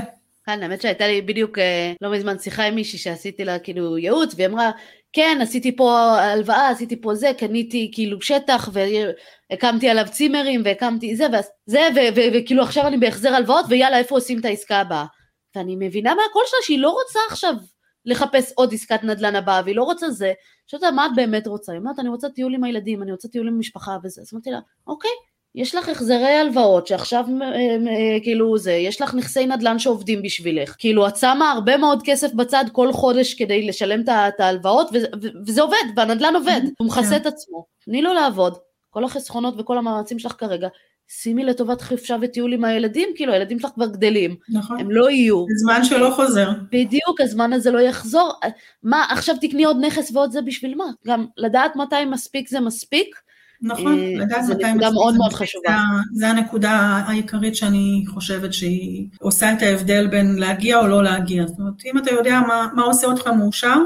כן, 0.46 0.64
האמת 0.64 0.82
שהייתה 0.82 1.08
לי 1.08 1.22
בדיוק 1.22 1.60
אה, 1.60 1.93
לא 2.02 2.12
מזמן 2.12 2.39
שיחה 2.39 2.64
עם 2.64 2.76
מישהי 2.76 3.00
שעשיתי 3.00 3.46
לה 3.46 3.60
כאילו 3.60 3.98
ייעוץ, 3.98 4.34
והיא 4.36 4.48
אמרה, 4.48 4.72
כן, 5.16 5.39
עשיתי 5.41 5.76
פה 5.76 6.20
הלוואה, 6.20 6.70
עשיתי 6.70 7.01
פה 7.01 7.16
זה, 7.16 7.32
קניתי 7.38 7.91
כאילו 7.93 8.22
שטח 8.22 8.70
והקמתי 8.74 9.89
עליו 9.89 10.05
צימרים 10.11 10.61
והקמתי 10.66 11.16
זה, 11.16 11.26
וזה, 11.28 11.88
וכאילו 12.34 12.63
עכשיו 12.63 12.88
אני 12.88 12.97
בהחזר 12.97 13.30
הלוואות 13.30 13.66
ויאללה, 13.70 13.97
איפה 13.97 14.16
עושים 14.16 14.39
את 14.39 14.45
העסקה 14.45 14.78
הבאה? 14.78 15.05
ואני 15.55 15.76
מבינה 15.80 16.16
מהקול 16.16 16.43
שלה 16.45 16.59
שהיא 16.63 16.80
לא 16.80 16.89
רוצה 16.89 17.20
עכשיו 17.30 17.53
לחפש 18.05 18.51
עוד 18.55 18.74
עסקת 18.74 19.03
נדל"ן 19.03 19.36
הבאה, 19.36 19.61
והיא 19.66 19.76
לא 19.76 19.84
רוצה 19.84 20.09
זה, 20.09 20.34
שאתה 20.68 20.91
מה 20.91 21.05
את 21.05 21.11
באמת 21.16 21.47
רוצה? 21.47 21.72
היא 21.72 21.80
אומרת, 21.80 21.99
אני 21.99 22.09
רוצה 22.09 22.30
טיול 22.30 22.55
עם 22.55 22.63
הילדים, 22.63 23.03
אני 23.03 23.11
רוצה 23.11 23.28
טיול 23.28 23.47
עם 23.47 23.53
המשפחה 23.53 23.97
וזה, 24.03 24.22
אז 24.22 24.30
אמרתי 24.34 24.51
לה, 24.51 24.59
אוקיי, 24.88 25.11
יש 25.56 25.76
לך 25.76 25.89
החזרי 25.89 26.34
הלוואות 26.34 26.88
שעכשיו 26.88 27.26
אה, 27.41 27.47
אה, 27.47 28.20
כאילו 28.24 28.58
זה, 28.58 28.72
יש 28.72 29.01
לך 29.01 29.14
נכסי 29.14 29.45
נדל"ן 29.45 29.80
שעובדים 29.80 30.22
בשבילך, 30.22 30.76
כאילו 30.78 31.08
את 31.08 31.18
שמה 31.18 31.51
הרבה 31.51 31.78
מאוד 31.78 32.01
כסף 32.03 32.34
בצד 32.34 32.66
כל 32.72 32.91
חודש 32.91 33.34
כדי 33.34 33.68
לשלם 33.68 34.01
את 34.10 34.39
ההלוואות 34.39 34.89
וזה, 34.93 35.08
וזה 35.47 35.62
עובד, 35.62 35.84
והנדל"ן 35.95 36.36
עובד, 36.36 36.62
הוא 36.78 36.88
מכסה 36.88 37.18
את 37.18 37.26
עצמו, 37.26 37.66
תני 37.86 38.01
לו 38.01 38.14
לעבוד, 38.14 38.58
כל 38.89 39.03
החסכונות 39.03 39.53
וכל 39.58 39.78
המאמצים 39.78 40.20
שלך 40.20 40.32
כרגע, 40.38 40.68
שימי 41.08 41.43
לטובת 41.43 41.82
חופשה 41.82 42.16
וטיול 42.22 42.53
עם 42.53 42.64
הילדים, 42.64 43.10
כאילו 43.16 43.34
הילדים 43.34 43.60
שלך 43.60 43.70
כבר 43.76 43.88
גדלים, 43.88 44.36
נכון, 44.49 44.80
הם 44.80 44.91
לא 44.91 45.10
יהיו. 45.10 45.45
זמן 45.56 45.84
שלא 45.84 46.12
חוזר. 46.16 46.49
בדיוק, 46.72 47.22
הזמן 47.22 47.53
הזה 47.53 47.72
לא 47.72 47.80
יחזור, 47.80 48.34
מה 48.84 49.06
עכשיו 49.10 49.36
תקני 49.41 49.64
עוד 49.64 49.78
נכס 49.82 50.12
ועוד 50.12 50.32
זה 50.32 50.41
בשביל 50.41 50.76
מה? 50.76 50.86
גם 51.08 51.26
לדעת 51.38 51.76
מתי 51.76 52.06
מספיק 52.06 52.49
זה 52.49 52.60
מספיק, 52.60 53.16
נכון, 53.66 53.99
אה, 53.99 54.13
לדעת 54.16 54.39
מתי... 54.39 54.47
זו 54.47 54.53
נקודה 54.53 54.91
מאוד 54.91 55.18
מאוד 55.18 55.34
חשובה. 55.34 55.78
זה 56.13 56.28
הנקודה 56.28 56.72
העיקרית 57.07 57.55
שאני 57.55 58.05
חושבת 58.07 58.53
שהיא 58.53 59.07
עושה 59.20 59.53
את 59.53 59.61
ההבדל 59.61 60.07
בין 60.07 60.36
להגיע 60.36 60.80
או 60.80 60.88
לא 60.88 61.03
להגיע. 61.03 61.47
זאת 61.47 61.59
אומרת, 61.59 61.74
אם 61.86 61.97
אתה 61.97 62.11
יודע 62.11 62.39
מה, 62.47 62.68
מה 62.74 62.84
עושה 62.84 63.07
אותך 63.07 63.28
מאושר, 63.28 63.78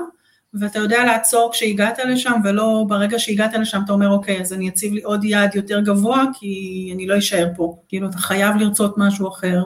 ואתה 0.53 0.79
יודע 0.79 1.05
לעצור 1.05 1.49
כשהגעת 1.53 1.99
לשם, 2.05 2.33
ולא 2.43 2.85
ברגע 2.87 3.19
שהגעת 3.19 3.53
לשם 3.53 3.81
אתה 3.85 3.93
אומר, 3.93 4.09
אוקיי, 4.09 4.41
אז 4.41 4.53
אני 4.53 4.69
אציב 4.69 4.93
לי 4.93 5.01
עוד 5.01 5.23
יעד 5.23 5.55
יותר 5.55 5.79
גבוה, 5.79 6.23
כי 6.33 6.91
אני 6.95 7.07
לא 7.07 7.17
אשאר 7.17 7.47
פה. 7.55 7.77
כאילו, 7.87 8.09
אתה 8.09 8.17
חייב 8.17 8.55
לרצות 8.55 8.97
משהו 8.97 9.27
אחר. 9.27 9.63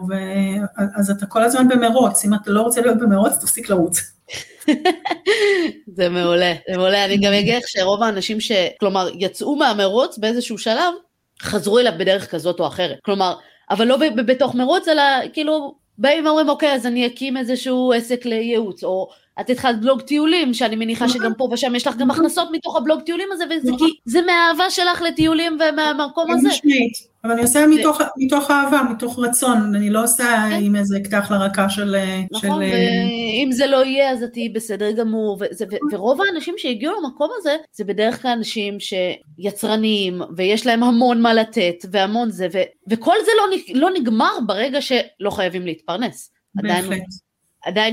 אז 0.95 1.11
אתה 1.11 1.25
כל 1.25 1.43
הזמן 1.43 1.67
במרוץ. 1.67 2.25
אם 2.25 2.33
אתה 2.33 2.51
לא 2.51 2.61
רוצה 2.61 2.81
להיות 2.81 2.97
במרוץ, 2.97 3.33
תפסיק 3.41 3.69
לרוץ. 3.69 4.12
זה 5.95 6.09
מעולה, 6.09 6.53
זה 6.69 6.77
מעולה. 6.77 7.05
אני 7.05 7.17
גם 7.17 7.33
אגיד 7.33 7.55
לך 7.55 7.67
שרוב 7.67 8.03
האנשים 8.03 8.39
ש... 8.39 8.51
כלומר, 8.79 9.09
יצאו 9.19 9.55
מהמרוץ 9.55 10.17
באיזשהו 10.17 10.57
שלב, 10.57 10.93
חזרו 11.41 11.79
אליו 11.79 11.93
בדרך 11.97 12.31
כזאת 12.31 12.59
או 12.59 12.67
אחרת. 12.67 12.97
כלומר, 13.05 13.35
אבל 13.69 13.87
לא 13.87 13.97
בתוך 14.15 14.55
מרוץ, 14.55 14.87
אלא 14.87 15.03
כאילו, 15.33 15.75
באים 15.97 16.25
ואומרים, 16.25 16.49
אוקיי, 16.49 16.73
אז 16.73 16.85
אני 16.85 17.07
אקים 17.07 17.37
איזשהו 17.37 17.93
עסק 17.93 18.25
לייעוץ, 18.25 18.83
או 18.83 19.09
את 19.41 19.49
התחלת 19.49 19.81
בלוג 19.81 20.01
טיולים, 20.01 20.53
שאני 20.53 20.75
מניחה 20.75 21.05
נכון. 21.05 21.19
שגם 21.19 21.33
פה 21.37 21.49
ושם 21.51 21.75
יש 21.75 21.87
לך 21.87 21.97
גם 21.97 22.07
נכון. 22.07 22.25
הכנסות 22.25 22.47
מתוך 22.51 22.77
הבלוג 22.77 23.01
טיולים 23.01 23.27
הזה, 23.31 23.43
וזה 23.45 23.71
נכון. 23.71 23.87
כי 23.87 23.93
זה 24.05 24.19
מהאהבה 24.21 24.69
שלך 24.69 25.01
לטיולים 25.01 25.57
ומהמקום 25.69 26.31
הזה. 26.31 26.49
אבל 27.23 27.31
אני 27.31 27.41
עושה 27.41 27.67
מתוך, 27.67 28.01
מתוך 28.17 28.51
אהבה, 28.51 28.81
מתוך 28.91 29.19
רצון, 29.19 29.75
אני 29.75 29.89
לא 29.89 30.03
עושה 30.03 30.45
כן. 30.49 30.59
עם 30.63 30.75
איזה 30.75 30.97
אקדח 30.97 31.31
לרקה 31.31 31.69
של... 31.69 31.95
נכון, 32.31 32.59
ואם 32.59 33.49
זה 33.51 33.67
לא 33.67 33.85
יהיה 33.85 34.11
אז 34.11 34.23
את 34.23 34.33
תהיי 34.33 34.49
בסדר 34.49 34.91
גמור, 34.91 35.37
וזה, 35.39 35.65
ורוב 35.91 36.19
האנשים 36.21 36.55
שהגיעו 36.57 36.93
למקום 37.01 37.29
הזה, 37.37 37.55
זה 37.71 37.83
בדרך 37.83 38.21
כלל 38.21 38.31
אנשים 38.31 38.77
שיצרניים, 38.79 40.21
ויש 40.35 40.65
להם 40.65 40.83
המון 40.83 41.21
מה 41.21 41.33
לתת, 41.33 41.85
והמון 41.91 42.31
זה, 42.31 42.47
ו, 42.53 42.57
וכל 42.89 43.15
זה 43.25 43.31
לא, 43.37 43.57
לא 43.79 43.89
נגמר 43.99 44.33
ברגע 44.45 44.81
שלא 44.81 45.29
חייבים 45.29 45.65
להתפרנס. 45.65 46.31
בהחלט. 46.55 46.85
עדיין 46.85 47.03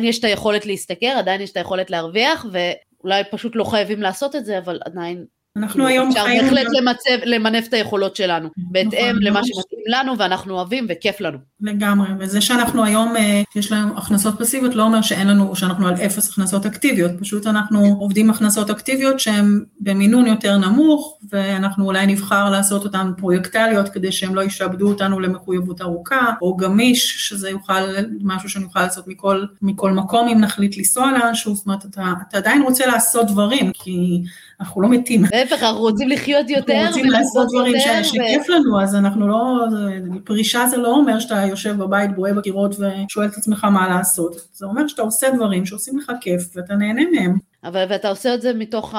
יש 0.05 0.19
את 0.19 0.25
היכולת 0.25 0.67
להשתכר, 0.67 1.15
עדיין 1.19 1.41
יש 1.41 1.51
את 1.51 1.57
היכולת 1.57 1.91
להרוויח, 1.91 2.47
ואולי 2.53 3.23
פשוט 3.31 3.57
לא 3.57 3.65
חייבים 3.65 4.03
לעשות 4.03 4.37
את 4.37 4.45
זה, 4.45 4.59
אבל 4.59 4.81
עדיין 4.85 5.25
אנחנו 5.57 5.87
היום 5.87 6.09
אפשר 6.09 6.25
חיים... 6.25 6.41
אפשר 6.41 6.55
בהחלט 6.55 6.67
למצב, 6.79 7.25
למנף 7.25 7.69
את 7.69 7.75
היכולות 7.75 8.17
שלנו, 8.17 8.49
בהתאם 8.57 9.09
נכון, 9.09 9.23
למה 9.23 9.41
שמתאים 9.45 9.85
לנו 9.87 10.19
ואנחנו 10.19 10.55
אוהבים 10.55 10.87
וכיף 10.89 11.21
לנו. 11.21 11.39
לגמרי, 11.61 12.09
וזה 12.19 12.41
שאנחנו 12.41 12.85
היום, 12.85 13.17
אה, 13.17 13.43
יש 13.57 13.73
לנו 13.73 13.99
הכנסות 13.99 14.39
פסיביות, 14.39 14.75
לא 14.75 14.83
אומר 14.83 15.03
שאין 15.03 15.29
לנו, 15.29 15.57
שאנחנו 15.57 15.89
על 15.89 15.95
אפס 15.95 16.31
הכנסות 16.31 16.67
אקטיביות, 16.67 17.11
פשוט 17.21 17.47
אנחנו 17.47 17.97
עובדים 18.01 18.31
הכנסות 18.31 18.71
אקטיביות 18.71 19.21
שהן 19.21 19.65
במינון 19.81 20.27
יותר 20.27 20.59
נמוך, 20.59 21.19
ואנחנו 21.33 21.85
אולי 21.85 22.07
נבחר 22.07 22.51
לעשות 22.51 22.85
אותן 22.85 23.13
פרויקטליות 23.17 23.89
כדי 23.89 24.13
שהן 24.13 24.33
לא 24.33 24.43
ישעבדו 24.43 24.89
אותנו 24.89 25.21
למחויבות 25.21 25.81
ארוכה, 25.81 26.31
או 26.43 26.57
גמיש, 26.57 27.29
שזה 27.29 27.51
יוכל, 27.51 27.83
משהו 28.23 28.49
שנוכל 28.49 28.81
לעשות 28.81 29.09
מכל, 29.09 29.45
מכל 29.63 29.91
מקום 29.91 30.29
אם 30.29 30.41
נחליט 30.41 30.77
לנסוע 30.77 31.13
לאנשהו, 31.13 31.55
זאת 31.55 31.67
אומרת, 31.67 31.85
אתה, 31.85 32.13
אתה 32.29 32.37
עדיין 32.37 32.63
רוצה 32.63 32.87
לעשות 32.87 33.27
דברים, 33.27 33.73
כי 33.75 34.23
אנחנו 34.61 34.81
לא 34.83 34.89
מתים. 34.89 35.25
להפך, 35.33 35.63
אנחנו 35.63 35.81
רוצים 35.81 36.09
לחיות 36.09 36.51
יותר, 36.51 36.73
אנחנו 36.73 36.89
רוצים 36.89 37.11
לעשות 37.11 37.49
דברים 37.53 37.75
שכיף 38.03 38.49
לנו, 38.49 38.81
אז 38.83 38.95
אנחנו 38.95 39.29
לא, 39.29 39.65
פרישה 40.25 40.67
זה 40.67 40.77
לא 40.77 40.89
אומר 40.89 41.21
שאתה 41.21 41.47
יושב 41.47 41.77
בבית, 41.79 42.15
בוהה 42.15 42.33
בקירות 42.33 42.75
ושואל 42.75 43.27
את 43.27 43.35
עצמך 43.37 43.65
מה 43.65 43.89
לעשות. 43.89 44.37
זה 44.53 44.67
אומר 44.67 44.87
שאתה 44.87 45.03
עושה 45.03 45.31
דברים 45.31 45.67
שעושים 45.67 45.99
לך 45.99 46.13
כיף 46.21 46.43
ואתה 46.55 46.75
נהנה 46.75 47.03
מהם. 47.13 47.39
אבל 47.65 47.85
ואתה 47.89 48.09
עושה 48.09 48.35
את 48.35 48.43
זה 48.43 48.53
מתוך 48.55 48.95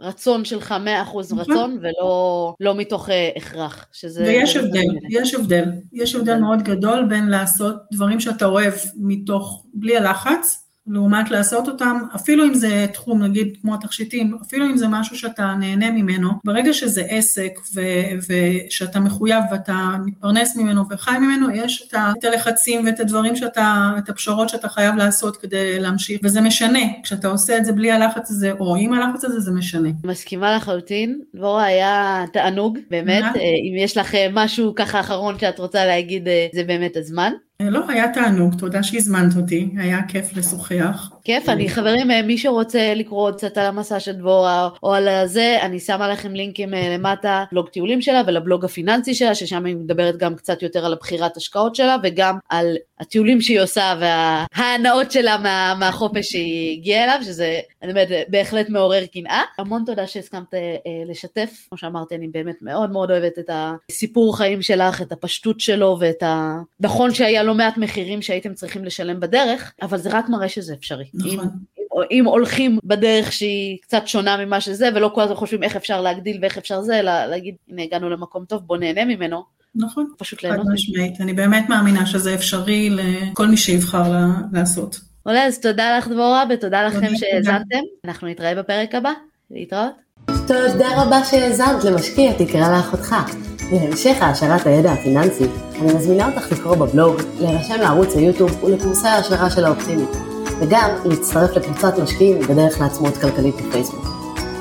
הרצון 0.00 0.44
שלך 0.44 0.74
100% 1.06 1.08
נכון. 1.08 1.38
רצון 1.38 1.78
ולא 1.80 2.54
לא 2.60 2.74
מתוך 2.74 3.08
uh, 3.08 3.12
הכרח, 3.36 3.86
שזה... 3.92 4.22
ויש 4.22 4.56
הבדל, 4.56 4.86
יש 5.10 5.34
הבדל, 5.34 5.64
יש 5.92 6.14
הבדל 6.14 6.38
מאוד 6.38 6.62
גדול 6.62 7.04
בין 7.08 7.28
לעשות 7.28 7.76
דברים 7.92 8.20
שאתה 8.20 8.44
אוהב 8.44 8.72
מתוך, 8.96 9.66
בלי 9.74 9.96
הלחץ, 9.96 10.61
לעומת 10.86 11.30
לעשות 11.30 11.68
אותם, 11.68 11.98
אפילו 12.14 12.44
אם 12.44 12.54
זה 12.54 12.86
תחום, 12.92 13.22
נגיד 13.22 13.56
כמו 13.62 13.74
התכשיטים, 13.74 14.36
אפילו 14.42 14.66
אם 14.66 14.76
זה 14.76 14.88
משהו 14.88 15.16
שאתה 15.18 15.54
נהנה 15.60 15.90
ממנו, 15.90 16.30
ברגע 16.44 16.72
שזה 16.72 17.02
עסק 17.08 17.52
ו- 17.74 17.80
ושאתה 18.68 19.00
מחויב 19.00 19.44
ואתה 19.52 19.74
מתפרנס 20.04 20.56
ממנו 20.56 20.84
וחי 20.90 21.18
ממנו, 21.18 21.50
יש 21.50 21.84
את, 21.88 21.94
ה- 21.94 22.12
את 22.18 22.24
הלחצים 22.24 22.86
ואת 22.86 23.00
הדברים 23.00 23.36
שאתה, 23.36 23.92
את 23.98 24.08
הפשרות 24.08 24.48
שאתה 24.48 24.68
חייב 24.68 24.96
לעשות 24.96 25.36
כדי 25.36 25.80
להמשיך, 25.80 26.20
וזה 26.24 26.40
משנה, 26.40 26.78
כשאתה 27.02 27.28
עושה 27.28 27.56
את 27.58 27.64
זה 27.64 27.72
בלי 27.72 27.92
הלחץ 27.92 28.30
הזה, 28.30 28.52
או 28.60 28.76
עם 28.76 28.92
הלחץ 28.92 29.24
הזה, 29.24 29.40
זה 29.40 29.50
משנה. 29.50 29.88
מסכימה 30.04 30.56
לחלוטין, 30.56 31.20
דבורה 31.34 31.64
היה 31.64 32.24
תענוג, 32.32 32.78
באמת, 32.90 33.24
אה, 33.24 33.40
אם 33.40 33.76
יש 33.78 33.96
לך 33.96 34.14
אה, 34.14 34.26
משהו 34.32 34.74
ככה 34.74 35.00
אחרון 35.00 35.38
שאת 35.38 35.58
רוצה 35.58 35.84
להגיד, 35.86 36.28
אה, 36.28 36.46
זה 36.54 36.64
באמת 36.64 36.96
הזמן. 36.96 37.32
לא, 37.70 37.88
היה 37.88 38.12
תענוג, 38.12 38.54
תודה 38.58 38.82
שהזמנת 38.82 39.36
אותי, 39.36 39.74
היה 39.76 40.02
כיף 40.08 40.36
לשוחח. 40.36 41.10
כיף, 41.24 41.48
אני 41.48 41.68
חברים, 41.68 42.10
אה, 42.10 42.22
מי 42.22 42.38
שרוצה 42.38 42.94
לקרוא 42.96 43.22
עוד 43.22 43.36
קצת 43.36 43.58
על 43.58 43.66
המסע 43.66 44.00
של 44.00 44.12
דבורה 44.12 44.68
או 44.82 44.94
על 44.94 45.08
זה, 45.26 45.58
אני 45.62 45.80
שמה 45.80 46.08
לכם 46.08 46.34
לינקים 46.34 46.74
אה, 46.74 46.94
למטה, 46.94 47.44
בלוג 47.52 47.68
טיולים 47.68 48.02
שלה 48.02 48.22
ולבלוג 48.26 48.64
הפיננסי 48.64 49.14
שלה, 49.14 49.34
ששם 49.34 49.64
היא 49.64 49.76
מדברת 49.76 50.16
גם 50.16 50.34
קצת 50.34 50.62
יותר 50.62 50.86
על 50.86 50.92
הבחירת 50.92 51.36
השקעות 51.36 51.74
שלה 51.74 51.96
וגם 52.02 52.38
על 52.48 52.76
הטיולים 53.00 53.40
שהיא 53.40 53.60
עושה 53.60 53.94
וההנאות 54.00 55.12
שלה 55.12 55.38
מה, 55.38 55.74
מהחופש 55.78 56.30
שהיא 56.30 56.78
הגיעה 56.78 57.04
אליו, 57.04 57.18
שזה 57.22 57.60
אני 57.82 57.90
אומרת, 57.90 58.08
בהחלט 58.28 58.68
מעורר 58.68 59.06
קנאה. 59.06 59.42
המון 59.58 59.82
תודה 59.86 60.06
שהסכמת 60.06 60.54
אה, 60.54 60.60
לשתף, 61.06 61.66
כמו 61.68 61.78
שאמרתי, 61.78 62.14
אני 62.14 62.28
באמת 62.28 62.56
מאוד 62.62 62.90
מאוד 62.90 63.10
אוהבת 63.10 63.38
את 63.38 63.50
הסיפור 63.52 64.36
חיים 64.36 64.62
שלך, 64.62 65.02
את 65.02 65.12
הפשטות 65.12 65.60
שלו 65.60 65.96
ואת 66.00 66.22
ה... 66.22 66.58
נכון 66.80 67.14
שהיה 67.14 67.42
לא 67.42 67.54
מעט 67.54 67.76
מחירים 67.76 68.22
שהייתם 68.22 68.54
צריכים 68.54 68.84
לשלם 68.84 69.20
בדרך, 69.20 69.72
אבל 69.82 69.98
זה 69.98 70.10
רק 70.12 70.28
מראה 70.28 70.48
שזה 70.48 70.74
אפשרי. 70.74 71.04
נכון. 71.14 71.32
אם, 71.32 71.38
אם 72.10 72.24
הולכים 72.24 72.78
בדרך 72.84 73.32
שהיא 73.32 73.78
קצת 73.82 74.02
שונה 74.06 74.36
ממה 74.44 74.60
שזה, 74.60 74.88
ולא 74.94 75.10
כל 75.14 75.22
הזמן 75.22 75.36
חושבים 75.36 75.62
איך 75.62 75.76
אפשר 75.76 76.00
להגדיל 76.00 76.38
ואיך 76.42 76.58
אפשר 76.58 76.80
זה, 76.80 76.98
אלא 77.00 77.24
להגיד, 77.26 77.54
הנה 77.70 77.82
הגענו 77.82 78.10
למקום 78.10 78.44
טוב, 78.44 78.62
בוא 78.66 78.76
נהנה 78.76 79.04
ממנו. 79.04 79.42
נכון, 79.74 80.06
פשוט 80.18 80.40
חד 80.40 80.46
ליהנות. 80.48 80.66
משמעית. 80.74 81.20
אני 81.20 81.32
באמת 81.32 81.68
מאמינה 81.68 82.06
שזה 82.06 82.34
אפשרי 82.34 82.90
לכל 82.90 83.46
מי 83.46 83.56
שיבחר 83.56 84.08
לה- 84.12 84.26
לעשות. 84.52 85.00
עולה, 85.22 85.44
אז 85.44 85.58
תודה 85.60 85.98
לך 85.98 86.08
דבורה 86.08 86.44
ותודה 86.50 86.82
לכם 86.86 87.06
תודה, 87.06 87.16
שהאזנתם. 87.18 87.78
אנחנו 88.04 88.28
נתראה 88.28 88.54
בפרק 88.54 88.94
הבא. 88.94 89.12
להתראות. 89.50 89.92
תודה 90.26 91.02
רבה 91.02 91.24
שהאזנת 91.24 91.84
למשקיע 91.84 92.32
תקרא 92.38 92.76
לאחותך. 92.76 93.14
להמשך 93.72 94.16
העשרת 94.20 94.66
הידע 94.66 94.92
הפיננסי, 94.92 95.44
אני 95.80 95.94
מזמינה 95.94 96.28
אותך 96.28 96.52
לקרוא 96.52 96.76
בבלוג, 96.76 97.16
להירשם 97.40 97.80
לערוץ 97.80 98.16
היוטיוב 98.16 98.64
ולקורסי 98.64 99.08
ההעשרה 99.08 99.50
של 99.50 99.64
האופטימית, 99.64 100.08
וגם 100.62 100.90
להצטרף 101.04 101.56
לקבוצת 101.56 101.98
משקיעים 101.98 102.40
בדרך 102.40 102.80
לעצמאות 102.80 103.16
כלכלית 103.16 103.54
בפייסבוק. 103.56 104.06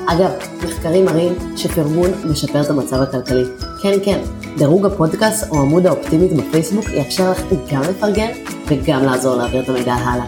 אגב, 0.08 0.32
מחקרים 0.66 1.06
מראים 1.06 1.34
שפרגון 1.56 2.12
משפר 2.32 2.62
את 2.62 2.70
המצב 2.70 3.02
הכלכלי. 3.02 3.44
כן, 3.82 3.98
כן, 4.06 4.22
דירוג 4.58 4.86
הפודקאסט 4.86 5.50
או 5.52 5.60
עמוד 5.60 5.86
האופטימית 5.88 6.34
בפייסבוק 6.34 6.90
יאפשר 6.90 7.32
לך 7.32 7.42
גם 7.72 7.82
לפרגן 7.82 8.32
וגם 8.68 9.04
לעזור 9.04 9.36
להעביר 9.36 9.64
את 9.64 9.70
המידע 9.70 9.94
הלאה. 9.94 10.26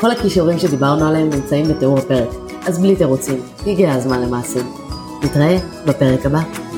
כל 0.00 0.10
הכישורים 0.10 0.58
שדיברנו 0.58 1.08
עליהם 1.08 1.30
נמצאים 1.30 1.68
בתיאור 1.68 1.98
הפרק, 1.98 2.28
אז 2.66 2.78
בלי 2.78 2.96
תירוצים, 2.96 3.40
הגיע 3.66 3.92
הזמן 3.92 4.22
למעשים. 4.22 4.72
נתראה 5.22 5.58
בפרק 5.86 6.26
הבא. 6.26 6.71